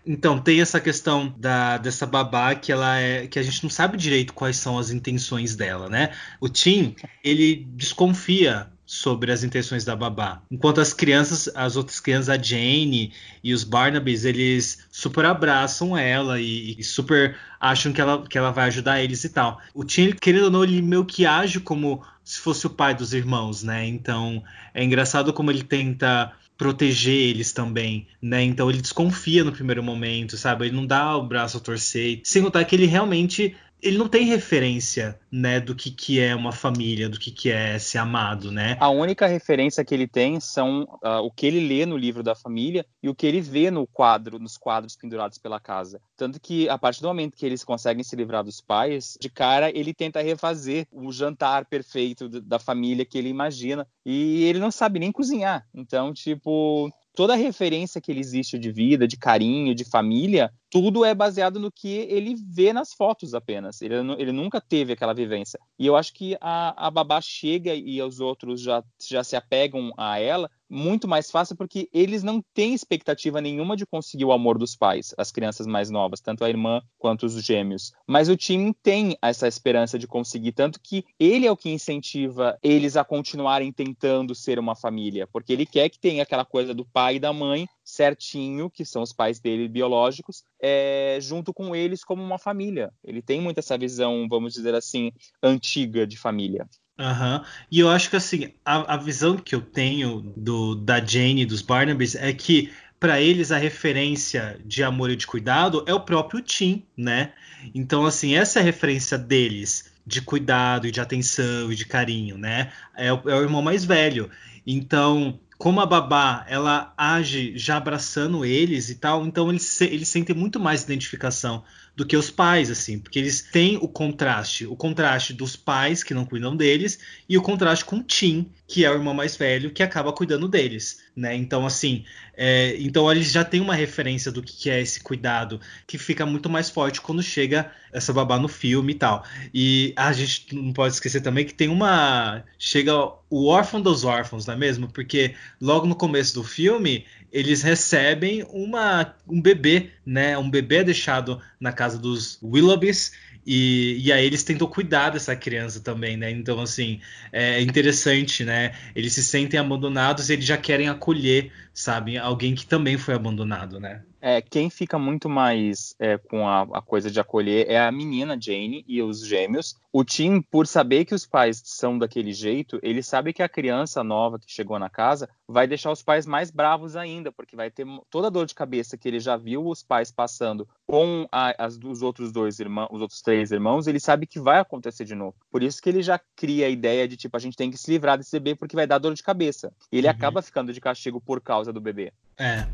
Então, 0.06 0.40
tem 0.40 0.62
essa 0.62 0.80
questão 0.80 1.34
da, 1.38 1.78
dessa 1.78 2.06
babá 2.06 2.56
que 2.56 2.72
ela 2.72 2.98
é. 3.00 3.28
que 3.28 3.38
a 3.38 3.44
gente 3.44 3.64
não 3.64 3.70
sabe 3.70 3.98
direito 3.98 4.34
quais 4.34 4.58
são 4.58 4.78
as 4.78 4.92
intenções 4.92 5.56
dela, 5.56 5.90
né? 5.90 6.12
O 6.40 6.48
Tim, 6.48 6.96
ele 7.24 7.68
desconfia 7.76 8.72
sobre 8.90 9.32
as 9.32 9.44
intenções 9.44 9.86
da 9.86 9.96
babá. 9.96 10.42
Enquanto 10.50 10.82
as 10.82 10.94
crianças, 10.94 11.48
as 11.54 11.76
outras 11.76 12.00
crianças, 12.00 12.28
a 12.28 12.42
Jane 12.42 13.14
e 13.44 13.54
os 13.54 13.64
Barnabys, 13.64 14.26
eles 14.26 14.80
super 14.92 15.26
abraçam 15.26 15.96
ela 15.96 16.42
e, 16.42 16.76
e, 16.80 16.84
super 16.84 17.38
acham 17.60 17.94
que 17.94 18.02
ela, 18.02 18.26
que 18.28 18.36
ela 18.36 18.50
vai 18.50 18.66
ajudar 18.66 19.00
eles 19.00 19.24
e 19.24 19.30
tal. 19.30 19.60
O 19.76 19.84
Tim, 19.84 20.14
querendo 20.20 20.46
ou 20.46 20.50
não, 20.50 20.64
ele 20.64 20.82
meio 20.82 21.06
que 21.06 21.24
age 21.24 21.60
como 21.60 22.04
se 22.30 22.40
fosse 22.40 22.68
o 22.68 22.70
pai 22.70 22.94
dos 22.94 23.12
irmãos, 23.12 23.64
né? 23.64 23.88
Então 23.88 24.44
é 24.72 24.84
engraçado 24.84 25.34
como 25.34 25.50
ele 25.50 25.64
tenta 25.64 26.32
proteger 26.56 27.12
eles 27.12 27.52
também, 27.52 28.06
né? 28.22 28.44
Então 28.44 28.70
ele 28.70 28.84
desconfia 28.84 29.44
no 29.44 29.52
primeiro 29.52 29.82
momento, 29.82 30.38
sabe? 30.38 30.68
Ele 30.68 30.76
não 30.76 30.86
dá 30.86 31.18
o 31.18 31.26
braço 31.26 31.58
a 31.58 31.60
torcer. 31.60 32.22
Sem 32.24 32.44
contar 32.44 32.64
que 32.66 32.76
ele 32.76 32.86
realmente 32.86 33.56
ele 33.82 33.98
não 33.98 34.08
tem 34.08 34.26
referência, 34.26 35.20
né, 35.32 35.60
do 35.60 35.76
que, 35.76 35.92
que 35.92 36.20
é 36.20 36.36
uma 36.36 36.52
família, 36.52 37.08
do 37.08 37.20
que, 37.20 37.32
que 37.32 37.50
é 37.50 37.80
ser 37.80 37.98
amado, 37.98 38.52
né? 38.52 38.78
A 38.80 38.90
única 38.90 39.28
referência 39.28 39.84
que 39.86 39.94
ele 39.94 40.08
tem 40.08 40.40
são 40.40 40.84
uh, 41.04 41.22
o 41.24 41.32
que 41.32 41.46
ele 41.46 41.66
lê 41.66 41.86
no 41.86 41.96
livro 41.96 42.22
da 42.22 42.36
família 42.36 42.86
e 43.02 43.10
o 43.10 43.16
que 43.16 43.26
ele 43.26 43.40
vê 43.40 43.72
no 43.72 43.88
quadro, 43.88 44.40
nos 44.40 44.58
quadros 44.58 44.96
pendurados 44.96 45.38
pela 45.38 45.60
casa. 45.60 46.02
Tanto 46.18 46.40
que 46.40 46.68
a 46.68 46.78
partir 46.78 47.02
do 47.02 47.08
momento 47.08 47.38
que 47.38 47.46
eles 47.46 47.64
conseguem 47.64 48.04
se 48.04 48.16
livrar 48.16 48.44
dos 48.44 48.60
pais, 48.60 49.18
de 49.20 49.30
cara 49.30 49.70
ele 49.70 49.94
tenta 49.94 50.22
refazer 50.22 50.88
o 50.92 51.12
jantar 51.12 51.66
perfeito 51.66 52.28
da 52.28 52.60
família 52.60 53.06
que 53.06 53.18
ele 53.18 53.30
imagina 53.30 53.88
e 54.06 54.44
ele 54.44 54.60
não 54.60 54.72
sabe 54.72 55.00
nem 55.00 55.12
cozinhar. 55.12 55.66
Então, 55.74 56.14
tipo, 56.14 56.92
toda 57.20 57.34
a 57.34 57.36
referência 57.36 58.00
que 58.00 58.10
ele 58.10 58.22
existe 58.22 58.58
de 58.58 58.72
vida, 58.72 59.06
de 59.06 59.18
carinho, 59.18 59.76
de 59.76 59.84
família, 59.84 60.54
tudo 60.70 61.04
é 61.04 61.14
baseado 61.14 61.60
no 61.60 61.70
que 61.70 61.90
ele 61.90 62.34
vê 62.50 62.72
nas 62.72 62.94
fotos 62.94 63.34
apenas. 63.34 63.82
Ele, 63.82 63.96
ele 64.18 64.32
nunca 64.32 64.62
teve 64.62 64.94
aquela 64.94 65.14
vivência. 65.14 65.60
E 65.78 65.86
eu 65.86 65.98
acho 65.98 66.14
que 66.14 66.38
a, 66.40 66.88
a 66.88 66.90
babá 66.90 67.20
chega 67.20 67.76
e 67.76 68.02
os 68.02 68.22
outros 68.22 68.62
já, 68.62 68.82
já 69.06 69.22
se 69.22 69.36
apegam 69.36 69.92
a 69.98 70.18
ela 70.18 70.50
muito 70.70 71.08
mais 71.08 71.32
fácil 71.32 71.56
porque 71.56 71.90
eles 71.92 72.22
não 72.24 72.42
têm 72.54 72.74
expectativa 72.74 73.42
nenhuma 73.42 73.76
de 73.76 73.86
conseguir 73.86 74.26
o 74.26 74.32
amor 74.32 74.58
dos 74.58 74.76
pais, 74.76 75.14
as 75.18 75.32
crianças 75.32 75.66
mais 75.66 75.90
novas, 75.90 76.22
tanto 76.22 76.44
a 76.44 76.50
irmã 76.50 76.82
quanto 76.98 77.26
os 77.26 77.44
gêmeos. 77.44 77.92
Mas 78.08 78.30
o 78.30 78.38
time 78.38 78.74
tem 78.84 79.18
essa 79.22 79.48
esperança 79.48 79.98
de 79.98 80.08
conseguir, 80.08 80.52
tanto 80.52 80.80
que 80.80 81.04
ele 81.20 81.48
é 81.48 81.52
o 81.52 81.58
que 81.58 81.70
incentiva 81.70 82.58
eles 82.62 82.96
a 82.96 83.04
continuarem 83.04 83.72
tentando 83.72 84.36
ser 84.36 84.60
uma 84.60 84.76
família, 84.76 85.28
porque 85.28 85.54
ele 85.54 85.66
quer 85.66 85.90
que 85.90 86.00
tenha 86.00 86.24
aquela 86.24 86.46
coisa 86.46 86.74
do 86.74 86.86
pai 86.86 87.16
e 87.16 87.20
da 87.20 87.34
mãe 87.34 87.68
certinho, 87.84 88.70
que 88.70 88.86
são 88.86 89.02
os 89.02 89.12
pais 89.12 89.40
dele 89.40 89.68
biológicos, 89.68 90.44
é, 90.62 91.18
junto 91.22 91.54
com 91.54 91.76
eles 91.76 92.04
como 92.04 92.22
uma 92.22 92.38
família. 92.38 92.94
Ele 93.04 93.22
tem 93.22 93.42
muito 93.42 93.58
essa 93.58 93.78
visão, 93.78 94.28
vamos 94.30 94.54
dizer 94.54 94.76
assim, 94.76 95.12
antiga 95.42 96.06
de 96.06 96.18
família. 96.18 96.68
Uhum. 97.00 97.41
E 97.72 97.80
eu 97.80 97.89
acho 97.89 98.10
que 98.10 98.18
assim, 98.18 98.52
a, 98.66 98.95
a 98.95 98.97
visão 98.97 99.38
que 99.38 99.56
eu 99.56 99.62
tenho 99.62 100.34
do, 100.36 100.76
da 100.76 101.00
Jane 101.00 101.43
e 101.43 101.45
dos 101.45 101.62
Barnabys 101.62 102.14
é 102.14 102.34
que 102.34 102.74
para 103.00 103.22
eles 103.22 103.54
a 103.54 103.58
referência 103.58 104.60
de 104.66 104.84
amor 104.84 105.10
e 105.10 105.16
de 105.16 105.26
cuidado 105.26 105.86
é 105.88 105.93
o 105.93 106.02
próprio 106.02 106.41
Tim, 106.41 106.84
né? 106.97 107.32
Então, 107.74 108.06
assim, 108.06 108.36
essa 108.36 108.60
é 108.60 108.62
a 108.62 108.66
referência 108.66 109.18
deles 109.18 109.89
de 110.06 110.22
cuidado 110.22 110.88
e 110.88 110.91
de 110.91 111.00
atenção 111.00 111.72
e 111.72 111.76
de 111.76 111.86
carinho, 111.86 112.38
né? 112.38 112.70
É 112.97 113.14
o, 113.14 113.30
é 113.30 113.36
o 113.36 113.41
irmão 113.41 113.62
mais 113.62 113.86
velho. 113.86 114.30
Então, 114.68 115.39
como 115.60 115.82
a 115.82 115.86
babá 115.86 116.45
ela 116.47 116.93
age 116.97 117.51
já 117.57 117.76
abraçando 117.76 118.45
eles 118.45 118.89
e 118.89 118.95
tal, 118.95 119.26
então 119.26 119.49
eles, 119.49 119.82
eles 119.82 120.07
sentem 120.07 120.34
muito 120.34 120.57
mais 120.57 120.84
identificação 120.84 121.66
do 121.97 122.05
que 122.05 122.16
os 122.16 122.32
pais, 122.32 122.72
assim, 122.72 122.97
porque 122.97 123.20
eles 123.20 123.41
têm 123.41 123.76
o 123.76 123.86
contraste, 123.89 124.66
o 124.66 124.74
contraste 124.74 125.34
dos 125.34 125.57
pais 125.57 126.01
que 126.01 126.14
não 126.14 126.24
cuidam 126.24 126.55
deles 126.55 126.99
e 127.28 127.38
o 127.38 127.41
contraste 127.41 127.84
com 127.84 127.97
o 127.97 128.03
Tim, 128.03 128.49
que 128.66 128.86
é 128.86 128.89
o 128.89 128.93
irmão 128.93 129.14
mais 129.14 129.36
velho, 129.36 129.74
que 129.74 129.84
acaba 129.84 130.14
cuidando 130.14 130.47
deles, 130.47 131.01
né? 131.20 131.36
Então, 131.36 131.66
assim, 131.66 132.06
é, 132.36 132.78
então 132.80 133.12
eles 133.12 133.32
já 133.32 133.44
têm 133.44 133.60
uma 133.60 133.76
referência 133.76 134.32
do 134.32 134.42
que 134.42 134.70
é 134.70 134.82
esse 134.82 135.02
cuidado, 135.02 135.60
que 135.86 135.98
fica 135.98 136.26
muito 136.26 136.50
mais 136.50 136.70
forte 136.70 137.02
quando 137.02 137.22
chega 137.22 137.70
essa 137.92 138.14
babá 138.14 138.40
no 138.40 138.48
filme 138.48 138.94
e 138.94 138.96
tal. 138.96 139.26
E 139.54 139.94
a 139.98 140.14
gente 140.14 140.56
não 140.56 140.72
pode 140.72 140.94
esquecer 140.94 141.22
também 141.22 141.46
que 141.46 141.54
tem 141.54 141.68
uma. 141.68 142.44
Chega 142.58 142.96
o 143.30 143.48
órfão 143.48 143.82
dos 143.82 144.06
órfãos, 144.06 144.46
não 144.46 144.54
é 144.54 144.58
mesmo? 144.58 144.88
Porque 144.88 145.36
logo 145.60 145.86
no 145.86 145.96
começo 145.96 146.34
do 146.34 146.44
filme 146.44 147.06
eles 147.32 147.62
recebem 147.62 148.44
uma, 148.50 149.14
um 149.28 149.42
bebê, 149.42 149.92
né? 150.06 150.38
Um 150.38 150.50
bebê 150.50 150.84
deixado 150.84 151.42
na 151.60 151.72
casa 151.72 151.98
dos 151.98 152.40
Willoughbys 152.42 153.12
e, 153.46 153.98
e 154.06 154.12
aí 154.12 154.26
eles 154.26 154.44
tentam 154.44 154.68
cuidar 154.68 155.12
dessa 155.12 155.36
criança 155.36 155.80
também, 155.80 156.18
né? 156.18 156.30
Então, 156.32 156.60
assim, 156.60 157.02
é 157.32 157.62
interessante, 157.62 158.44
né? 158.44 158.74
Eles 158.96 159.14
se 159.14 159.24
sentem 159.24 159.60
abandonados 159.60 160.30
e 160.30 160.34
eles 160.34 160.46
já 160.46 160.58
querem 160.58 160.90
acolher, 160.90 161.52
sabe? 161.74 162.18
Alguém 162.18 162.56
que 162.56 162.66
também 162.66 162.98
foi 162.98 163.14
abandonado, 163.14 163.80
né? 163.80 164.04
É, 164.22 164.42
quem 164.42 164.70
fica 164.70 165.00
muito 165.00 165.30
mais 165.30 165.96
é, 166.00 166.18
com 166.18 166.48
a, 166.48 166.62
a, 166.62 166.82
coisa 166.82 167.10
de 167.10 167.20
acolher 167.20 167.70
é 167.70 167.80
a 167.80 167.92
menina 167.92 168.38
Jane 168.40 168.84
e 168.88 169.02
os 169.02 169.26
gêmeos. 169.26 169.76
O 169.92 170.04
Tim, 170.04 170.42
por 170.42 170.68
saber 170.68 171.06
que 171.06 171.16
os 171.16 171.26
pais 171.26 171.62
são 171.66 171.98
daquele 171.98 172.32
jeito, 172.32 172.80
ele 172.84 173.02
sabe 173.02 173.34
que 173.34 173.42
a 173.42 173.50
criança 173.50 174.04
nova 174.04 174.38
que 174.38 174.52
chegou 174.52 174.78
na 174.78 174.90
casa 174.90 175.30
vai 175.48 175.68
deixar 175.68 175.92
os 175.92 176.04
pais 176.04 176.26
mais 176.26 176.52
bravos 176.52 176.96
ainda, 176.96 177.32
porque 177.32 177.56
vai 177.56 177.72
ter 177.72 177.86
toda 178.10 178.28
a 178.28 178.30
dor 178.30 178.46
de 178.46 178.54
cabeça 178.54 178.98
que 178.98 179.08
ele 179.08 179.20
já 179.20 179.36
viu 179.38 179.66
os 179.66 179.82
pais 179.82 180.12
passando 180.12 180.68
com 180.86 181.28
a, 181.32 181.56
as, 181.58 181.78
os 181.78 182.02
outros 182.02 182.32
dois 182.32 182.60
irmãos, 182.60 182.90
os 182.92 183.02
outros 183.02 183.22
três 183.22 183.52
irmãos, 183.52 183.88
ele 183.88 184.00
sabe 184.00 184.28
que 184.28 184.40
vai 184.40 184.60
acontecer 184.60 185.06
de 185.06 185.16
novo. 185.16 185.36
Por 185.50 185.64
isso 185.64 185.82
que 185.82 185.90
ele 185.90 186.04
já 186.04 186.20
cria 186.36 186.68
a 186.68 186.70
ideia 186.70 187.08
de 187.08 187.18
tipo 187.18 187.36
a 187.36 187.40
gente 187.40 187.58
tem 187.58 187.72
que 187.72 187.78
se 187.78 187.90
livrar 187.90 188.18
desse 188.18 188.38
bebê 188.40 188.56
porque 188.56 188.76
vai 188.76 188.86
dar 188.86 189.00
dor 189.00 189.14
de 189.14 189.24
cabeça. 189.24 189.74
E 189.92 189.98
ele 189.98 190.08
uhum. 190.08 190.12
acaba 190.12 190.42
ficando 190.42 190.74
de 190.74 190.82
castigo 190.82 191.20
por 191.22 191.42
causa 191.42 191.72
do 191.74 191.82
bebê. 191.82 192.12
É. 192.38 192.68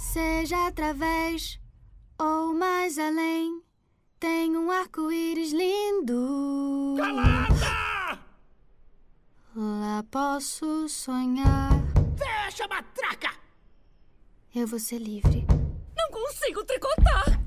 Seja 0.00 0.66
através 0.66 1.60
ou 2.18 2.54
mais 2.54 2.98
além, 2.98 3.62
tem 4.18 4.56
um 4.56 4.70
arco-íris 4.70 5.52
lindo. 5.52 6.96
Calada! 6.96 8.18
Lá 9.54 10.02
posso 10.10 10.88
sonhar. 10.88 11.70
Fecha 12.16 12.64
a 12.64 12.68
matraca! 12.68 13.30
Eu 14.52 14.66
vou 14.66 14.80
ser 14.80 14.98
livre. 14.98 15.46
Não 15.96 16.10
consigo 16.10 16.64
tricotar! 16.64 17.38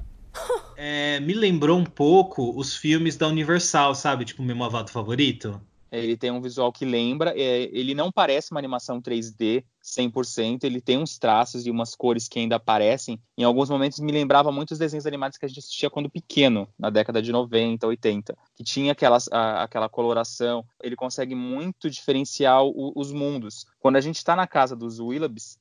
É, 0.77 1.19
me 1.19 1.33
lembrou 1.33 1.77
um 1.77 1.85
pouco 1.85 2.57
os 2.57 2.77
filmes 2.77 3.17
da 3.17 3.27
Universal, 3.27 3.93
sabe? 3.95 4.25
Tipo, 4.25 4.43
meu 4.43 4.55
malvado 4.55 4.91
favorito. 4.91 5.59
Ele 5.91 6.15
tem 6.15 6.31
um 6.31 6.41
visual 6.41 6.71
que 6.71 6.85
lembra, 6.85 7.33
é, 7.35 7.69
ele 7.73 7.93
não 7.93 8.11
parece 8.11 8.51
uma 8.51 8.59
animação 8.59 9.01
3D, 9.01 9.63
100%. 9.83 10.63
Ele 10.63 10.79
tem 10.79 10.97
uns 10.97 11.17
traços 11.17 11.65
e 11.65 11.71
umas 11.71 11.95
cores 11.95 12.27
que 12.27 12.39
ainda 12.39 12.55
aparecem. 12.55 13.19
Em 13.37 13.43
alguns 13.43 13.69
momentos 13.69 13.99
me 13.99 14.11
lembrava 14.11 14.51
muito 14.51 14.71
os 14.71 14.79
desenhos 14.79 15.05
animados 15.05 15.37
que 15.37 15.45
a 15.45 15.47
gente 15.47 15.59
assistia 15.59 15.89
quando 15.89 16.09
pequeno, 16.09 16.67
na 16.79 16.89
década 16.89 17.21
de 17.21 17.31
90, 17.31 17.85
80, 17.85 18.37
que 18.55 18.63
tinha 18.63 18.93
aquelas, 18.93 19.27
a, 19.31 19.63
aquela 19.63 19.89
coloração. 19.89 20.65
Ele 20.81 20.95
consegue 20.95 21.35
muito 21.35 21.89
diferenciar 21.89 22.63
o, 22.63 22.93
os 22.95 23.11
mundos. 23.11 23.65
Quando 23.83 23.97
a 23.97 24.01
gente 24.01 24.15
está 24.15 24.33
na 24.35 24.47
casa 24.47 24.75
dos 24.75 24.99
Willabs, 24.99 25.59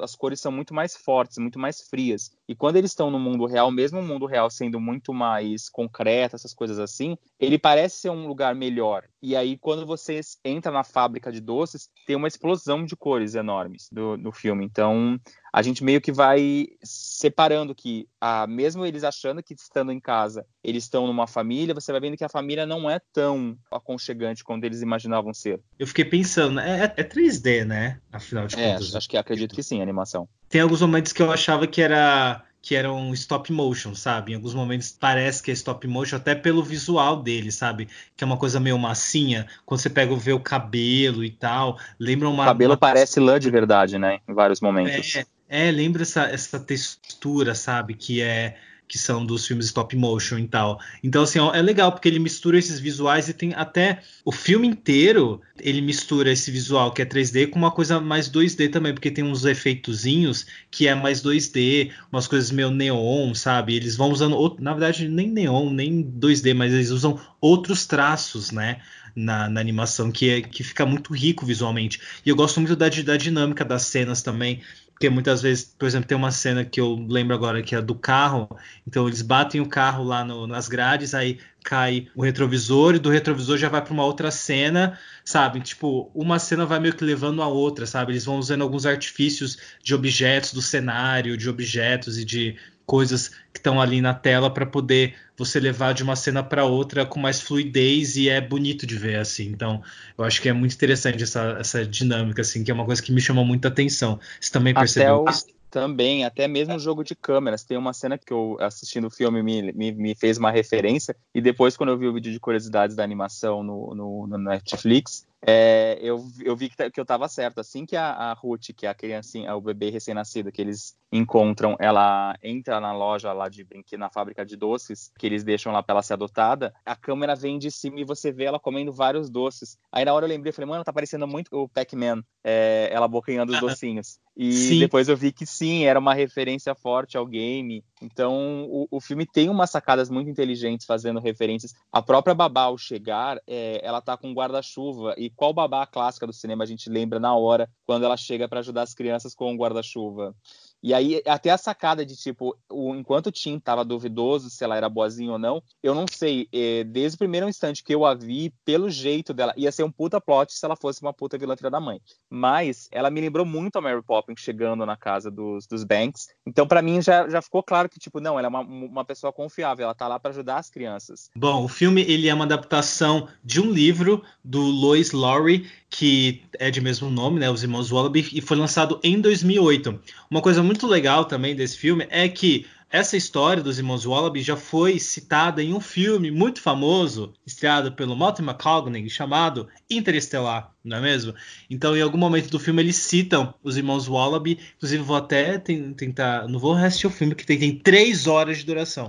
as 0.00 0.16
cores 0.16 0.40
são 0.40 0.50
muito 0.50 0.72
mais 0.72 0.96
fortes, 0.96 1.36
muito 1.36 1.58
mais 1.58 1.82
frias. 1.82 2.32
E 2.48 2.54
quando 2.54 2.76
eles 2.76 2.92
estão 2.92 3.10
no 3.10 3.18
mundo 3.18 3.44
real, 3.44 3.70
mesmo 3.70 4.00
o 4.00 4.02
mundo 4.02 4.24
real 4.24 4.48
sendo 4.48 4.80
muito 4.80 5.12
mais 5.12 5.68
concreto, 5.68 6.34
essas 6.34 6.54
coisas 6.54 6.78
assim, 6.78 7.18
ele 7.38 7.58
parece 7.58 8.00
ser 8.00 8.10
um 8.10 8.26
lugar 8.26 8.54
melhor. 8.54 9.04
E 9.20 9.36
aí, 9.36 9.58
quando 9.58 9.84
você 9.84 10.20
entra 10.42 10.72
na 10.72 10.82
fábrica 10.82 11.30
de 11.30 11.40
doces, 11.40 11.90
tem 12.06 12.16
uma 12.16 12.28
explosão 12.28 12.86
de 12.86 12.96
cores 12.96 13.34
enorme 13.34 13.68
enormes 13.68 13.88
do, 13.92 14.32
filme. 14.32 14.64
Então, 14.64 15.20
a 15.52 15.62
gente 15.62 15.84
meio 15.84 16.00
que 16.00 16.12
vai 16.12 16.66
separando 16.82 17.74
que, 17.74 18.08
ah, 18.20 18.46
mesmo 18.46 18.84
eles 18.84 19.04
achando 19.04 19.42
que 19.42 19.54
estando 19.54 19.92
em 19.92 20.00
casa, 20.00 20.46
eles 20.62 20.84
estão 20.84 21.06
numa 21.06 21.26
família, 21.26 21.74
você 21.74 21.92
vai 21.92 22.00
vendo 22.00 22.16
que 22.16 22.24
a 22.24 22.28
família 22.28 22.66
não 22.66 22.88
é 22.88 23.00
tão 23.12 23.56
aconchegante 23.70 24.44
quanto 24.44 24.64
eles 24.64 24.82
imaginavam 24.82 25.32
ser. 25.32 25.60
Eu 25.78 25.86
fiquei 25.86 26.04
pensando, 26.04 26.60
é, 26.60 26.92
é 26.96 27.04
3D, 27.04 27.57
né? 27.64 27.98
Afinal 28.12 28.46
de 28.46 28.58
é, 28.58 28.72
contas. 28.72 28.94
Acho 28.94 29.08
que 29.08 29.16
acredito 29.16 29.54
que 29.54 29.62
sim, 29.62 29.80
a 29.80 29.82
animação. 29.82 30.28
Tem 30.48 30.60
alguns 30.60 30.80
momentos 30.80 31.12
que 31.12 31.22
eu 31.22 31.30
achava 31.30 31.66
que 31.66 31.82
era 31.82 32.42
que 32.60 32.74
era 32.74 32.92
um 32.92 33.14
stop 33.14 33.52
motion, 33.52 33.94
sabe? 33.94 34.32
Em 34.32 34.34
alguns 34.34 34.52
momentos 34.52 34.90
parece 34.90 35.42
que 35.42 35.50
é 35.50 35.54
stop 35.54 35.86
motion, 35.86 36.16
até 36.16 36.34
pelo 36.34 36.62
visual 36.62 37.22
dele, 37.22 37.52
sabe? 37.52 37.88
Que 38.16 38.24
é 38.24 38.26
uma 38.26 38.36
coisa 38.36 38.58
meio 38.58 38.78
massinha. 38.78 39.46
Quando 39.64 39.80
você 39.80 39.88
pega 39.88 40.14
ver 40.16 40.32
o 40.32 40.40
cabelo 40.40 41.24
e 41.24 41.30
tal, 41.30 41.78
lembra 41.98 42.28
uma. 42.28 42.42
O 42.42 42.46
cabelo 42.46 42.72
uma... 42.72 42.76
parece 42.76 43.20
lã 43.20 43.38
de 43.38 43.50
verdade, 43.50 43.98
né? 43.98 44.18
Em 44.28 44.34
vários 44.34 44.60
momentos. 44.60 45.16
É, 45.48 45.68
é 45.68 45.70
lembra 45.70 46.02
essa, 46.02 46.24
essa 46.24 46.58
textura, 46.58 47.54
sabe? 47.54 47.94
Que 47.94 48.20
é 48.20 48.56
que 48.88 48.98
são 48.98 49.24
dos 49.24 49.46
filmes 49.46 49.66
stop 49.66 49.94
motion 49.94 50.38
e 50.38 50.48
tal. 50.48 50.80
Então, 51.04 51.22
assim, 51.22 51.38
é 51.38 51.62
legal 51.62 51.92
porque 51.92 52.08
ele 52.08 52.18
mistura 52.18 52.58
esses 52.58 52.80
visuais 52.80 53.28
e 53.28 53.34
tem 53.34 53.52
até 53.54 54.00
o 54.24 54.32
filme 54.32 54.66
inteiro 54.66 55.40
ele 55.60 55.80
mistura 55.80 56.30
esse 56.30 56.50
visual 56.50 56.92
que 56.92 57.02
é 57.02 57.04
3D 57.04 57.50
com 57.50 57.58
uma 57.58 57.70
coisa 57.70 58.00
mais 58.00 58.30
2D 58.30 58.70
também, 58.70 58.94
porque 58.94 59.10
tem 59.10 59.24
uns 59.24 59.44
efeitozinhos 59.44 60.46
que 60.70 60.86
é 60.86 60.94
mais 60.94 61.22
2D, 61.22 61.90
umas 62.10 62.26
coisas 62.26 62.50
meio 62.50 62.70
neon, 62.70 63.34
sabe? 63.34 63.74
Eles 63.74 63.96
vão 63.96 64.10
usando, 64.10 64.56
na 64.58 64.72
verdade, 64.72 65.08
nem 65.08 65.28
neon, 65.28 65.70
nem 65.70 66.02
2D, 66.02 66.54
mas 66.54 66.72
eles 66.72 66.90
usam 66.90 67.20
outros 67.40 67.86
traços, 67.86 68.50
né? 68.50 68.80
Na, 69.20 69.48
na 69.48 69.60
animação, 69.60 70.12
que, 70.12 70.30
é, 70.30 70.40
que 70.40 70.62
fica 70.62 70.86
muito 70.86 71.12
rico 71.12 71.44
visualmente. 71.44 72.00
E 72.24 72.28
eu 72.28 72.36
gosto 72.36 72.60
muito 72.60 72.76
da, 72.76 72.88
da 72.88 73.16
dinâmica 73.16 73.64
das 73.64 73.82
cenas 73.82 74.22
também. 74.22 74.62
Porque 74.98 75.08
muitas 75.08 75.40
vezes, 75.40 75.72
por 75.78 75.86
exemplo, 75.86 76.08
tem 76.08 76.16
uma 76.16 76.32
cena 76.32 76.64
que 76.64 76.80
eu 76.80 76.96
lembro 77.08 77.32
agora 77.32 77.62
que 77.62 77.72
é 77.72 77.80
do 77.80 77.94
carro. 77.94 78.48
Então 78.84 79.06
eles 79.06 79.22
batem 79.22 79.60
o 79.60 79.68
carro 79.68 80.02
lá 80.02 80.24
no, 80.24 80.44
nas 80.44 80.68
grades, 80.68 81.14
aí 81.14 81.38
cai 81.62 82.08
o 82.16 82.22
retrovisor 82.22 82.96
e 82.96 82.98
do 82.98 83.08
retrovisor 83.08 83.56
já 83.56 83.68
vai 83.68 83.80
para 83.80 83.92
uma 83.92 84.04
outra 84.04 84.30
cena, 84.32 84.98
sabe? 85.24 85.60
Tipo, 85.60 86.10
uma 86.12 86.40
cena 86.40 86.66
vai 86.66 86.80
meio 86.80 86.94
que 86.94 87.04
levando 87.04 87.42
a 87.42 87.46
outra, 87.46 87.86
sabe? 87.86 88.10
Eles 88.12 88.24
vão 88.24 88.38
usando 88.38 88.62
alguns 88.62 88.86
artifícios 88.86 89.58
de 89.82 89.94
objetos 89.94 90.52
do 90.52 90.60
cenário, 90.60 91.36
de 91.36 91.48
objetos 91.48 92.18
e 92.18 92.24
de 92.24 92.56
coisas 92.88 93.28
que 93.52 93.58
estão 93.58 93.78
ali 93.78 94.00
na 94.00 94.14
tela 94.14 94.50
para 94.50 94.64
poder 94.64 95.14
você 95.36 95.60
levar 95.60 95.92
de 95.92 96.02
uma 96.02 96.16
cena 96.16 96.42
para 96.42 96.64
outra 96.64 97.04
com 97.04 97.20
mais 97.20 97.38
fluidez 97.38 98.16
e 98.16 98.30
é 98.30 98.40
bonito 98.40 98.86
de 98.86 98.96
ver 98.96 99.16
assim. 99.16 99.48
Então, 99.48 99.82
eu 100.16 100.24
acho 100.24 100.40
que 100.40 100.48
é 100.48 100.54
muito 100.54 100.74
interessante 100.74 101.22
essa, 101.22 101.58
essa 101.60 101.84
dinâmica 101.84 102.40
assim, 102.40 102.64
que 102.64 102.70
é 102.70 102.74
uma 102.74 102.86
coisa 102.86 103.02
que 103.02 103.12
me 103.12 103.20
chamou 103.20 103.44
muita 103.44 103.68
atenção. 103.68 104.18
Você 104.40 104.50
também 104.50 104.72
percebeu 104.72 105.28
Até 105.28 105.52
o... 105.52 105.58
Também, 105.70 106.24
até 106.24 106.48
mesmo 106.48 106.76
o 106.76 106.78
jogo 106.78 107.04
de 107.04 107.14
câmeras. 107.14 107.62
Tem 107.62 107.76
uma 107.76 107.92
cena 107.92 108.16
que 108.16 108.32
eu, 108.32 108.56
assistindo 108.58 109.08
o 109.08 109.10
filme, 109.10 109.42
me, 109.42 109.70
me, 109.70 109.92
me, 109.92 110.14
fez 110.14 110.38
uma 110.38 110.50
referência. 110.50 111.14
E 111.34 111.42
depois, 111.42 111.76
quando 111.76 111.90
eu 111.90 111.98
vi 111.98 112.08
o 112.08 112.14
vídeo 112.14 112.32
de 112.32 112.40
curiosidades 112.40 112.96
da 112.96 113.04
animação 113.04 113.62
no, 113.62 113.94
no, 113.94 114.26
no 114.26 114.38
Netflix, 114.38 115.26
é, 115.46 115.98
eu, 116.02 116.24
eu 116.42 116.56
vi 116.56 116.68
que, 116.68 116.76
tá, 116.76 116.90
que 116.90 116.98
eu 116.98 117.02
estava 117.02 117.28
certo. 117.28 117.60
Assim 117.60 117.86
que 117.86 117.96
a, 117.96 118.10
a, 118.10 118.32
Ruth, 118.32 118.70
que 118.76 118.86
é 118.86 118.88
a 118.88 118.94
criancinha, 118.94 119.54
o 119.54 119.60
bebê 119.60 119.90
recém-nascido 119.90 120.50
que 120.50 120.60
eles 120.60 120.96
encontram, 121.12 121.76
ela 121.78 122.36
entra 122.42 122.80
na 122.80 122.92
loja 122.92 123.32
lá 123.32 123.48
de 123.48 123.64
brinquedo, 123.64 124.00
na 124.00 124.10
fábrica 124.10 124.44
de 124.44 124.56
doces, 124.56 125.10
que 125.18 125.26
eles 125.26 125.44
deixam 125.44 125.72
lá 125.72 125.82
para 125.82 125.94
ela 125.94 126.02
ser 126.02 126.14
adotada, 126.14 126.74
a 126.84 126.94
câmera 126.94 127.34
vem 127.34 127.58
de 127.58 127.70
cima 127.70 128.00
e 128.00 128.04
você 128.04 128.30
vê 128.30 128.44
ela 128.44 128.58
comendo 128.58 128.92
vários 128.92 129.30
doces. 129.30 129.78
Aí 129.90 130.04
na 130.04 130.12
hora 130.12 130.26
eu 130.26 130.28
lembrei, 130.28 130.52
falei, 130.52 130.68
mano, 130.68 130.84
tá 130.84 130.92
parecendo 130.92 131.26
muito 131.26 131.48
o 131.52 131.68
Pac-Man, 131.68 132.22
é, 132.44 132.88
ela 132.92 133.08
bocanhando 133.08 133.52
os 133.52 133.60
docinhos. 133.60 134.18
E 134.36 134.52
sim. 134.52 134.78
depois 134.78 135.08
eu 135.08 135.16
vi 135.16 135.32
que 135.32 135.46
sim, 135.46 135.84
era 135.84 135.98
uma 135.98 136.14
referência 136.14 136.74
forte 136.74 137.16
ao 137.16 137.26
game. 137.26 137.84
Então 138.00 138.66
o, 138.70 138.86
o 138.90 139.00
filme 139.00 139.26
tem 139.26 139.48
umas 139.48 139.70
sacadas 139.70 140.08
muito 140.08 140.30
inteligentes 140.30 140.86
fazendo 140.86 141.20
referências. 141.20 141.74
A 141.92 142.00
própria 142.00 142.34
babá, 142.34 142.62
ao 142.62 142.78
chegar, 142.78 143.40
é, 143.46 143.80
ela 143.84 144.00
tá 144.00 144.16
com 144.16 144.28
um 144.28 144.34
guarda-chuva 144.34 145.14
e 145.16 145.30
qual 145.30 145.52
babá 145.52 145.86
clássica 145.86 146.26
do 146.26 146.32
cinema 146.32 146.64
a 146.64 146.66
gente 146.66 146.88
lembra 146.88 147.18
na 147.18 147.34
hora 147.34 147.68
quando 147.86 148.04
ela 148.04 148.16
chega 148.16 148.48
para 148.48 148.60
ajudar 148.60 148.82
as 148.82 148.94
crianças 148.94 149.34
com 149.34 149.52
o 149.52 149.56
guarda-chuva? 149.56 150.34
E 150.82 150.94
aí, 150.94 151.20
até 151.26 151.50
a 151.50 151.58
sacada 151.58 152.06
de 152.06 152.16
tipo, 152.16 152.56
o, 152.70 152.94
enquanto 152.94 153.28
o 153.28 153.32
Tim 153.32 153.58
tava 153.58 153.84
duvidoso 153.84 154.48
se 154.48 154.62
ela 154.62 154.76
era 154.76 154.88
boazinha 154.88 155.32
ou 155.32 155.38
não, 155.38 155.62
eu 155.82 155.94
não 155.94 156.06
sei. 156.10 156.48
É, 156.52 156.84
desde 156.84 157.16
o 157.16 157.18
primeiro 157.18 157.48
instante 157.48 157.82
que 157.82 157.94
eu 157.94 158.04
a 158.04 158.14
vi, 158.14 158.52
pelo 158.64 158.88
jeito 158.88 159.34
dela, 159.34 159.52
ia 159.56 159.72
ser 159.72 159.82
um 159.82 159.90
puta 159.90 160.20
plot 160.20 160.52
se 160.52 160.64
ela 160.64 160.76
fosse 160.76 161.02
uma 161.02 161.12
puta 161.12 161.36
vilã 161.36 161.56
da 161.70 161.80
mãe. 161.80 162.00
Mas 162.30 162.88
ela 162.92 163.10
me 163.10 163.20
lembrou 163.20 163.44
muito 163.44 163.76
a 163.76 163.80
Mary 163.80 164.02
Poppins 164.02 164.40
chegando 164.40 164.86
na 164.86 164.96
casa 164.96 165.30
dos, 165.30 165.66
dos 165.66 165.82
Banks. 165.82 166.28
Então, 166.46 166.66
para 166.66 166.82
mim, 166.82 167.02
já, 167.02 167.28
já 167.28 167.42
ficou 167.42 167.62
claro 167.62 167.88
que, 167.88 167.98
tipo, 167.98 168.20
não, 168.20 168.38
ela 168.38 168.46
é 168.46 168.50
uma, 168.50 168.60
uma 168.60 169.04
pessoa 169.04 169.32
confiável, 169.32 169.84
ela 169.84 169.94
tá 169.94 170.06
lá 170.06 170.20
para 170.20 170.30
ajudar 170.30 170.58
as 170.58 170.70
crianças. 170.70 171.30
Bom, 171.34 171.64
o 171.64 171.68
filme 171.68 172.02
ele 172.02 172.28
é 172.28 172.34
uma 172.34 172.44
adaptação 172.44 173.28
de 173.42 173.60
um 173.60 173.70
livro 173.70 174.22
do 174.44 174.60
Lois 174.60 175.12
Lowry, 175.12 175.68
que 175.90 176.42
é 176.58 176.70
de 176.70 176.80
mesmo 176.80 177.10
nome, 177.10 177.40
né, 177.40 177.50
Os 177.50 177.62
Irmãos 177.62 177.90
Wallaby, 177.90 178.28
e 178.32 178.40
foi 178.40 178.56
lançado 178.56 179.00
em 179.02 179.20
2008. 179.20 179.98
Uma 180.30 180.42
coisa 180.42 180.62
muito 180.62 180.77
legal 180.86 181.24
também 181.24 181.54
desse 181.54 181.76
filme 181.76 182.06
é 182.10 182.28
que 182.28 182.66
essa 182.90 183.18
história 183.18 183.62
dos 183.62 183.76
irmãos 183.76 184.06
Wallaby 184.06 184.40
já 184.40 184.56
foi 184.56 184.98
citada 184.98 185.62
em 185.62 185.74
um 185.74 185.80
filme 185.80 186.30
muito 186.30 186.62
famoso, 186.62 187.34
estreado 187.46 187.92
pelo 187.92 188.16
Martin 188.16 188.42
McConaughey, 188.42 189.10
chamado 189.10 189.68
Interestelar, 189.90 190.72
não 190.84 190.98
é 190.98 191.00
mesmo? 191.00 191.34
Então, 191.68 191.96
em 191.96 192.00
algum 192.00 192.18
momento 192.18 192.50
do 192.50 192.58
filme, 192.58 192.82
eles 192.82 192.96
citam 192.96 193.52
os 193.62 193.76
irmãos 193.76 194.08
Wallaby. 194.08 194.58
Inclusive, 194.76 195.02
vou 195.02 195.16
até 195.16 195.58
tentar. 195.58 196.48
Não 196.48 196.58
vou 196.58 196.74
assistir 196.74 197.06
o 197.06 197.10
filme, 197.10 197.34
que 197.34 197.44
tem, 197.44 197.58
tem 197.58 197.76
três 197.76 198.26
horas 198.26 198.58
de 198.58 198.64
duração. 198.64 199.08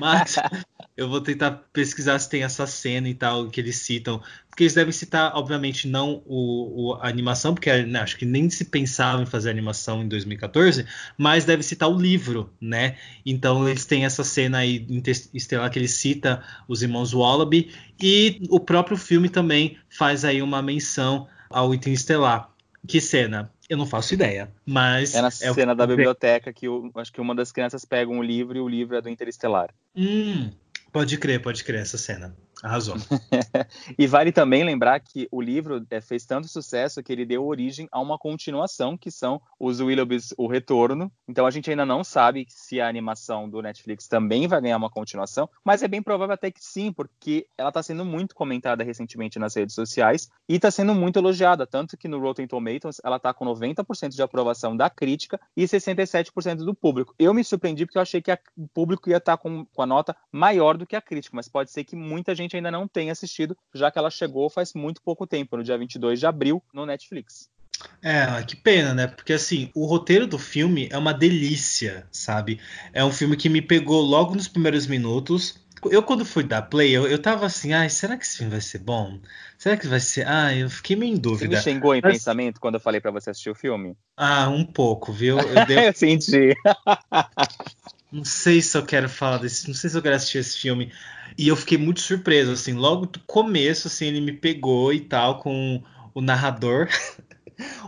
Mas 0.00 0.36
eu 0.96 1.08
vou 1.08 1.20
tentar 1.20 1.62
pesquisar 1.72 2.18
se 2.18 2.28
tem 2.28 2.42
essa 2.42 2.66
cena 2.66 3.08
e 3.08 3.14
tal 3.14 3.48
que 3.48 3.60
eles 3.60 3.76
citam. 3.76 4.20
Porque 4.48 4.64
eles 4.64 4.74
devem 4.74 4.92
citar, 4.92 5.34
obviamente, 5.34 5.88
não 5.88 6.22
o, 6.26 6.90
o 6.90 6.94
a 6.96 7.08
animação, 7.08 7.54
porque 7.54 7.72
né, 7.84 8.00
acho 8.00 8.18
que 8.18 8.26
nem 8.26 8.50
se 8.50 8.66
pensava 8.66 9.22
em 9.22 9.26
fazer 9.26 9.48
animação 9.48 10.02
em 10.02 10.08
2014, 10.08 10.84
mas 11.16 11.46
deve 11.46 11.62
citar 11.62 11.88
o 11.88 11.98
livro, 11.98 12.52
né? 12.60 12.96
Então 13.24 13.66
eles 13.66 13.86
têm 13.86 14.04
essa 14.04 14.22
cena 14.22 14.58
aí 14.58 14.86
estelar 15.32 15.70
que 15.70 15.78
ele 15.78 15.88
cita 15.88 16.42
os 16.68 16.82
irmãos 16.82 17.14
Wallaby, 17.14 17.72
e 18.02 18.40
o 18.50 18.58
próprio 18.58 18.96
filme 18.96 19.28
também 19.28 19.78
faz 19.88 20.24
aí 20.24 20.42
uma 20.42 20.60
menção 20.60 21.28
ao 21.48 21.72
item 21.72 21.92
estelar. 21.92 22.50
Que 22.86 23.00
cena? 23.00 23.52
Eu 23.68 23.76
não 23.76 23.86
faço 23.86 24.12
ideia, 24.12 24.52
mas... 24.66 25.14
É 25.14 25.22
na 25.22 25.28
é 25.28 25.50
o 25.50 25.54
cena 25.54 25.72
que 25.72 25.78
da 25.78 25.86
biblioteca 25.86 26.52
que 26.52 26.66
eu, 26.66 26.90
acho 26.96 27.12
que 27.12 27.20
uma 27.20 27.34
das 27.34 27.52
crianças 27.52 27.84
pega 27.84 28.10
um 28.10 28.22
livro 28.22 28.58
e 28.58 28.60
o 28.60 28.68
livro 28.68 28.96
é 28.96 29.00
do 29.00 29.08
Interestelar. 29.08 29.72
Hum, 29.94 30.50
pode 30.92 31.16
crer, 31.16 31.40
pode 31.40 31.62
crer 31.62 31.80
essa 31.80 31.96
cena. 31.96 32.36
Arrasou. 32.62 32.94
E 33.98 34.06
vale 34.06 34.30
também 34.32 34.62
lembrar 34.64 35.00
que 35.00 35.28
o 35.30 35.40
livro 35.40 35.84
eh, 35.90 36.00
fez 36.00 36.24
tanto 36.24 36.46
sucesso 36.48 37.02
que 37.02 37.12
ele 37.12 37.26
deu 37.26 37.44
origem 37.44 37.88
a 37.90 38.00
uma 38.00 38.16
continuação, 38.18 38.96
que 38.96 39.10
são 39.10 39.40
os 39.58 39.80
Willoughbys 39.80 40.32
O 40.38 40.46
Retorno. 40.46 41.10
Então 41.28 41.44
a 41.44 41.50
gente 41.50 41.70
ainda 41.70 41.84
não 41.84 42.04
sabe 42.04 42.46
se 42.48 42.80
a 42.80 42.88
animação 42.88 43.48
do 43.48 43.60
Netflix 43.60 44.06
também 44.06 44.46
vai 44.46 44.60
ganhar 44.60 44.76
uma 44.76 44.90
continuação, 44.90 45.48
mas 45.64 45.82
é 45.82 45.88
bem 45.88 46.02
provável 46.02 46.34
até 46.34 46.50
que 46.50 46.64
sim, 46.64 46.92
porque 46.92 47.46
ela 47.58 47.68
está 47.70 47.82
sendo 47.82 48.04
muito 48.04 48.34
comentada 48.34 48.84
recentemente 48.84 49.38
nas 49.38 49.56
redes 49.56 49.74
sociais 49.74 50.28
e 50.48 50.54
está 50.56 50.70
sendo 50.70 50.94
muito 50.94 51.18
elogiada, 51.18 51.66
tanto 51.66 51.96
que 51.96 52.06
no 52.08 52.20
Rotten 52.20 52.46
Tomatoes 52.46 53.00
ela 53.04 53.16
está 53.16 53.34
com 53.34 53.44
90% 53.44 54.10
de 54.14 54.22
aprovação 54.22 54.76
da 54.76 54.88
crítica 54.88 55.40
e 55.56 55.64
67% 55.66 56.56
do 56.64 56.74
público. 56.74 57.14
Eu 57.18 57.34
me 57.34 57.42
surpreendi 57.42 57.86
porque 57.86 57.98
eu 57.98 58.02
achei 58.02 58.22
que 58.22 58.30
a- 58.30 58.38
o 58.56 58.68
público 58.68 59.10
ia 59.10 59.16
estar 59.16 59.36
com, 59.36 59.64
com 59.66 59.82
a 59.82 59.86
nota 59.86 60.16
maior 60.30 60.76
do 60.76 60.86
que 60.86 60.94
a 60.96 61.00
crítica, 61.02 61.36
mas 61.36 61.48
pode 61.48 61.70
ser 61.70 61.84
que 61.84 61.96
muita 61.96 62.34
gente 62.34 62.51
ainda 62.56 62.70
não 62.70 62.86
tenha 62.88 63.12
assistido, 63.12 63.56
já 63.74 63.90
que 63.90 63.98
ela 63.98 64.10
chegou 64.10 64.48
faz 64.50 64.72
muito 64.74 65.00
pouco 65.02 65.26
tempo, 65.26 65.56
no 65.56 65.64
dia 65.64 65.76
22 65.78 66.18
de 66.20 66.26
abril, 66.26 66.62
no 66.72 66.84
Netflix. 66.86 67.50
É, 68.00 68.42
que 68.44 68.54
pena, 68.54 68.94
né? 68.94 69.06
Porque 69.08 69.32
assim, 69.32 69.70
o 69.74 69.86
roteiro 69.86 70.26
do 70.26 70.38
filme 70.38 70.88
é 70.92 70.96
uma 70.98 71.12
delícia, 71.12 72.06
sabe? 72.12 72.60
É 72.92 73.04
um 73.04 73.10
filme 73.10 73.36
que 73.36 73.48
me 73.48 73.60
pegou 73.60 74.00
logo 74.00 74.34
nos 74.34 74.46
primeiros 74.46 74.86
minutos. 74.86 75.60
Eu, 75.90 76.00
quando 76.00 76.24
fui 76.24 76.44
dar 76.44 76.62
play, 76.62 76.92
eu, 76.92 77.08
eu 77.08 77.18
tava 77.20 77.44
assim, 77.44 77.72
ai, 77.72 77.88
será 77.90 78.16
que 78.16 78.24
esse 78.24 78.36
filme 78.36 78.52
vai 78.52 78.60
ser 78.60 78.78
bom? 78.78 79.18
Será 79.58 79.76
que 79.76 79.88
vai 79.88 79.98
ser. 79.98 80.28
Ah, 80.28 80.54
eu 80.54 80.70
fiquei 80.70 80.94
meio 80.94 81.10
em 81.10 81.14
Você 81.16 81.18
me 81.18 81.22
dúvida. 81.22 81.60
xingou 81.60 81.92
em 81.92 82.00
Mas- 82.00 82.12
pensamento 82.18 82.60
quando 82.60 82.74
eu 82.76 82.80
falei 82.80 83.00
pra 83.00 83.10
você 83.10 83.30
assistir 83.30 83.50
o 83.50 83.54
filme? 83.54 83.96
Ah, 84.16 84.48
um 84.48 84.64
pouco, 84.64 85.12
viu? 85.12 85.38
Eu 85.40 85.66
dei- 85.66 85.88
eu 85.88 85.92
senti. 85.92 86.54
Não 88.12 88.24
sei 88.24 88.60
se 88.60 88.76
eu 88.76 88.84
quero 88.84 89.08
falar 89.08 89.38
desse, 89.38 89.66
não 89.66 89.74
sei 89.74 89.90
se 89.90 89.96
eu 89.96 90.02
quero 90.02 90.14
assistir 90.14 90.38
esse 90.38 90.58
filme. 90.58 90.92
E 91.36 91.48
eu 91.48 91.56
fiquei 91.56 91.78
muito 91.78 92.00
surpreso, 92.00 92.52
assim, 92.52 92.72
logo 92.74 93.06
do 93.06 93.20
começo, 93.20 93.88
assim, 93.88 94.06
ele 94.06 94.20
me 94.20 94.32
pegou 94.32 94.92
e 94.92 95.00
tal 95.00 95.38
com 95.38 95.82
o 96.14 96.20
narrador. 96.20 96.88
o 96.88 97.22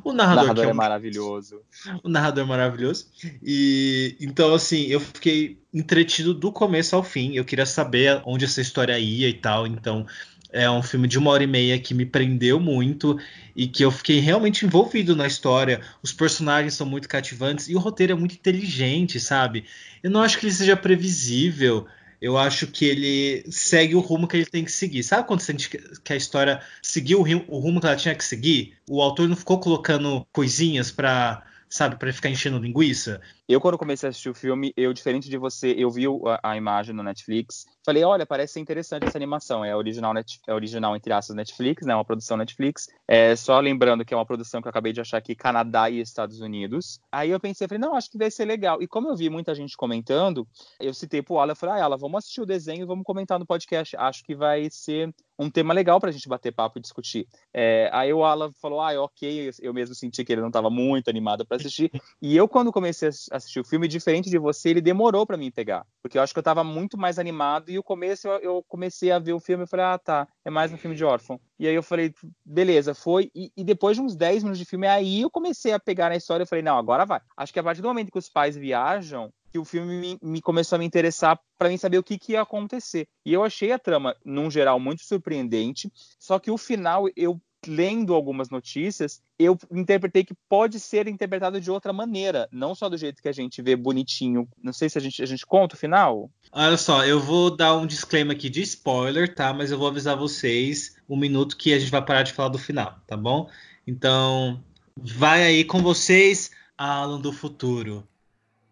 O 0.05 0.13
narrador, 0.13 0.45
narrador 0.45 0.63
que 0.63 0.69
é 0.69 0.71
é 0.71 0.73
um, 0.73 0.77
maravilhoso. 0.77 1.61
o 2.03 2.09
narrador 2.09 2.47
maravilhoso. 2.47 3.07
E 3.43 4.17
então, 4.21 4.55
assim, 4.55 4.85
eu 4.87 5.01
fiquei 5.01 5.59
entretido 5.73 6.35
do 6.35 6.53
começo 6.53 6.95
ao 6.95 7.03
fim. 7.03 7.35
Eu 7.35 7.45
queria 7.45 7.67
saber 7.67 8.21
onde 8.25 8.45
essa 8.45 8.61
história 8.61 8.99
ia 8.99 9.29
e 9.29 9.35
tal. 9.35 9.67
Então, 9.67 10.07
é 10.55 10.71
um 10.71 10.83
filme 10.83 11.09
de 11.09 11.19
uma 11.19 11.33
hora 11.33 11.43
e 11.43 11.49
meia 11.49 11.77
que 11.81 11.93
me 11.93 12.07
prendeu 12.07 12.61
muito 12.61 13.19
e 13.57 13.67
que 13.67 13.85
eu 13.85 13.91
fiquei 13.91 14.21
realmente 14.21 14.65
envolvido 14.65 15.17
na 15.17 15.27
história. 15.27 15.81
Os 16.01 16.13
personagens 16.13 16.75
são 16.75 16.87
muito 16.87 17.09
cativantes 17.09 17.69
e 17.69 17.75
o 17.75 17.81
roteiro 17.81 18.13
é 18.13 18.17
muito 18.17 18.37
inteligente, 18.37 19.19
sabe? 19.19 19.65
Eu 20.01 20.13
não 20.13 20.23
acho 20.23 20.39
que 20.39 20.47
ele 20.47 20.53
seja 20.53 20.77
previsível. 20.77 21.89
Eu 22.21 22.39
acho 22.39 22.67
que 22.67 22.85
ele 22.85 23.45
segue 23.51 23.95
o 23.95 24.01
rumo 24.01 24.27
que 24.27 24.37
ele 24.37 24.47
tem 24.47 24.65
que 24.65 24.73
seguir. 24.73 25.03
Sabe 25.03 25.27
quando 25.27 25.41
você 25.41 25.47
sente 25.47 25.69
que 25.69 26.13
a 26.13 26.17
história 26.17 26.61
seguiu 26.83 27.21
o 27.21 27.59
rumo 27.59 27.81
que 27.81 27.87
ela 27.87 27.97
tinha 27.97 28.15
que 28.15 28.25
seguir? 28.25 28.75
O 28.89 29.03
autor 29.03 29.29
não 29.29 29.37
ficou 29.37 29.59
colocando 29.61 30.27
coisinhas 30.33 30.91
pra, 30.91 31.45
sabe, 31.69 31.97
para 31.97 32.13
ficar 32.13 32.31
enchendo 32.31 32.59
linguiça. 32.59 33.21
Eu, 33.47 33.61
quando 33.61 33.77
comecei 33.77 34.09
a 34.09 34.11
assistir 34.11 34.31
o 34.31 34.35
filme, 34.35 34.73
eu, 34.75 34.91
diferente 34.95 35.29
de 35.29 35.37
você, 35.37 35.75
eu 35.77 35.91
vi 35.91 36.07
a, 36.07 36.53
a 36.53 36.57
imagem 36.57 36.95
no 36.95 37.03
Netflix. 37.03 37.67
Falei, 37.85 38.03
olha, 38.03 38.25
parece 38.25 38.55
ser 38.55 38.61
interessante 38.61 39.05
essa 39.05 39.19
animação. 39.19 39.63
É 39.63 39.77
original, 39.77 40.15
net, 40.15 40.41
é 40.49 40.55
original 40.55 40.97
entre 40.97 41.13
aspas, 41.13 41.37
Netflix, 41.37 41.87
né? 41.87 41.95
Uma 41.95 42.07
produção 42.07 42.39
Netflix. 42.39 42.89
É, 43.07 43.37
só 43.37 43.61
lembrando 43.61 44.03
que 44.03 44.15
é 44.15 44.17
uma 44.17 44.25
produção 44.25 44.63
que 44.63 44.69
eu 44.69 44.71
acabei 44.71 44.95
de 44.95 45.01
achar 45.03 45.19
aqui, 45.19 45.35
Canadá 45.35 45.91
e 45.91 46.01
Estados 46.01 46.41
Unidos. 46.41 46.99
Aí 47.13 47.29
eu 47.29 47.39
pensei, 47.39 47.69
falei, 47.69 47.81
não, 47.81 47.95
acho 47.95 48.11
que 48.11 48.17
vai 48.17 48.31
ser 48.31 48.47
legal. 48.47 48.81
E 48.81 48.87
como 48.87 49.11
eu 49.11 49.17
vi 49.17 49.29
muita 49.29 49.55
gente 49.55 49.77
comentando, 49.77 50.49
eu 50.81 50.95
citei 50.95 51.21
pro 51.21 51.39
Alan, 51.39 51.53
eu 51.53 51.57
falei, 51.57 51.83
ah, 51.83 51.85
Alan, 51.85 51.99
vamos 51.99 52.19
assistir 52.19 52.41
o 52.41 52.47
desenho 52.47 52.85
e 52.85 52.87
vamos 52.87 53.05
comentar 53.05 53.39
no 53.39 53.45
podcast. 53.45 53.95
Acho 53.99 54.25
que 54.25 54.35
vai 54.35 54.71
ser 54.71 55.15
um 55.39 55.51
tema 55.51 55.75
legal 55.75 56.01
pra 56.01 56.11
gente 56.11 56.29
bater 56.29 56.53
papo 56.53 56.79
e 56.79 56.81
discutir. 56.81 57.27
É, 57.53 57.91
aí 57.93 58.13
o 58.13 58.25
Alan 58.25 58.53
falou, 58.53 58.81
ah, 58.81 58.99
ok, 59.03 59.51
eu 59.61 59.75
mesmo 59.75 59.95
senti 59.95 60.25
que 60.25 60.33
ele 60.33 60.41
não 60.41 60.49
estava 60.49 60.71
muito 60.71 61.11
animado 61.11 61.45
para 61.45 61.57
assistir. 61.57 61.91
E 62.23 62.37
eu, 62.37 62.49
quando 62.49 62.73
comecei 62.73 63.11
a 63.31 63.34
assistir 63.37 63.61
o 63.61 63.65
filme, 63.65 63.89
diferente 63.89 64.31
de 64.31 64.39
você, 64.39 64.71
ele 64.71 64.81
demorou 64.81 65.27
para 65.27 65.37
mim 65.37 65.51
pegar. 65.51 65.85
Porque 66.01 66.17
eu 66.17 66.23
acho 66.23 66.33
que 66.33 66.39
eu 66.39 66.43
estava 66.43 66.63
muito 66.63 66.97
mais 66.97 67.19
animado 67.19 67.71
e 67.71 67.79
o 67.79 67.83
começo 67.83 68.29
eu, 68.29 68.39
eu 68.41 68.65
comecei 68.69 69.11
a 69.11 69.19
ver 69.19 69.33
o 69.33 69.41
filme 69.41 69.65
e 69.65 69.67
falei, 69.67 69.87
ah, 69.87 69.99
tá, 69.99 70.29
é 70.45 70.51
mais 70.51 70.73
um 70.73 70.77
filme 70.77 70.97
de 70.97 71.05
órfão. 71.05 71.41
E 71.59 71.67
aí 71.67 71.75
eu 71.75 71.83
falei, 71.83 72.15
beleza, 72.45 72.95
foi. 72.95 73.31
E, 73.35 73.51
e 73.57 73.65
depois 73.65 73.97
de 73.97 74.03
uns 74.03 74.15
10 74.15 74.45
minutos 74.45 74.59
de 74.59 74.65
filme, 74.65 74.87
aí 74.87 75.23
eu 75.23 75.31
comecei 75.31 75.73
a 75.73 75.81
pegar 75.81 76.09
na 76.09 76.17
história 76.17 76.45
e 76.45 76.47
falei, 76.47 76.63
não, 76.63 76.79
agora 76.79 77.05
vai. 77.05 77.21
Acho 77.37 77.53
que 77.53 77.59
a 77.59 77.63
partir 77.63 77.83
do 77.83 77.89
momento 77.89 78.13
que 78.13 78.19
os 78.19 78.29
pais 78.29 78.57
viajam, 78.57 79.33
que 79.51 79.59
o 79.59 79.65
filme 79.65 79.95
me, 79.97 80.19
me 80.21 80.41
começou 80.41 80.77
a 80.77 80.79
me 80.81 80.85
interessar 80.85 81.39
para 81.57 81.69
mim 81.69 81.77
saber 81.77 81.99
o 81.99 82.03
que, 82.03 82.19
que 82.19 82.33
ia 82.33 82.43
acontecer. 82.43 83.07
E 83.25 83.33
eu 83.33 83.45
achei 83.45 83.71
a 83.71 83.79
trama, 83.79 84.17
num 84.25 84.51
geral, 84.51 84.81
muito 84.81 85.05
surpreendente, 85.05 85.93
só 86.19 86.39
que 86.39 86.51
o 86.51 86.59
final, 86.59 87.07
eu 87.17 87.41
lendo 87.67 88.15
algumas 88.15 88.51
notícias, 88.51 89.23
eu 89.39 89.59
interpretei 89.73 90.25
que 90.25 90.35
pode 90.49 90.79
ser 90.81 91.09
interpretado 91.09 91.61
de 91.61 91.71
outra 91.71 91.93
maneira, 91.93 92.49
não 92.53 92.75
só 92.75 92.89
do 92.89 92.97
jeito 92.97 93.23
que 93.23 93.29
a 93.29 93.33
gente 93.33 93.61
vê 93.63 93.77
bonitinho. 93.77 94.49
Não 94.63 94.73
sei 94.73 94.89
se 94.89 94.99
a 94.99 95.01
gente, 95.01 95.23
a 95.23 95.27
gente 95.27 95.45
conta 95.45 95.75
o 95.75 95.79
final. 95.79 96.31
Olha 96.53 96.77
só, 96.77 97.05
eu 97.05 97.21
vou 97.21 97.55
dar 97.55 97.77
um 97.77 97.87
disclaimer 97.87 98.37
aqui 98.37 98.49
de 98.49 98.63
spoiler, 98.63 99.35
tá? 99.35 99.53
Mas 99.53 99.71
eu 99.71 99.79
vou 99.79 99.89
avisar 99.89 100.17
vocês 100.17 100.97
um 101.09 101.17
minuto 101.17 101.57
que 101.57 101.73
a 101.73 101.79
gente 101.79 101.91
vai 101.91 102.05
parar 102.05 102.23
de 102.23 102.33
falar 102.33 102.49
do 102.49 102.59
final, 102.59 102.99
tá 103.07 103.17
bom? 103.17 103.49
Então, 103.87 104.63
vai 104.97 105.43
aí 105.43 105.65
com 105.65 105.83
vocês, 105.83 106.51
Alan 106.77 107.21
do 107.21 107.33
futuro. 107.33 108.07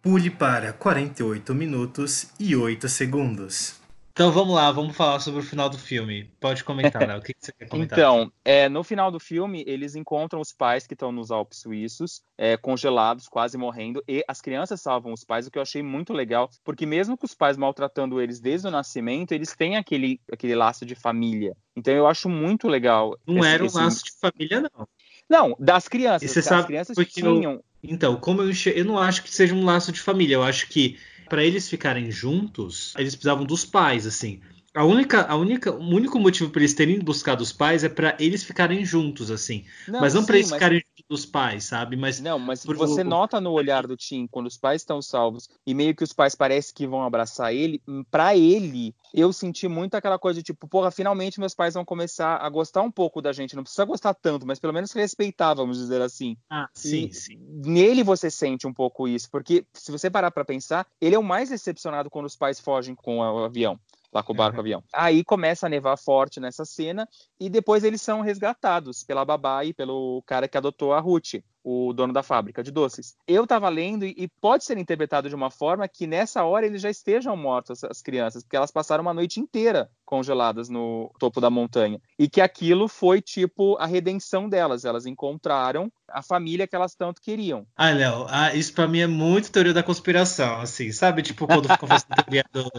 Pule 0.00 0.30
para 0.30 0.72
48 0.72 1.54
minutos 1.54 2.28
e 2.38 2.56
8 2.56 2.88
segundos. 2.88 3.81
Então 4.12 4.30
vamos 4.30 4.54
lá, 4.54 4.70
vamos 4.70 4.94
falar 4.94 5.20
sobre 5.20 5.40
o 5.40 5.42
final 5.42 5.70
do 5.70 5.78
filme. 5.78 6.30
Pode 6.38 6.62
comentar, 6.62 7.00
Léo. 7.08 7.18
O 7.18 7.22
que, 7.22 7.32
que 7.32 7.46
você 7.46 7.50
quer 7.50 7.66
comentar? 7.66 7.98
Então, 7.98 8.30
é, 8.44 8.68
no 8.68 8.84
final 8.84 9.10
do 9.10 9.18
filme, 9.18 9.64
eles 9.66 9.96
encontram 9.96 10.38
os 10.38 10.52
pais 10.52 10.86
que 10.86 10.92
estão 10.92 11.10
nos 11.10 11.30
Alpes 11.30 11.60
suíços, 11.60 12.22
é, 12.36 12.58
congelados, 12.58 13.26
quase 13.26 13.56
morrendo, 13.56 14.04
e 14.06 14.22
as 14.28 14.42
crianças 14.42 14.82
salvam 14.82 15.14
os 15.14 15.24
pais, 15.24 15.46
o 15.46 15.50
que 15.50 15.56
eu 15.58 15.62
achei 15.62 15.82
muito 15.82 16.12
legal, 16.12 16.50
porque 16.62 16.84
mesmo 16.84 17.16
que 17.16 17.24
os 17.24 17.34
pais 17.34 17.56
maltratando 17.56 18.20
eles 18.20 18.38
desde 18.38 18.68
o 18.68 18.70
nascimento, 18.70 19.32
eles 19.32 19.56
têm 19.56 19.76
aquele, 19.78 20.20
aquele 20.30 20.54
laço 20.54 20.84
de 20.84 20.94
família. 20.94 21.56
Então 21.74 21.94
eu 21.94 22.06
acho 22.06 22.28
muito 22.28 22.68
legal. 22.68 23.16
Não 23.26 23.38
esse- 23.38 23.48
era 23.48 23.62
um 23.62 23.66
esse- 23.66 23.76
laço 23.78 24.04
de 24.04 24.12
família, 24.20 24.60
não. 24.60 24.86
Não, 25.30 25.56
das 25.58 25.88
crianças. 25.88 26.22
E 26.22 26.28
você 26.28 26.40
as 26.40 26.44
sabe 26.44 26.66
crianças 26.66 26.94
porque 26.94 27.22
tinham. 27.22 27.64
Então, 27.82 28.16
como 28.16 28.42
eu 28.42 28.50
enxer... 28.50 28.76
eu 28.76 28.84
não 28.84 28.98
acho 28.98 29.22
que 29.22 29.34
seja 29.34 29.54
um 29.54 29.64
laço 29.64 29.90
de 29.90 30.00
família, 30.00 30.34
eu 30.34 30.42
acho 30.42 30.68
que 30.68 30.98
para 31.28 31.44
eles 31.44 31.68
ficarem 31.68 32.10
juntos, 32.10 32.94
eles 32.96 33.14
precisavam 33.14 33.44
dos 33.44 33.64
pais, 33.64 34.06
assim. 34.06 34.40
A 34.74 34.84
única, 34.84 35.22
a 35.26 35.36
única, 35.36 35.70
o 35.70 35.82
único 35.94 36.18
motivo 36.18 36.50
para 36.50 36.60
eles 36.62 36.72
terem 36.72 36.98
buscado 36.98 37.42
os 37.42 37.52
pais 37.52 37.84
é 37.84 37.90
para 37.90 38.16
eles 38.18 38.42
ficarem 38.42 38.84
juntos, 38.86 39.30
assim. 39.30 39.64
mas 39.86 40.14
não 40.14 40.24
para 40.24 40.36
eles 40.36 40.50
ficarem 40.50 40.78
juntos 40.78 41.04
dos 41.08 41.26
pais, 41.26 41.64
sabe? 41.64 41.94
Mas 41.94 42.20
Não, 42.20 42.38
mas 42.38 42.64
Por- 42.64 42.76
você 42.76 43.04
nota 43.04 43.38
no 43.38 43.50
olhar 43.52 43.86
do 43.86 43.96
Tim, 43.96 44.26
quando 44.26 44.46
os 44.46 44.56
pais 44.56 44.80
estão 44.80 45.02
salvos 45.02 45.48
e 45.66 45.74
meio 45.74 45.94
que 45.94 46.02
os 46.02 46.14
pais 46.14 46.34
parecem 46.34 46.74
que 46.74 46.86
vão 46.86 47.02
abraçar 47.02 47.52
ele, 47.52 47.82
hum, 47.86 48.02
pra 48.10 48.34
ele, 48.34 48.94
eu 49.12 49.30
senti 49.30 49.68
muito 49.68 49.94
aquela 49.94 50.18
coisa 50.18 50.40
de 50.40 50.44
tipo, 50.44 50.66
porra, 50.66 50.90
finalmente 50.90 51.38
meus 51.38 51.54
pais 51.54 51.74
vão 51.74 51.84
começar 51.84 52.38
a 52.38 52.48
gostar 52.48 52.80
um 52.80 52.90
pouco 52.90 53.20
da 53.20 53.32
gente. 53.32 53.54
Não 53.54 53.62
precisa 53.62 53.84
gostar 53.84 54.14
tanto, 54.14 54.46
mas 54.46 54.58
pelo 54.58 54.72
menos 54.72 54.92
respeitar, 54.92 55.52
vamos 55.52 55.76
dizer 55.76 56.00
assim. 56.00 56.34
ah, 56.48 56.66
sim, 56.72 57.08
E- 57.08 57.14
sim. 57.14 57.36
Nele 57.64 58.02
você 58.02 58.30
sente 58.30 58.66
um 58.66 58.72
pouco 58.72 59.06
isso, 59.06 59.28
porque 59.30 59.66
se 59.74 59.92
você 59.92 60.10
parar 60.10 60.30
pra 60.30 60.44
pensar, 60.44 60.86
ele 61.00 61.14
é 61.14 61.18
o 61.18 61.22
mais 61.22 61.50
decepcionado 61.50 62.08
quando 62.08 62.24
os 62.26 62.36
pais 62.36 62.58
fogem 62.58 62.94
com 62.94 63.18
o 63.18 63.44
avião. 63.44 63.78
Lá 64.12 64.22
com 64.22 64.32
o 64.32 64.36
barco 64.36 64.60
avião. 64.60 64.84
Aí 64.92 65.24
começa 65.24 65.66
a 65.66 65.70
nevar 65.70 65.96
forte 65.96 66.38
nessa 66.38 66.64
cena 66.64 67.08
e 67.40 67.48
depois 67.48 67.82
eles 67.82 68.02
são 68.02 68.20
resgatados 68.20 69.02
pela 69.02 69.24
babá 69.24 69.64
e 69.64 69.72
pelo 69.72 70.22
cara 70.26 70.46
que 70.46 70.58
adotou 70.58 70.92
a 70.92 71.00
Ruth, 71.00 71.42
o 71.64 71.92
dono 71.92 72.12
da 72.12 72.22
fábrica 72.22 72.62
de 72.62 72.70
doces. 72.70 73.14
Eu 73.26 73.46
tava 73.46 73.68
lendo 73.68 74.04
e, 74.04 74.28
pode 74.40 74.64
ser 74.64 74.78
interpretado 74.78 75.28
de 75.28 75.34
uma 75.34 75.50
forma 75.50 75.86
que 75.86 76.06
nessa 76.06 76.44
hora 76.44 76.66
eles 76.66 76.82
já 76.82 76.90
estejam 76.90 77.36
mortos, 77.36 77.84
as 77.84 78.02
crianças, 78.02 78.42
porque 78.42 78.56
elas 78.56 78.70
passaram 78.70 79.02
uma 79.02 79.14
noite 79.14 79.40
inteira 79.40 79.90
congeladas 80.04 80.68
no 80.68 81.10
topo 81.18 81.40
da 81.40 81.48
montanha. 81.48 82.00
E 82.18 82.28
que 82.28 82.40
aquilo 82.40 82.88
foi 82.88 83.20
tipo 83.20 83.76
a 83.78 83.86
redenção 83.86 84.48
delas. 84.48 84.84
Elas 84.84 85.06
encontraram 85.06 85.90
a 86.08 86.22
família 86.22 86.66
que 86.66 86.76
elas 86.76 86.94
tanto 86.94 87.22
queriam. 87.22 87.66
Ah, 87.76 87.90
Léo, 87.90 88.26
ah, 88.28 88.54
isso 88.54 88.74
pra 88.74 88.86
mim 88.86 89.00
é 89.00 89.06
muito 89.06 89.50
teoria 89.50 89.72
da 89.72 89.82
conspiração, 89.82 90.60
assim, 90.60 90.92
sabe? 90.92 91.22
Tipo, 91.22 91.46
quando 91.46 91.68
ficam 91.68 91.88
fazendo 91.88 92.08
teoria 92.24 92.44
do, 92.52 92.70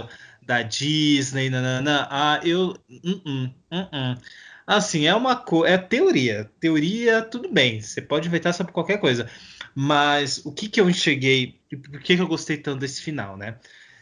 da 0.41 0.61
Disney, 0.61 1.49
nanana. 1.49 2.07
Ah, 2.11 2.39
eu. 2.43 2.75
-uh, 2.89 3.51
uh 3.71 3.89
-uh. 3.91 4.21
Assim, 4.65 5.05
é 5.05 5.15
uma 5.15 5.35
coisa. 5.35 5.75
É 5.75 5.77
teoria. 5.77 6.49
Teoria, 6.59 7.21
tudo 7.21 7.49
bem. 7.51 7.81
Você 7.81 8.01
pode 8.01 8.27
inventar 8.27 8.53
sobre 8.53 8.73
qualquer 8.73 8.99
coisa. 8.99 9.29
Mas 9.75 10.45
o 10.45 10.51
que, 10.51 10.69
que 10.69 10.79
eu 10.79 10.89
enxerguei 10.89 11.59
e 11.71 11.77
por 11.77 11.99
que, 11.99 12.15
que 12.15 12.21
eu 12.21 12.27
gostei 12.27 12.57
tanto 12.57 12.79
desse 12.79 13.01
final, 13.01 13.35
né? 13.35 13.57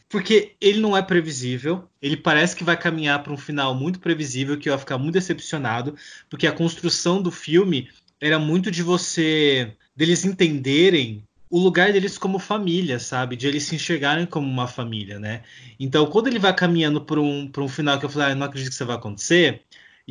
Porque 0.09 0.55
ele 0.59 0.81
não 0.81 0.95
é 0.95 1.01
previsível, 1.01 1.89
ele 2.01 2.17
parece 2.17 2.53
que 2.53 2.65
vai 2.65 2.75
caminhar 2.75 3.23
para 3.23 3.31
um 3.31 3.37
final 3.37 3.73
muito 3.73 3.99
previsível, 3.99 4.57
que 4.57 4.67
eu 4.67 4.73
ia 4.73 4.77
ficar 4.77 4.97
muito 4.97 5.13
decepcionado, 5.13 5.95
porque 6.29 6.45
a 6.45 6.51
construção 6.51 7.21
do 7.21 7.31
filme 7.31 7.89
era 8.19 8.37
muito 8.37 8.69
de 8.69 8.83
você 8.83 9.73
deles 9.95 10.25
entenderem 10.25 11.23
o 11.49 11.59
lugar 11.59 11.93
deles 11.93 12.17
como 12.17 12.39
família, 12.39 12.99
sabe? 12.99 13.35
De 13.37 13.47
eles 13.47 13.63
se 13.63 13.75
enxergarem 13.75 14.25
como 14.25 14.47
uma 14.47 14.67
família, 14.67 15.17
né? 15.17 15.43
Então, 15.79 16.05
quando 16.05 16.27
ele 16.27 16.39
vai 16.39 16.53
caminhando 16.55 17.01
para 17.01 17.19
um, 17.19 17.49
um 17.57 17.67
final 17.67 17.97
que 17.97 18.05
eu 18.05 18.09
falei, 18.09 18.31
ah, 18.31 18.35
não 18.35 18.45
acredito 18.45 18.69
que 18.69 18.75
isso 18.75 18.85
vai 18.85 18.95
acontecer, 18.95 19.61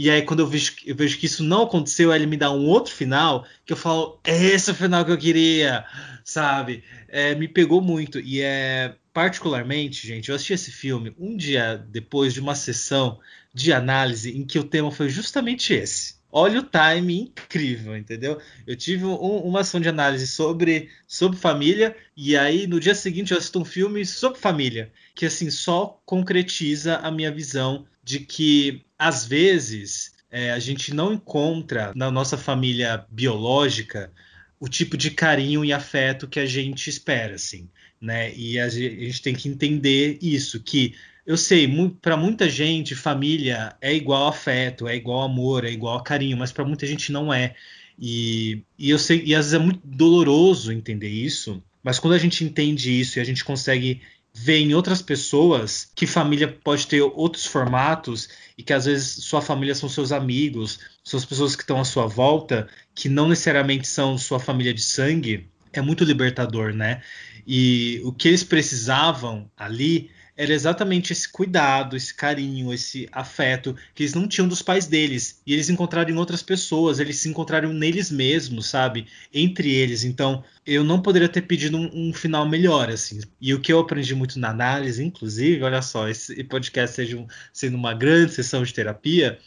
e 0.03 0.11
aí 0.11 0.23
quando 0.23 0.41
eu 0.41 0.47
vejo, 0.47 0.73
eu 0.87 0.97
vejo 0.97 1.19
que 1.19 1.27
isso 1.27 1.45
não 1.45 1.65
aconteceu, 1.65 2.11
ele 2.11 2.25
me 2.25 2.37
dá 2.37 2.51
um 2.51 2.67
outro 2.67 2.91
final, 2.91 3.45
que 3.67 3.73
eu 3.75 3.77
falo, 3.77 4.19
é 4.25 4.35
esse 4.47 4.71
o 4.71 4.75
final 4.75 5.05
que 5.05 5.13
eu 5.13 5.19
queria, 5.19 5.85
sabe? 6.25 6.83
É, 7.07 7.35
me 7.35 7.47
pegou 7.47 7.83
muito, 7.83 8.19
e 8.19 8.41
é 8.41 8.95
particularmente, 9.13 10.07
gente, 10.07 10.31
eu 10.31 10.35
assisti 10.35 10.55
esse 10.55 10.71
filme 10.71 11.15
um 11.19 11.37
dia 11.37 11.77
depois 11.91 12.33
de 12.33 12.41
uma 12.41 12.55
sessão 12.55 13.19
de 13.53 13.75
análise 13.75 14.35
em 14.35 14.43
que 14.43 14.59
o 14.59 14.65
tema 14.65 14.91
foi 14.91 15.11
justamente 15.11 15.75
esse 15.75 16.19
olha 16.33 16.61
o 16.61 16.65
time 16.65 17.23
incrível, 17.23 17.97
entendeu? 17.97 18.41
Eu 18.67 18.77
tive 18.77 19.05
um, 19.05 19.15
uma 19.15 19.61
ação 19.61 19.81
de 19.81 19.89
análise 19.89 20.27
sobre, 20.27 20.89
sobre 21.07 21.39
família, 21.39 21.97
e 22.17 22.37
aí 22.37 22.67
no 22.67 22.79
dia 22.79 22.95
seguinte 22.95 23.33
eu 23.33 23.39
assisto 23.39 23.59
um 23.59 23.65
filme 23.65 24.05
sobre 24.07 24.39
família, 24.39 24.93
que 25.15 25.27
assim 25.27 25.51
só 25.51 26.01
concretiza 26.07 26.97
a 26.99 27.11
minha 27.11 27.33
visão 27.33 27.87
de 28.11 28.19
que 28.21 28.83
às 28.99 29.25
vezes 29.25 30.13
é, 30.31 30.51
a 30.51 30.59
gente 30.59 30.93
não 30.93 31.13
encontra 31.13 31.93
na 31.95 32.11
nossa 32.11 32.37
família 32.37 33.07
biológica 33.09 34.13
o 34.59 34.69
tipo 34.69 34.97
de 34.97 35.13
carinho 35.13 35.65
e 35.65 35.73
afeto 35.73 36.27
que 36.27 36.41
a 36.41 36.45
gente 36.45 36.91
espera, 36.91 37.37
assim, 37.37 37.69
né? 38.01 38.35
E 38.35 38.59
a 38.59 38.69
gente 38.69 39.23
tem 39.23 39.35
que 39.35 39.49
entender 39.49 40.19
isso, 40.21 40.61
que 40.61 40.95
eu 41.25 41.37
sei, 41.37 41.69
para 42.03 42.17
muita 42.17 42.49
gente, 42.49 42.97
família 42.97 43.77
é 43.81 43.95
igual 43.95 44.27
afeto, 44.27 44.89
é 44.89 44.97
igual 44.97 45.23
amor, 45.23 45.65
é 45.65 45.71
igual 45.71 46.03
carinho, 46.03 46.37
mas 46.37 46.51
para 46.51 46.65
muita 46.65 46.87
gente 46.87 47.13
não 47.13 47.33
é. 47.33 47.55
E, 47.97 48.65
e 48.77 48.91
eu 48.91 48.99
sei, 48.99 49.23
e 49.25 49.35
às 49.35 49.47
vezes 49.47 49.55
é 49.55 49.59
muito 49.59 49.81
doloroso 49.85 50.73
entender 50.73 51.09
isso, 51.09 51.63
mas 51.83 52.01
quando 52.01 52.15
a 52.15 52.19
gente 52.19 52.43
entende 52.43 52.99
isso 52.99 53.19
e 53.19 53.21
a 53.21 53.25
gente 53.25 53.45
consegue 53.45 54.03
ver 54.43 54.57
em 54.57 54.75
outras 54.75 55.03
pessoas 55.03 55.91
que 55.95 56.07
família 56.07 56.49
pode 56.49 56.87
ter 56.87 57.03
outros 57.03 57.45
formatos 57.45 58.27
e 58.57 58.63
que 58.63 58.73
às 58.73 58.87
vezes 58.87 59.23
sua 59.25 59.43
família 59.43 59.75
são 59.75 59.87
seus 59.87 60.13
amigos, 60.13 60.81
são 61.05 61.19
as 61.19 61.27
pessoas 61.27 61.55
que 61.55 61.63
estão 61.63 61.79
à 61.79 61.85
sua 61.85 62.07
volta, 62.07 62.67
que 62.95 63.07
não 63.07 63.29
necessariamente 63.29 63.87
são 63.87 64.17
sua 64.17 64.41
família 64.41 64.73
de 64.73 64.81
sangue, 64.81 65.51
é 65.75 65.83
muito 65.83 66.05
libertador, 66.05 66.73
né? 66.73 67.03
E 67.47 68.01
o 68.03 68.13
que 68.13 68.29
eles 68.29 68.43
precisavam 68.43 69.51
ali 69.55 70.11
era 70.41 70.55
exatamente 70.55 71.13
esse 71.13 71.29
cuidado, 71.29 71.95
esse 71.95 72.15
carinho, 72.15 72.73
esse 72.73 73.07
afeto 73.13 73.77
que 73.95 74.05
eles 74.05 74.15
não 74.15 74.27
tinham 74.27 74.49
dos 74.49 74.63
pais 74.63 74.87
deles. 74.87 75.43
E 75.47 75.53
eles 75.53 75.69
encontraram 75.69 76.09
em 76.09 76.17
outras 76.17 76.43
pessoas, 76.43 76.99
eles 76.99 77.19
se 77.19 77.29
encontraram 77.29 77.75
neles 77.75 78.11
mesmos, 78.11 78.67
sabe? 78.67 79.07
Entre 79.35 79.71
eles. 79.71 80.03
Então, 80.03 80.43
eu 80.65 80.83
não 80.83 81.03
poderia 81.03 81.29
ter 81.29 81.43
pedido 81.43 81.77
um, 81.77 81.91
um 81.93 82.15
final 82.15 82.49
melhor, 82.49 82.89
assim. 82.89 83.21
E 83.39 83.53
o 83.53 83.61
que 83.61 83.71
eu 83.71 83.81
aprendi 83.81 84.15
muito 84.15 84.39
na 84.39 84.49
análise, 84.49 85.05
inclusive, 85.05 85.63
olha 85.63 85.83
só, 85.83 86.09
esse 86.09 86.43
podcast 86.45 86.97
seja 86.97 87.19
um, 87.19 87.27
sendo 87.53 87.77
uma 87.77 87.93
grande 87.93 88.33
sessão 88.33 88.63
de 88.63 88.73
terapia, 88.73 89.39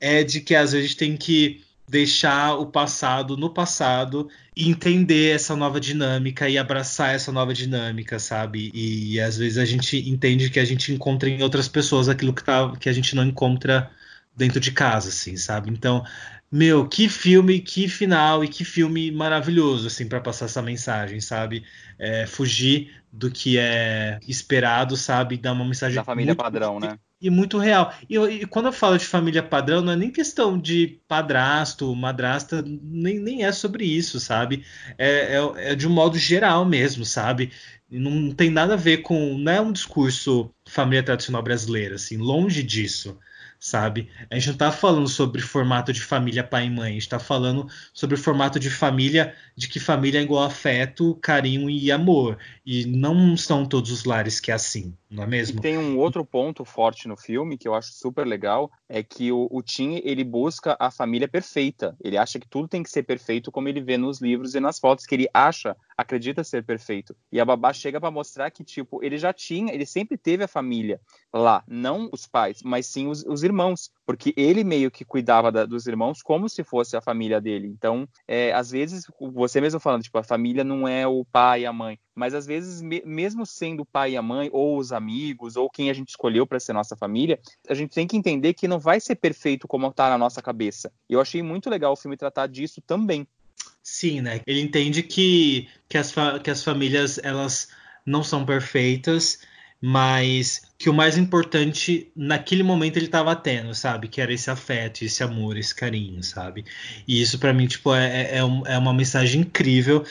é 0.00 0.24
de 0.24 0.40
que 0.40 0.56
às 0.56 0.72
vezes 0.72 0.96
tem 0.96 1.16
que 1.16 1.62
deixar 1.90 2.54
o 2.54 2.66
passado 2.66 3.36
no 3.36 3.50
passado 3.50 4.30
e 4.56 4.70
entender 4.70 5.34
essa 5.34 5.56
nova 5.56 5.80
dinâmica 5.80 6.48
e 6.48 6.56
abraçar 6.56 7.16
essa 7.16 7.32
nova 7.32 7.52
dinâmica, 7.52 8.20
sabe? 8.20 8.70
E, 8.72 9.14
e, 9.14 9.20
às 9.20 9.36
vezes 9.36 9.58
a 9.58 9.64
gente 9.64 10.08
entende 10.08 10.50
que 10.50 10.60
a 10.60 10.64
gente 10.64 10.92
encontra 10.92 11.28
em 11.28 11.42
outras 11.42 11.66
pessoas 11.66 12.08
aquilo 12.08 12.32
que, 12.32 12.44
tá, 12.44 12.72
que 12.78 12.88
a 12.88 12.92
gente 12.92 13.16
não 13.16 13.24
encontra 13.24 13.90
dentro 14.36 14.60
de 14.60 14.70
casa, 14.70 15.08
assim, 15.08 15.36
sabe? 15.36 15.68
Então, 15.68 16.04
meu, 16.50 16.86
que 16.88 17.08
filme, 17.08 17.58
que 17.58 17.88
final 17.88 18.44
e 18.44 18.48
que 18.48 18.64
filme 18.64 19.10
maravilhoso, 19.10 19.88
assim, 19.88 20.06
para 20.08 20.20
passar 20.20 20.44
essa 20.44 20.62
mensagem, 20.62 21.20
sabe? 21.20 21.64
É, 21.98 22.24
fugir 22.24 22.94
do 23.12 23.32
que 23.32 23.58
é 23.58 24.20
esperado, 24.28 24.96
sabe? 24.96 25.36
Dar 25.36 25.52
uma 25.52 25.64
mensagem. 25.64 25.96
Da 25.96 26.04
família 26.04 26.36
padrão, 26.36 26.78
né? 26.78 26.96
E 27.20 27.28
muito 27.28 27.58
real. 27.58 27.92
E, 28.08 28.16
e, 28.16 28.46
quando 28.46 28.66
eu 28.66 28.72
falo 28.72 28.96
de 28.96 29.04
família 29.04 29.42
padrão, 29.42 29.82
não 29.82 29.92
é 29.92 29.96
nem 29.96 30.10
questão 30.10 30.58
de 30.58 31.00
padrasto, 31.06 31.94
madrasta, 31.94 32.62
nem, 32.66 33.18
nem 33.18 33.44
é 33.44 33.52
sobre 33.52 33.84
isso, 33.84 34.18
sabe? 34.18 34.64
É, 34.96 35.36
é, 35.36 35.72
é 35.72 35.74
de 35.74 35.86
um 35.86 35.90
modo 35.90 36.16
geral 36.18 36.64
mesmo, 36.64 37.04
sabe? 37.04 37.52
Não 37.90 38.32
tem 38.32 38.50
nada 38.50 38.74
a 38.74 38.76
ver 38.76 38.98
com. 38.98 39.36
Não 39.38 39.52
é 39.52 39.60
um 39.60 39.72
discurso 39.72 40.50
família 40.68 41.02
tradicional 41.02 41.42
brasileira, 41.42 41.96
assim, 41.96 42.16
longe 42.16 42.62
disso 42.62 43.18
sabe? 43.60 44.08
A 44.30 44.34
gente 44.36 44.46
não 44.46 44.52
está 44.54 44.72
falando 44.72 45.06
sobre 45.06 45.42
formato 45.42 45.92
de 45.92 46.00
família 46.00 46.42
pai 46.42 46.66
e 46.66 46.70
mãe, 46.70 46.90
a 46.90 46.92
gente 46.94 47.02
está 47.02 47.18
falando 47.18 47.68
sobre 47.92 48.16
formato 48.16 48.58
de 48.58 48.70
família, 48.70 49.34
de 49.54 49.68
que 49.68 49.78
família 49.78 50.18
é 50.18 50.22
igual 50.22 50.44
afeto, 50.44 51.14
carinho 51.16 51.68
e 51.68 51.92
amor. 51.92 52.38
E 52.64 52.86
não 52.86 53.36
são 53.36 53.66
todos 53.66 53.90
os 53.90 54.04
lares 54.04 54.40
que 54.40 54.50
é 54.50 54.54
assim, 54.54 54.96
não 55.10 55.24
é 55.24 55.26
mesmo? 55.26 55.58
E 55.58 55.60
tem 55.60 55.76
um 55.76 55.98
outro 55.98 56.24
ponto 56.24 56.64
forte 56.64 57.08
no 57.08 57.16
filme 57.16 57.58
que 57.58 57.66
eu 57.66 57.74
acho 57.74 57.92
super 57.92 58.24
legal, 58.24 58.70
é 58.88 59.02
que 59.02 59.32
o, 59.32 59.48
o 59.50 59.60
Tim, 59.60 60.00
ele 60.04 60.22
busca 60.22 60.76
a 60.78 60.90
família 60.90 61.26
perfeita. 61.26 61.96
Ele 62.00 62.16
acha 62.16 62.38
que 62.38 62.48
tudo 62.48 62.68
tem 62.68 62.82
que 62.82 62.90
ser 62.90 63.02
perfeito 63.02 63.50
como 63.50 63.68
ele 63.68 63.80
vê 63.80 63.98
nos 63.98 64.20
livros 64.20 64.54
e 64.54 64.60
nas 64.60 64.78
fotos, 64.78 65.04
que 65.04 65.14
ele 65.14 65.28
acha, 65.34 65.76
acredita 65.96 66.44
ser 66.44 66.64
perfeito. 66.64 67.16
E 67.32 67.40
a 67.40 67.44
babá 67.44 67.72
chega 67.72 68.00
para 68.00 68.10
mostrar 68.10 68.50
que, 68.52 68.62
tipo, 68.62 69.02
ele 69.02 69.18
já 69.18 69.32
tinha, 69.32 69.74
ele 69.74 69.84
sempre 69.84 70.16
teve 70.16 70.44
a 70.44 70.48
família 70.48 71.00
lá, 71.32 71.64
não 71.66 72.08
os 72.12 72.26
pais, 72.26 72.62
mas 72.62 72.86
sim 72.86 73.08
os, 73.08 73.24
os 73.26 73.42
irmãos, 73.42 73.90
porque 74.06 74.32
ele 74.36 74.62
meio 74.62 74.90
que 74.90 75.04
cuidava 75.04 75.50
da, 75.50 75.66
dos 75.66 75.86
irmãos 75.86 76.22
como 76.22 76.48
se 76.48 76.62
fosse 76.62 76.96
a 76.96 77.00
família 77.00 77.40
dele. 77.40 77.66
Então, 77.66 78.08
é, 78.28 78.52
às 78.52 78.70
vezes, 78.70 79.04
você 79.32 79.60
mesmo 79.60 79.80
falando, 79.80 80.02
tipo, 80.02 80.18
a 80.18 80.22
família 80.22 80.62
não 80.62 80.86
é 80.86 81.06
o 81.06 81.24
pai 81.24 81.62
e 81.62 81.66
a 81.66 81.72
mãe, 81.72 81.98
mas 82.20 82.34
às 82.34 82.44
vezes, 82.44 82.82
me, 82.82 83.02
mesmo 83.02 83.46
sendo 83.46 83.80
o 83.80 83.86
pai 83.86 84.12
e 84.12 84.16
a 84.18 84.20
mãe, 84.20 84.50
ou 84.52 84.76
os 84.76 84.92
amigos, 84.92 85.56
ou 85.56 85.70
quem 85.70 85.88
a 85.88 85.94
gente 85.94 86.10
escolheu 86.10 86.46
para 86.46 86.60
ser 86.60 86.74
nossa 86.74 86.94
família, 86.94 87.40
a 87.66 87.72
gente 87.72 87.94
tem 87.94 88.06
que 88.06 88.14
entender 88.14 88.52
que 88.52 88.68
não 88.68 88.78
vai 88.78 89.00
ser 89.00 89.14
perfeito 89.14 89.66
como 89.66 89.86
está 89.86 90.10
na 90.10 90.18
nossa 90.18 90.42
cabeça. 90.42 90.92
Eu 91.08 91.18
achei 91.18 91.42
muito 91.42 91.70
legal 91.70 91.94
o 91.94 91.96
filme 91.96 92.18
tratar 92.18 92.46
disso 92.46 92.82
também. 92.82 93.26
Sim, 93.82 94.20
né? 94.20 94.42
Ele 94.46 94.60
entende 94.60 95.02
que, 95.02 95.66
que, 95.88 95.96
as, 95.96 96.14
que 96.44 96.50
as 96.50 96.62
famílias 96.62 97.18
elas 97.24 97.68
não 98.04 98.22
são 98.22 98.44
perfeitas 98.44 99.40
mas 99.80 100.62
que 100.78 100.90
o 100.90 100.94
mais 100.94 101.16
importante 101.16 102.12
naquele 102.14 102.62
momento 102.62 102.98
ele 102.98 103.06
estava 103.06 103.34
tendo, 103.34 103.74
sabe? 103.74 104.08
Que 104.08 104.20
era 104.20 104.32
esse 104.32 104.50
afeto, 104.50 105.02
esse 105.02 105.22
amor, 105.22 105.56
esse 105.56 105.74
carinho, 105.74 106.22
sabe? 106.22 106.64
E 107.08 107.20
isso 107.20 107.38
para 107.38 107.52
mim, 107.52 107.66
tipo, 107.66 107.94
é, 107.94 108.36
é, 108.36 108.38
é, 108.38 108.78
uma 108.78 108.92
mensagem 108.92 109.40
incrível, 109.40 110.04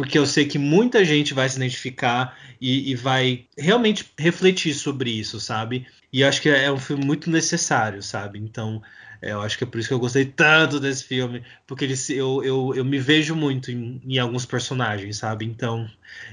porque 0.00 0.18
eu 0.18 0.24
sei 0.24 0.46
que 0.46 0.58
muita 0.58 1.04
gente 1.04 1.34
vai 1.34 1.46
se 1.46 1.56
identificar 1.56 2.34
e, 2.58 2.90
e 2.90 2.94
vai 2.94 3.44
realmente 3.58 4.10
refletir 4.18 4.72
sobre 4.72 5.10
isso, 5.10 5.38
sabe? 5.38 5.86
E 6.10 6.24
acho 6.24 6.40
que 6.40 6.48
é 6.48 6.72
um 6.72 6.78
filme 6.78 7.04
muito 7.04 7.30
necessário, 7.30 8.02
sabe? 8.02 8.38
Então, 8.38 8.80
é, 9.20 9.32
eu 9.32 9.42
acho 9.42 9.58
que 9.58 9.64
é 9.64 9.66
por 9.66 9.78
isso 9.78 9.88
que 9.88 9.92
eu 9.92 9.98
gostei 9.98 10.24
tanto 10.24 10.80
desse 10.80 11.04
filme, 11.04 11.42
porque 11.66 11.84
ele, 11.84 11.94
eu, 12.08 12.42
eu, 12.42 12.72
eu 12.76 12.82
me 12.82 12.98
vejo 12.98 13.36
muito 13.36 13.70
em, 13.70 14.00
em 14.02 14.18
alguns 14.18 14.46
personagens, 14.46 15.18
sabe? 15.18 15.44
Então, 15.44 15.86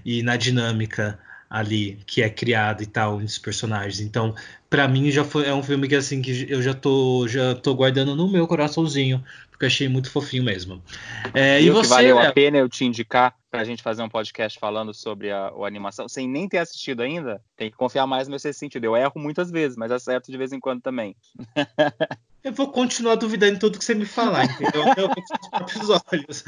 e 0.06 0.24
na 0.24 0.38
dinâmica 0.38 1.20
ali 1.50 2.00
que 2.06 2.22
é 2.22 2.30
criado 2.30 2.82
e 2.84 2.86
tal 2.86 3.20
nos 3.20 3.38
personagens. 3.38 4.00
Então, 4.00 4.34
para 4.70 4.88
mim 4.88 5.12
já 5.12 5.26
foi 5.26 5.46
é 5.46 5.54
um 5.54 5.64
filme 5.64 5.90
que 5.90 5.96
assim 5.96 6.22
que 6.22 6.46
eu 6.50 6.62
já 6.62 6.74
tô 6.74 7.28
já 7.28 7.54
tô 7.54 7.74
guardando 7.74 8.16
no 8.16 8.30
meu 8.30 8.48
coraçãozinho, 8.48 9.22
porque 9.50 9.66
achei 9.66 9.90
muito 9.90 10.10
fofinho 10.10 10.44
mesmo. 10.44 10.82
É, 11.34 11.62
e, 11.62 11.66
e 11.66 11.70
você, 11.70 11.90
que 11.90 11.96
valeu 11.96 12.20
a 12.20 12.32
pena 12.32 12.58
eu 12.58 12.70
te 12.70 12.86
indicar 12.86 13.36
para 13.58 13.64
a 13.64 13.66
gente 13.66 13.82
fazer 13.82 14.04
um 14.04 14.10
podcast 14.10 14.60
falando 14.60 14.94
sobre 14.94 15.32
a, 15.32 15.48
a, 15.48 15.66
animação, 15.66 16.08
sem 16.08 16.30
nem 16.30 16.48
ter 16.48 16.60
assistido 16.60 17.02
ainda, 17.02 17.42
tem 17.56 17.72
que 17.72 17.76
confiar 17.76 18.06
mais 18.06 18.28
no 18.28 18.34
meu 18.34 18.40
sexto 18.40 18.60
sentido. 18.60 18.84
Eu 18.84 18.96
erro 18.96 19.14
muitas 19.16 19.50
vezes, 19.50 19.76
mas 19.76 19.92
acerto 19.92 20.32
de 20.32 20.38
vez 20.38 20.54
em 20.54 20.60
quando 20.60 20.80
também. 20.80 21.16
Eu 22.44 22.54
vou 22.54 22.72
continuar 22.72 23.16
duvidando 23.16 23.56
em 23.56 23.60
tudo 23.60 23.80
que 23.80 23.84
você 23.84 23.96
me 23.96 24.06
falar, 24.06 24.46
entendeu? 24.46 24.84
Eu 24.96 25.10
com 25.10 25.20
os 25.20 25.50
próprios 25.50 25.90
olhos. 25.90 26.44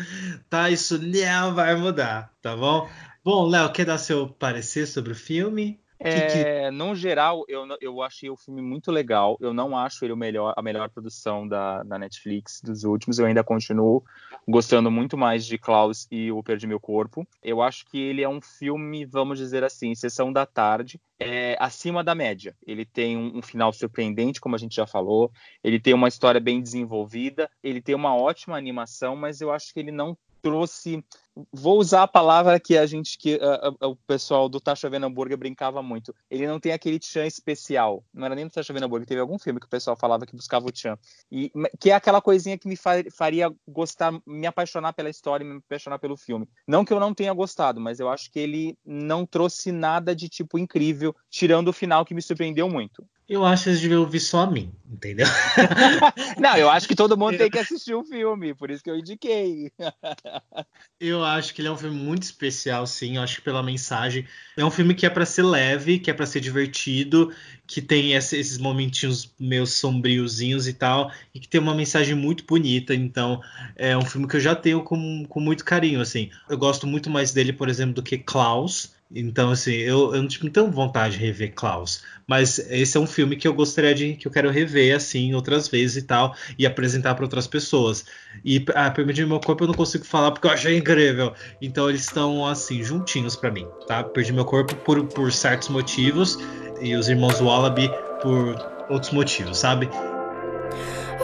Tá? 0.48 0.70
Isso 0.70 1.00
não 1.00 1.56
vai 1.56 1.76
mudar, 1.76 2.32
tá 2.44 2.56
bom? 2.56 2.88
Bom, 3.24 3.48
Léo, 3.48 3.72
quer 3.74 3.86
dar 3.86 3.98
seu 3.98 4.30
parecer 4.30 4.86
sobre 4.86 5.12
o 5.12 5.16
filme? 5.16 5.82
É, 6.00 6.70
que... 6.70 6.72
No 6.72 6.96
geral, 6.96 7.44
eu, 7.48 7.68
eu 7.82 8.02
achei 8.02 8.30
o 8.30 8.38
filme 8.38 8.62
muito 8.62 8.92
legal. 8.92 9.38
Eu 9.40 9.54
não 9.54 9.78
acho 9.78 10.06
ele 10.06 10.14
o 10.14 10.18
melhor, 10.18 10.54
a 10.56 10.62
melhor 10.62 10.90
produção 10.90 11.48
da, 11.48 11.84
da 11.84 12.00
Netflix 12.00 12.62
dos 12.62 12.84
últimos. 12.84 13.20
Eu 13.20 13.26
ainda 13.26 13.44
continuo 13.44 14.04
gostando 14.48 14.90
muito 14.90 15.18
mais 15.18 15.46
de 15.46 15.58
Klaus 15.58 16.08
e 16.10 16.32
O 16.32 16.42
Perdi 16.42 16.66
Meu 16.66 16.80
Corpo. 16.80 17.28
Eu 17.44 17.62
acho 17.62 17.86
que 17.86 18.00
ele 18.00 18.22
é 18.22 18.30
um 18.30 18.42
filme, 18.42 19.06
vamos 19.06 19.38
dizer 19.38 19.64
assim, 19.64 19.94
sessão 19.94 20.32
da 20.32 20.46
tarde, 20.46 21.00
é, 21.20 21.58
acima 21.60 22.04
da 22.04 22.16
média. 22.16 22.56
Ele 22.66 22.86
tem 22.86 23.18
um, 23.18 23.38
um, 23.38 23.42
final 23.42 23.74
surpreendente, 23.74 24.40
como 24.40 24.56
a 24.56 24.60
gente 24.60 24.76
já 24.76 24.88
falou. 24.88 25.32
Ele 25.62 25.80
tem 25.80 25.94
uma 25.94 26.08
história 26.08 26.40
bem 26.40 26.62
desenvolvida. 26.62 27.50
Ele 27.62 27.82
tem 27.82 27.94
uma 27.94 28.16
ótima 28.16 28.58
animação, 28.58 29.16
mas 29.16 29.42
eu 29.42 29.52
acho 29.52 29.74
que 29.74 29.80
ele 29.82 29.92
não 29.92 30.18
trouxe 30.42 31.04
vou 31.52 31.80
usar 31.80 32.04
a 32.04 32.08
palavra 32.08 32.60
que 32.60 32.78
a 32.78 32.86
gente 32.86 33.18
que 33.18 33.40
o 33.82 33.96
pessoal 33.96 34.50
do 34.50 34.60
Tá 34.60 34.74
Hambúrguer 34.84 35.38
brincava 35.38 35.82
muito. 35.82 36.14
Ele 36.30 36.48
não 36.48 36.60
tem 36.60 36.72
aquele 36.72 37.00
tchan 37.00 37.26
especial. 37.26 38.04
Não 38.14 38.26
era 38.26 38.36
nem 38.36 38.46
do 38.46 38.52
Tá 38.52 38.64
Chovendo 38.64 38.86
Hambúrguer, 38.86 39.08
teve 39.08 39.22
algum 39.22 39.38
filme 39.38 39.60
que 39.60 39.66
o 39.66 39.70
pessoal 39.70 39.96
falava 39.96 40.26
que 40.26 40.36
buscava 40.36 40.68
o 40.68 40.72
tchan. 40.72 40.98
E 41.32 41.52
que 41.80 41.92
é 41.92 41.94
aquela 41.94 42.22
coisinha 42.22 42.58
que 42.58 42.68
me 42.68 42.76
faria 42.76 43.54
gostar, 43.68 44.14
me 44.26 44.48
apaixonar 44.48 44.94
pela 44.94 45.10
história, 45.10 45.46
me 45.46 45.58
apaixonar 45.58 46.00
pelo 46.00 46.18
filme. 46.18 46.48
Não 46.68 46.84
que 46.84 46.94
eu 46.94 47.00
não 47.00 47.14
tenha 47.14 47.34
gostado, 47.34 47.80
mas 47.80 48.00
eu 48.00 48.10
acho 48.10 48.32
que 48.32 48.40
ele 48.40 48.78
não 48.86 49.26
trouxe 49.26 49.72
nada 49.72 50.16
de 50.16 50.28
tipo 50.30 50.58
incrível, 50.58 51.16
tirando 51.30 51.70
o 51.70 51.74
final 51.74 52.06
que 52.06 52.14
me 52.14 52.22
surpreendeu 52.22 52.70
muito. 52.70 53.06
Eu 53.30 53.46
acho 53.46 53.66
que 53.66 53.70
eles 53.70 53.80
deviam 53.80 54.02
ouvir 54.02 54.20
só 54.20 54.40
a 54.40 54.50
mim, 54.50 54.74
entendeu? 54.90 55.28
não, 56.42 56.58
eu 56.58 56.68
acho 56.68 56.88
que 56.88 56.96
todo 56.96 57.16
mundo 57.16 57.38
tem 57.38 57.48
que 57.48 57.60
assistir 57.60 57.94
o 57.94 58.04
filme, 58.04 58.56
por 58.56 58.72
isso 58.72 58.84
que 58.84 58.90
eu 58.90 58.98
indiquei. 58.98 59.72
eu 61.00 61.24
acho 61.24 61.54
que 61.54 61.62
ele 61.62 61.68
é 61.68 61.72
um 61.72 61.78
filme 61.78 61.96
muito 61.96 62.24
especial, 62.24 62.88
sim. 62.88 63.18
Eu 63.18 63.22
acho 63.22 63.36
que 63.36 63.42
pela 63.44 63.62
mensagem. 63.62 64.28
É 64.58 64.66
um 64.66 64.72
filme 64.72 64.96
que 64.96 65.06
é 65.06 65.12
para 65.12 65.28
ser 65.28 65.44
leve, 65.44 66.00
que 66.00 66.10
é 66.10 66.14
para 66.14 66.26
ser 66.26 66.40
divertido, 66.40 67.32
que 67.70 67.84
tem 67.84 68.14
esses 68.14 68.58
momentinhos 68.58 69.32
meio 69.40 69.68
sombriozinhos 69.68 70.68
e 70.68 70.74
tal, 70.74 71.12
e 71.36 71.40
que 71.40 71.48
tem 71.48 71.62
uma 71.62 71.76
mensagem 71.76 72.16
muito 72.16 72.44
bonita. 72.44 72.96
Então, 72.96 73.44
é 73.76 73.96
um 73.96 74.02
filme 74.02 74.28
que 74.28 74.38
eu 74.38 74.40
já 74.40 74.56
tenho 74.56 74.82
com, 74.82 75.24
com 75.30 75.40
muito 75.40 75.64
carinho, 75.64 76.02
assim. 76.02 76.32
Eu 76.50 76.58
gosto 76.58 76.88
muito 76.88 77.12
mais 77.12 77.32
dele, 77.32 77.54
por 77.54 77.70
exemplo, 77.70 77.94
do 77.94 78.02
que 78.02 78.18
Klaus 78.18 78.92
então, 79.12 79.50
assim, 79.50 79.72
eu, 79.72 80.14
eu 80.14 80.22
não 80.22 80.30
tenho 80.30 80.72
vontade 80.72 81.18
de 81.18 81.26
rever 81.26 81.54
Klaus. 81.56 82.04
Mas 82.28 82.60
esse 82.60 82.96
é 82.96 83.00
um 83.00 83.08
filme 83.08 83.36
que 83.36 83.48
eu 83.48 83.54
gostaria 83.56 83.94
de. 83.96 84.14
que 84.14 84.28
eu 84.28 84.32
quero 84.32 84.52
rever, 84.52 84.96
assim, 84.96 85.34
outras 85.34 85.68
vezes 85.68 85.98
e 85.98 86.02
tal, 86.04 86.36
e 86.60 86.66
apresentar 86.66 87.16
para 87.16 87.26
outras 87.26 87.48
pessoas. 87.48 88.06
E 88.46 88.64
a 88.76 88.92
Permitir 88.92 89.26
Meu 89.26 89.40
Corpo 89.40 89.64
eu 89.64 89.68
não 89.68 89.74
consigo 89.74 90.06
falar 90.06 90.32
porque 90.32 90.46
eu 90.46 90.52
achei 90.52 90.78
incrível. 90.78 91.34
Então 91.60 91.90
eles 91.90 92.02
estão, 92.02 92.46
assim, 92.46 92.84
juntinhos 92.84 93.36
para 93.36 93.50
mim, 93.50 93.68
tá? 93.88 94.04
Perdi 94.04 94.32
Meu 94.32 94.46
Corpo 94.46 94.76
por, 94.76 95.04
por 95.08 95.32
certos 95.34 95.70
motivos, 95.70 96.38
e 96.82 96.96
os 96.96 97.10
irmãos 97.10 97.42
Wallaby 97.42 97.90
por 98.22 98.56
outros 98.90 99.12
motivos, 99.12 99.58
sabe? 99.58 99.90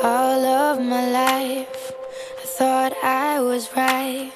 All 0.03 0.73
of 0.73 0.81
my 0.81 1.05
life, 1.11 1.93
I 2.43 2.47
thought 2.57 2.95
I 3.03 3.39
was 3.39 3.69
right. 3.75 4.31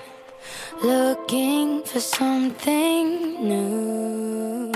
looking 0.81 1.83
for 1.85 1.99
something 1.99 3.37
new. 3.41 4.71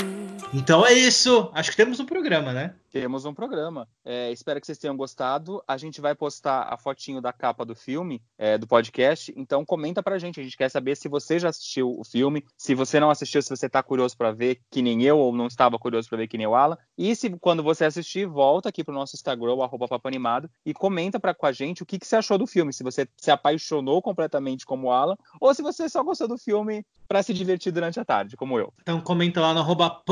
Então 0.53 0.85
é 0.85 0.93
isso. 0.93 1.49
Acho 1.53 1.71
que 1.71 1.77
temos 1.77 1.99
um 1.99 2.05
programa, 2.05 2.53
né? 2.53 2.73
Temos 2.93 3.25
um 3.25 3.33
programa. 3.33 3.87
É, 4.05 4.31
espero 4.31 4.61
que 4.61 4.67
vocês 4.67 4.77
tenham 4.77 4.95
gostado. 4.95 5.63
A 5.67 5.77
gente 5.77 5.99
vai 5.99 6.13
postar 6.13 6.71
a 6.71 6.77
fotinho 6.77 7.19
da 7.19 7.33
capa 7.33 7.65
do 7.65 7.73
filme, 7.75 8.21
é, 8.37 8.55
do 8.55 8.67
podcast. 8.67 9.33
Então 9.35 9.65
comenta 9.65 10.03
pra 10.03 10.19
gente. 10.19 10.39
A 10.39 10.43
gente 10.43 10.55
quer 10.55 10.69
saber 10.69 10.95
se 10.95 11.09
você 11.09 11.39
já 11.39 11.49
assistiu 11.49 11.99
o 11.99 12.03
filme. 12.03 12.45
Se 12.55 12.75
você 12.75 12.99
não 12.99 13.09
assistiu, 13.09 13.41
se 13.41 13.49
você 13.49 13.67
tá 13.67 13.81
curioso 13.81 14.15
para 14.15 14.31
ver, 14.31 14.61
que 14.69 14.83
nem 14.83 15.01
eu, 15.01 15.17
ou 15.17 15.35
não 15.35 15.47
estava 15.47 15.79
curioso 15.79 16.07
para 16.07 16.19
ver, 16.19 16.27
que 16.27 16.37
nem 16.37 16.45
o 16.45 16.53
Alan. 16.53 16.77
E 16.95 17.15
se 17.15 17.31
quando 17.39 17.63
você 17.63 17.83
assistir, 17.83 18.27
volta 18.27 18.69
aqui 18.69 18.83
pro 18.83 18.93
nosso 18.93 19.15
Instagram, 19.15 19.63
arroba 19.63 19.87
Papanimado, 19.87 20.47
e 20.63 20.71
comenta 20.71 21.19
pra, 21.19 21.33
com 21.33 21.47
a 21.47 21.51
gente 21.51 21.81
o 21.81 21.87
que, 21.87 21.97
que 21.97 22.05
você 22.05 22.17
achou 22.17 22.37
do 22.37 22.45
filme. 22.45 22.71
Se 22.71 22.83
você 22.83 23.07
se 23.17 23.31
apaixonou 23.31 24.03
completamente 24.03 24.67
como 24.67 24.89
o 24.89 24.91
Alan, 24.91 25.17
ou 25.41 25.51
se 25.55 25.63
você 25.63 25.89
só 25.89 26.03
gostou 26.03 26.27
do 26.27 26.37
filme 26.37 26.85
para 27.07 27.23
se 27.23 27.33
divertir 27.33 27.71
durante 27.71 27.99
a 27.99 28.05
tarde, 28.05 28.37
como 28.37 28.59
eu. 28.59 28.71
Então 28.83 29.01
comenta 29.01 29.41
lá 29.41 29.51
no 29.51 29.61
arroba 29.61 30.03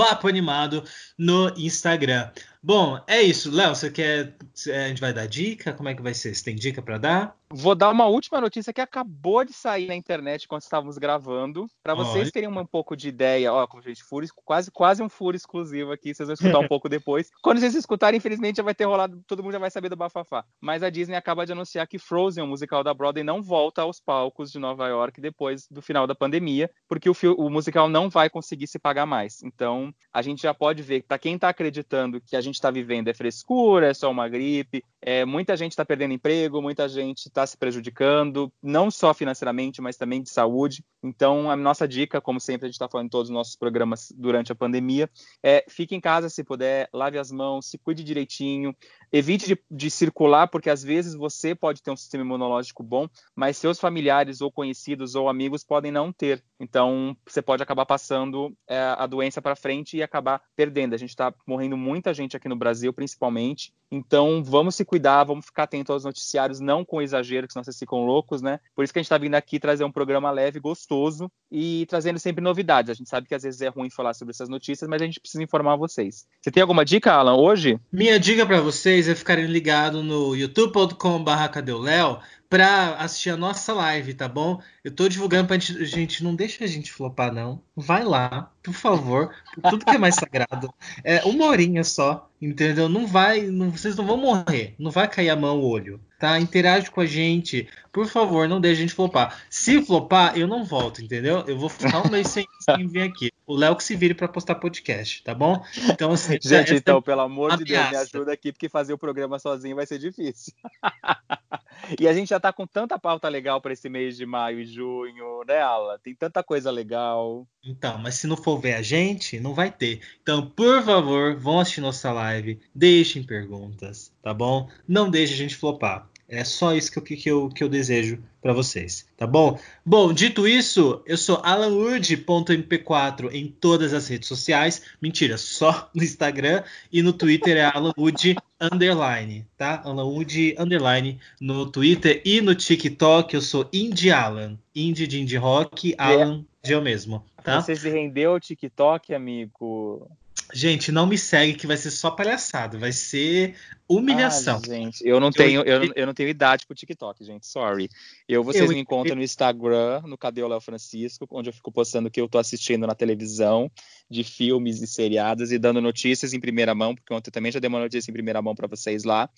no 1.17 1.49
Instagram. 1.55 2.31
Bom, 2.63 3.03
é 3.07 3.21
isso. 3.21 3.51
Léo, 3.51 3.75
você 3.75 3.89
quer. 3.91 4.35
A 4.67 4.87
gente 4.87 5.01
vai 5.01 5.13
dar 5.13 5.27
dica? 5.27 5.73
Como 5.73 5.89
é 5.89 5.95
que 5.95 6.01
vai 6.01 6.13
ser? 6.13 6.33
Você 6.35 6.43
tem 6.43 6.55
dica 6.55 6.81
para 6.81 6.97
dar? 6.97 7.40
Vou 7.53 7.75
dar 7.75 7.89
uma 7.89 8.05
última 8.05 8.39
notícia 8.39 8.71
que 8.71 8.79
acabou 8.79 9.43
de 9.43 9.51
sair 9.53 9.87
na 9.87 9.95
internet 9.95 10.47
quando 10.47 10.61
estávamos 10.61 10.97
gravando. 10.97 11.67
Para 11.83 11.93
vocês 11.93 12.23
Olha. 12.23 12.31
terem 12.31 12.49
um 12.49 12.65
pouco 12.65 12.95
de 12.95 13.09
ideia, 13.09 13.51
ó, 13.51 13.67
gente, 13.83 14.03
furo, 14.03 14.25
quase, 14.45 14.71
quase 14.71 15.03
um 15.03 15.09
furo 15.09 15.35
exclusivo 15.35 15.91
aqui, 15.91 16.13
vocês 16.13 16.27
vão 16.27 16.33
escutar 16.33 16.59
um 16.59 16.67
pouco 16.69 16.87
depois. 16.87 17.29
Quando 17.41 17.59
vocês 17.59 17.75
escutarem, 17.75 18.17
infelizmente 18.17 18.57
já 18.57 18.63
vai 18.63 18.73
ter 18.73 18.85
rolado, 18.85 19.21
todo 19.27 19.43
mundo 19.43 19.53
já 19.53 19.59
vai 19.59 19.69
saber 19.69 19.89
do 19.89 19.97
bafafá. 19.97 20.45
Mas 20.61 20.81
a 20.81 20.89
Disney 20.89 21.15
acaba 21.15 21.45
de 21.45 21.51
anunciar 21.51 21.87
que 21.87 21.99
Frozen, 21.99 22.43
o 22.43 22.47
musical 22.47 22.83
da 22.83 22.93
Broadway, 22.93 23.23
não 23.23 23.41
volta 23.41 23.81
aos 23.81 23.99
palcos 23.99 24.51
de 24.51 24.59
Nova 24.59 24.87
York 24.87 25.19
depois 25.19 25.67
do 25.69 25.81
final 25.81 26.07
da 26.07 26.15
pandemia, 26.15 26.69
porque 26.87 27.09
o, 27.09 27.15
o 27.37 27.49
musical 27.49 27.89
não 27.89 28.09
vai 28.09 28.29
conseguir 28.29 28.67
se 28.67 28.79
pagar 28.79 29.05
mais. 29.05 29.43
Então, 29.43 29.93
a 30.13 30.21
gente 30.21 30.41
já 30.41 30.53
pode 30.53 30.81
ver, 30.81 31.03
para 31.03 31.19
quem 31.19 31.35
está 31.35 31.49
acreditando 31.49 32.21
que 32.21 32.35
a 32.35 32.41
gente 32.41 32.55
está 32.55 32.71
vivendo 32.71 33.09
é 33.09 33.13
frescura, 33.13 33.87
é 33.87 33.93
só 33.93 34.09
uma 34.09 34.29
gripe, 34.29 34.83
é, 35.01 35.25
muita 35.25 35.57
gente 35.57 35.71
está 35.71 35.83
perdendo 35.83 36.13
emprego, 36.13 36.61
muita 36.61 36.87
gente 36.87 37.25
está 37.27 37.40
se 37.45 37.57
prejudicando, 37.57 38.51
não 38.61 38.89
só 38.91 39.13
financeiramente, 39.13 39.81
mas 39.81 39.97
também 39.97 40.21
de 40.21 40.29
saúde. 40.29 40.83
Então, 41.03 41.49
a 41.49 41.55
nossa 41.55 41.87
dica, 41.87 42.21
como 42.21 42.39
sempre 42.39 42.65
a 42.65 42.67
gente 42.67 42.75
está 42.75 42.87
falando 42.87 43.07
em 43.07 43.09
todos 43.09 43.29
os 43.29 43.33
nossos 43.33 43.55
programas 43.55 44.11
durante 44.15 44.51
a 44.51 44.55
pandemia, 44.55 45.09
é 45.43 45.65
fique 45.67 45.95
em 45.95 45.99
casa 45.99 46.29
se 46.29 46.43
puder, 46.43 46.89
lave 46.93 47.17
as 47.17 47.31
mãos, 47.31 47.65
se 47.65 47.77
cuide 47.77 48.03
direitinho, 48.03 48.75
evite 49.11 49.47
de, 49.47 49.59
de 49.69 49.89
circular, 49.89 50.47
porque 50.47 50.69
às 50.69 50.83
vezes 50.83 51.15
você 51.15 51.55
pode 51.55 51.81
ter 51.81 51.91
um 51.91 51.97
sistema 51.97 52.23
imunológico 52.23 52.83
bom, 52.83 53.07
mas 53.35 53.57
seus 53.57 53.79
familiares 53.79 54.41
ou 54.41 54.51
conhecidos 54.51 55.15
ou 55.15 55.27
amigos 55.27 55.63
podem 55.63 55.91
não 55.91 56.11
ter. 56.11 56.43
Então, 56.59 57.17
você 57.25 57.41
pode 57.41 57.63
acabar 57.63 57.85
passando 57.85 58.55
é, 58.67 58.79
a 58.79 59.07
doença 59.07 59.41
para 59.41 59.55
frente 59.55 59.97
e 59.97 60.03
acabar 60.03 60.41
perdendo. 60.55 60.93
A 60.93 60.97
gente 60.97 61.09
está 61.09 61.33
morrendo 61.47 61.75
muita 61.75 62.13
gente 62.13 62.37
aqui 62.37 62.47
no 62.47 62.55
Brasil, 62.55 62.93
principalmente. 62.93 63.73
Então, 63.91 64.43
vamos 64.43 64.75
se 64.75 64.85
cuidar, 64.85 65.23
vamos 65.23 65.45
ficar 65.45 65.63
atento 65.63 65.91
aos 65.91 66.05
noticiários, 66.05 66.59
não 66.59 66.85
com 66.85 67.01
exagero, 67.01 67.30
que 67.47 67.53
senão 67.53 67.63
vocês 67.63 67.77
ficam 67.77 68.05
loucos, 68.05 68.41
né? 68.41 68.59
Por 68.75 68.83
isso 68.83 68.93
que 68.93 68.99
a 68.99 69.01
gente 69.01 69.07
está 69.07 69.17
vindo 69.17 69.35
aqui 69.35 69.59
trazer 69.59 69.83
um 69.83 69.91
programa 69.91 70.31
leve, 70.31 70.59
gostoso 70.59 71.31
e 71.51 71.85
trazendo 71.87 72.19
sempre 72.19 72.43
novidades. 72.43 72.89
A 72.89 72.93
gente 72.93 73.09
sabe 73.09 73.27
que 73.27 73.35
às 73.35 73.43
vezes 73.43 73.61
é 73.61 73.67
ruim 73.67 73.89
falar 73.89 74.13
sobre 74.13 74.31
essas 74.31 74.49
notícias, 74.49 74.89
mas 74.89 75.01
a 75.01 75.05
gente 75.05 75.19
precisa 75.19 75.43
informar 75.43 75.75
vocês. 75.75 76.25
Você 76.41 76.51
tem 76.51 76.61
alguma 76.61 76.85
dica, 76.85 77.13
Alan, 77.13 77.35
hoje? 77.35 77.79
Minha 77.91 78.19
dica 78.19 78.45
para 78.45 78.61
vocês 78.61 79.07
é 79.07 79.15
ficarem 79.15 79.45
ligados 79.45 80.03
no 80.03 80.35
youtube.com.br 80.35 81.47
cadeuléo 81.51 82.19
para 82.51 82.95
assistir 82.97 83.29
a 83.29 83.37
nossa 83.37 83.71
live, 83.71 84.13
tá 84.13 84.27
bom? 84.27 84.61
Eu 84.83 84.91
tô 84.93 85.07
divulgando 85.07 85.47
pra 85.47 85.57
gente, 85.57 85.85
gente, 85.85 86.21
não 86.21 86.35
deixa 86.35 86.65
a 86.65 86.67
gente 86.67 86.91
flopar, 86.91 87.33
não. 87.33 87.63
Vai 87.73 88.03
lá, 88.03 88.51
por 88.61 88.73
favor, 88.73 89.33
por 89.55 89.69
tudo 89.69 89.85
que 89.85 89.95
é 89.95 89.97
mais 89.97 90.15
sagrado. 90.15 90.69
É 91.01 91.23
uma 91.23 91.45
horinha 91.45 91.81
só, 91.85 92.29
entendeu? 92.41 92.89
Não 92.89 93.07
vai, 93.07 93.43
não, 93.43 93.71
vocês 93.71 93.95
não 93.95 94.05
vão 94.05 94.17
morrer, 94.17 94.75
não 94.77 94.91
vai 94.91 95.07
cair 95.07 95.29
a 95.29 95.35
mão 95.37 95.61
o 95.61 95.65
olho, 95.65 96.01
tá? 96.19 96.37
Interage 96.41 96.91
com 96.91 96.99
a 96.99 97.05
gente, 97.05 97.69
por 97.89 98.05
favor, 98.05 98.49
não 98.49 98.59
deixe 98.59 98.79
a 98.79 98.81
gente 98.81 98.95
flopar. 98.95 99.41
Se 99.49 99.81
flopar, 99.81 100.37
eu 100.37 100.45
não 100.45 100.65
volto, 100.65 101.01
entendeu? 101.01 101.45
Eu 101.47 101.57
vou 101.57 101.69
ficar 101.69 102.05
um 102.05 102.11
mês 102.11 102.27
sem, 102.27 102.45
sem 102.69 102.85
vir 102.85 103.03
aqui. 103.03 103.31
O 103.47 103.55
Léo 103.55 103.77
que 103.77 103.83
se 103.83 103.95
vire 103.95 104.13
para 104.13 104.27
postar 104.27 104.55
podcast, 104.55 105.23
tá 105.23 105.33
bom? 105.33 105.63
Então, 105.89 106.11
assim, 106.11 106.37
gente, 106.43 106.73
então, 106.73 107.01
pelo 107.01 107.21
amor 107.21 107.55
de 107.55 107.63
Deus, 107.63 107.89
me 107.89 107.95
ajuda 107.95 108.33
aqui, 108.33 108.51
porque 108.51 108.67
fazer 108.67 108.91
o 108.91 108.97
programa 108.97 109.39
sozinho 109.39 109.77
vai 109.77 109.85
ser 109.85 109.99
difícil. 109.99 110.53
E 111.99 112.07
a 112.07 112.13
gente 112.13 112.29
já 112.29 112.39
tá 112.39 112.53
com 112.53 112.65
tanta 112.65 112.97
pauta 112.99 113.27
legal 113.27 113.61
para 113.61 113.73
esse 113.73 113.89
mês 113.89 114.17
de 114.17 114.25
maio 114.25 114.59
e 114.59 114.65
junho, 114.65 115.43
né, 115.47 115.59
Ala? 115.59 115.99
Tem 115.99 116.15
tanta 116.15 116.43
coisa 116.43 116.71
legal. 116.71 117.47
Então, 117.63 117.97
mas 117.97 118.15
se 118.15 118.27
não 118.27 118.37
for 118.37 118.59
ver 118.59 118.73
a 118.73 118.81
gente, 118.81 119.39
não 119.39 119.53
vai 119.53 119.71
ter. 119.71 120.01
Então, 120.21 120.45
por 120.49 120.81
favor, 120.83 121.35
vão 121.35 121.59
assistir 121.59 121.81
nossa 121.81 122.11
live, 122.11 122.59
deixem 122.73 123.23
perguntas, 123.23 124.13
tá 124.21 124.33
bom? 124.33 124.69
Não 124.87 125.09
deixe 125.09 125.33
a 125.33 125.37
gente 125.37 125.55
flopar. 125.55 126.10
É 126.31 126.45
só 126.45 126.73
isso 126.73 126.89
que 126.89 126.97
eu, 126.97 127.03
que 127.03 127.29
eu, 127.29 127.49
que 127.49 127.61
eu 127.61 127.67
desejo 127.67 128.17
para 128.41 128.53
vocês, 128.53 129.05
tá 129.17 129.27
bom? 129.27 129.59
Bom, 129.85 130.13
dito 130.13 130.47
isso, 130.47 131.03
eu 131.05 131.17
sou 131.17 131.41
alanwood.mp4 131.43 133.33
em 133.33 133.47
todas 133.47 133.93
as 133.93 134.07
redes 134.07 134.29
sociais. 134.29 134.81
Mentira, 135.01 135.37
só 135.37 135.89
no 135.93 136.01
Instagram 136.01 136.63
e 136.89 137.01
no 137.01 137.11
Twitter 137.11 137.57
é 137.57 137.65
alanwood 137.65 138.37
underline, 138.61 139.45
tá? 139.57 139.81
alanwood 139.83 140.55
underline 140.57 141.19
no 141.41 141.65
Twitter 141.65 142.21
e 142.23 142.39
no 142.39 142.55
TikTok 142.55 143.33
eu 143.35 143.41
sou 143.41 143.67
Indie 143.73 144.11
Alan. 144.11 144.57
Indie 144.73 145.07
de 145.07 145.19
Indie 145.19 145.35
Rock, 145.35 145.93
Alan 145.97 146.45
de 146.63 146.71
eu 146.71 146.81
mesmo, 146.81 147.25
tá? 147.43 147.61
Você 147.61 147.75
se 147.75 147.89
rendeu 147.89 148.31
ao 148.31 148.39
TikTok, 148.39 149.13
amigo? 149.13 150.09
Gente, 150.53 150.91
não 150.91 151.07
me 151.07 151.17
segue 151.17 151.53
que 151.53 151.67
vai 151.67 151.77
ser 151.77 151.91
só 151.91 152.11
palhaçada, 152.11 152.77
vai 152.77 152.91
ser 152.91 153.55
humilhação. 153.87 154.61
Ah, 154.63 154.67
gente, 154.67 155.05
eu 155.05 155.19
não 155.19 155.31
tenho, 155.31 155.61
eu, 155.61 155.91
eu, 155.95 156.05
não 156.05 156.13
tenho 156.13 156.29
idade 156.29 156.65
pro 156.65 156.75
TikTok, 156.75 157.23
gente, 157.23 157.47
sorry. 157.47 157.89
Eu 158.27 158.43
vocês 158.43 158.69
eu... 158.69 158.75
me 158.75 158.81
encontram 158.81 159.15
no 159.15 159.23
Instagram, 159.23 160.01
no 160.01 160.17
Cadê 160.17 160.41
o 160.43 160.47
Léo 160.47 160.61
Francisco, 160.61 161.27
onde 161.31 161.49
eu 161.49 161.53
fico 161.53 161.71
postando 161.71 162.07
o 162.07 162.11
que 162.11 162.21
eu 162.21 162.27
tô 162.27 162.37
assistindo 162.37 162.87
na 162.87 162.95
televisão, 162.95 163.71
de 164.09 164.23
filmes 164.23 164.81
e 164.81 164.87
seriados 164.87 165.51
e 165.51 165.57
dando 165.57 165.81
notícias 165.81 166.33
em 166.33 166.39
primeira 166.39 166.73
mão, 166.75 166.95
porque 166.95 167.13
ontem 167.13 167.29
eu 167.29 167.33
também 167.33 167.51
já 167.51 167.59
dei 167.59 167.67
uma 167.67 167.79
notícia 167.79 168.09
em 168.09 168.13
primeira 168.13 168.41
mão 168.41 168.55
para 168.55 168.67
vocês 168.67 169.03
lá. 169.03 169.29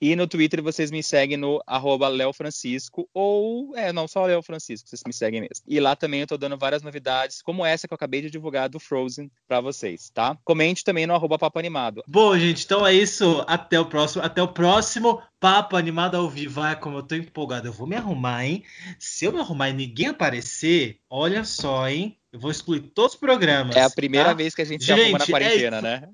E 0.00 0.16
no 0.16 0.26
Twitter 0.26 0.62
vocês 0.62 0.90
me 0.90 1.02
seguem 1.02 1.36
no 1.36 1.62
arroba 1.66 2.08
Léo 2.08 2.32
Francisco, 2.32 3.08
ou, 3.12 3.76
é, 3.76 3.92
não, 3.92 4.08
só 4.08 4.24
Léo 4.24 4.42
Francisco, 4.42 4.88
vocês 4.88 5.02
me 5.06 5.12
seguem 5.12 5.42
mesmo. 5.42 5.62
E 5.66 5.78
lá 5.78 5.94
também 5.94 6.20
eu 6.20 6.26
tô 6.26 6.38
dando 6.38 6.56
várias 6.56 6.82
novidades, 6.82 7.42
como 7.42 7.66
essa 7.66 7.86
que 7.86 7.92
eu 7.92 7.96
acabei 7.96 8.22
de 8.22 8.30
divulgar 8.30 8.68
do 8.68 8.80
Frozen 8.80 9.30
pra 9.46 9.60
vocês, 9.60 10.10
tá? 10.10 10.38
Comente 10.44 10.84
também 10.84 11.06
no 11.06 11.14
arroba 11.14 11.38
Papo 11.38 11.58
Animado. 11.58 12.02
Bom, 12.08 12.38
gente, 12.38 12.64
então 12.64 12.86
é 12.86 12.94
isso. 12.94 13.44
Até 13.46 13.78
o 13.78 13.84
próximo. 13.84 14.22
Até 14.24 14.42
o 14.42 14.48
próximo 14.48 15.22
Papo 15.38 15.76
Animado 15.76 16.16
ao 16.16 16.28
vivo. 16.28 16.60
Ai, 16.60 16.78
como 16.78 16.98
eu 16.98 17.02
tô 17.02 17.14
empolgado. 17.14 17.68
Eu 17.68 17.72
vou 17.72 17.86
me 17.86 17.96
arrumar, 17.96 18.44
hein? 18.46 18.64
Se 18.98 19.24
eu 19.24 19.32
me 19.32 19.40
arrumar 19.40 19.70
e 19.70 19.74
ninguém 19.74 20.08
aparecer, 20.08 20.98
olha 21.08 21.44
só, 21.44 21.88
hein? 21.88 22.16
Eu 22.32 22.38
vou 22.38 22.50
excluir 22.50 22.80
todos 22.80 23.14
os 23.14 23.20
programas. 23.20 23.74
É 23.76 23.82
a 23.82 23.90
primeira 23.90 24.28
tá? 24.28 24.34
vez 24.34 24.54
que 24.54 24.62
a 24.62 24.64
gente, 24.64 24.84
se 24.84 24.86
Gente, 24.86 25.00
arruma 25.00 25.18
na 25.18 25.24
é 25.24 25.28
quarentena, 25.28 25.76
isso. 25.76 25.82
né? 25.82 26.08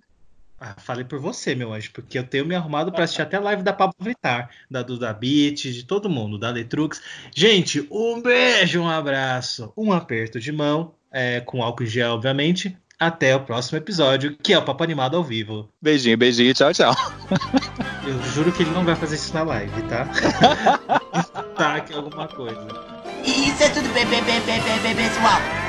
Ah, 0.58 0.74
falei 0.78 1.04
por 1.04 1.18
você, 1.18 1.54
meu 1.54 1.72
anjo, 1.72 1.90
porque 1.92 2.18
eu 2.18 2.24
tenho 2.24 2.46
me 2.46 2.54
arrumado 2.54 2.90
para 2.90 3.04
assistir 3.04 3.22
até 3.22 3.36
a 3.36 3.40
live 3.40 3.62
da 3.62 3.74
Pablo 3.74 3.94
Vittar, 4.00 4.48
da 4.70 4.82
Duda 4.82 5.12
Beat, 5.12 5.64
de 5.64 5.84
todo 5.84 6.08
mundo, 6.08 6.38
da 6.38 6.50
Letrux. 6.50 7.02
Gente, 7.34 7.86
um 7.90 8.22
beijo, 8.22 8.80
um 8.80 8.88
abraço, 8.88 9.70
um 9.76 9.92
aperto 9.92 10.40
de 10.40 10.50
mão, 10.50 10.94
é, 11.12 11.40
com 11.40 11.62
álcool 11.62 11.84
em 11.84 11.86
gel, 11.86 12.12
obviamente. 12.12 12.76
Até 12.98 13.36
o 13.36 13.40
próximo 13.40 13.76
episódio, 13.76 14.34
que 14.42 14.54
é 14.54 14.58
o 14.58 14.64
Papo 14.64 14.82
Animado 14.82 15.18
ao 15.18 15.22
vivo. 15.22 15.68
Beijinho, 15.82 16.16
beijinho, 16.16 16.54
tchau, 16.54 16.72
tchau. 16.72 16.94
Eu 18.06 18.22
juro 18.32 18.52
que 18.52 18.62
ele 18.62 18.70
não 18.70 18.84
vai 18.84 18.94
fazer 18.94 19.16
isso 19.16 19.34
na 19.34 19.42
live, 19.42 19.82
tá? 19.82 20.08
tá 21.58 21.74
aqui 21.74 21.92
alguma 21.92 22.28
coisa. 22.28 22.66
Isso 23.24 23.62
é 23.62 23.68
tudo, 23.68 23.92
bem, 23.92 24.06
bem, 24.06 24.22
bem, 24.22 24.40
bem, 24.42 24.62
bem, 24.62 24.80
bem, 24.80 24.94
pessoal. 24.94 25.65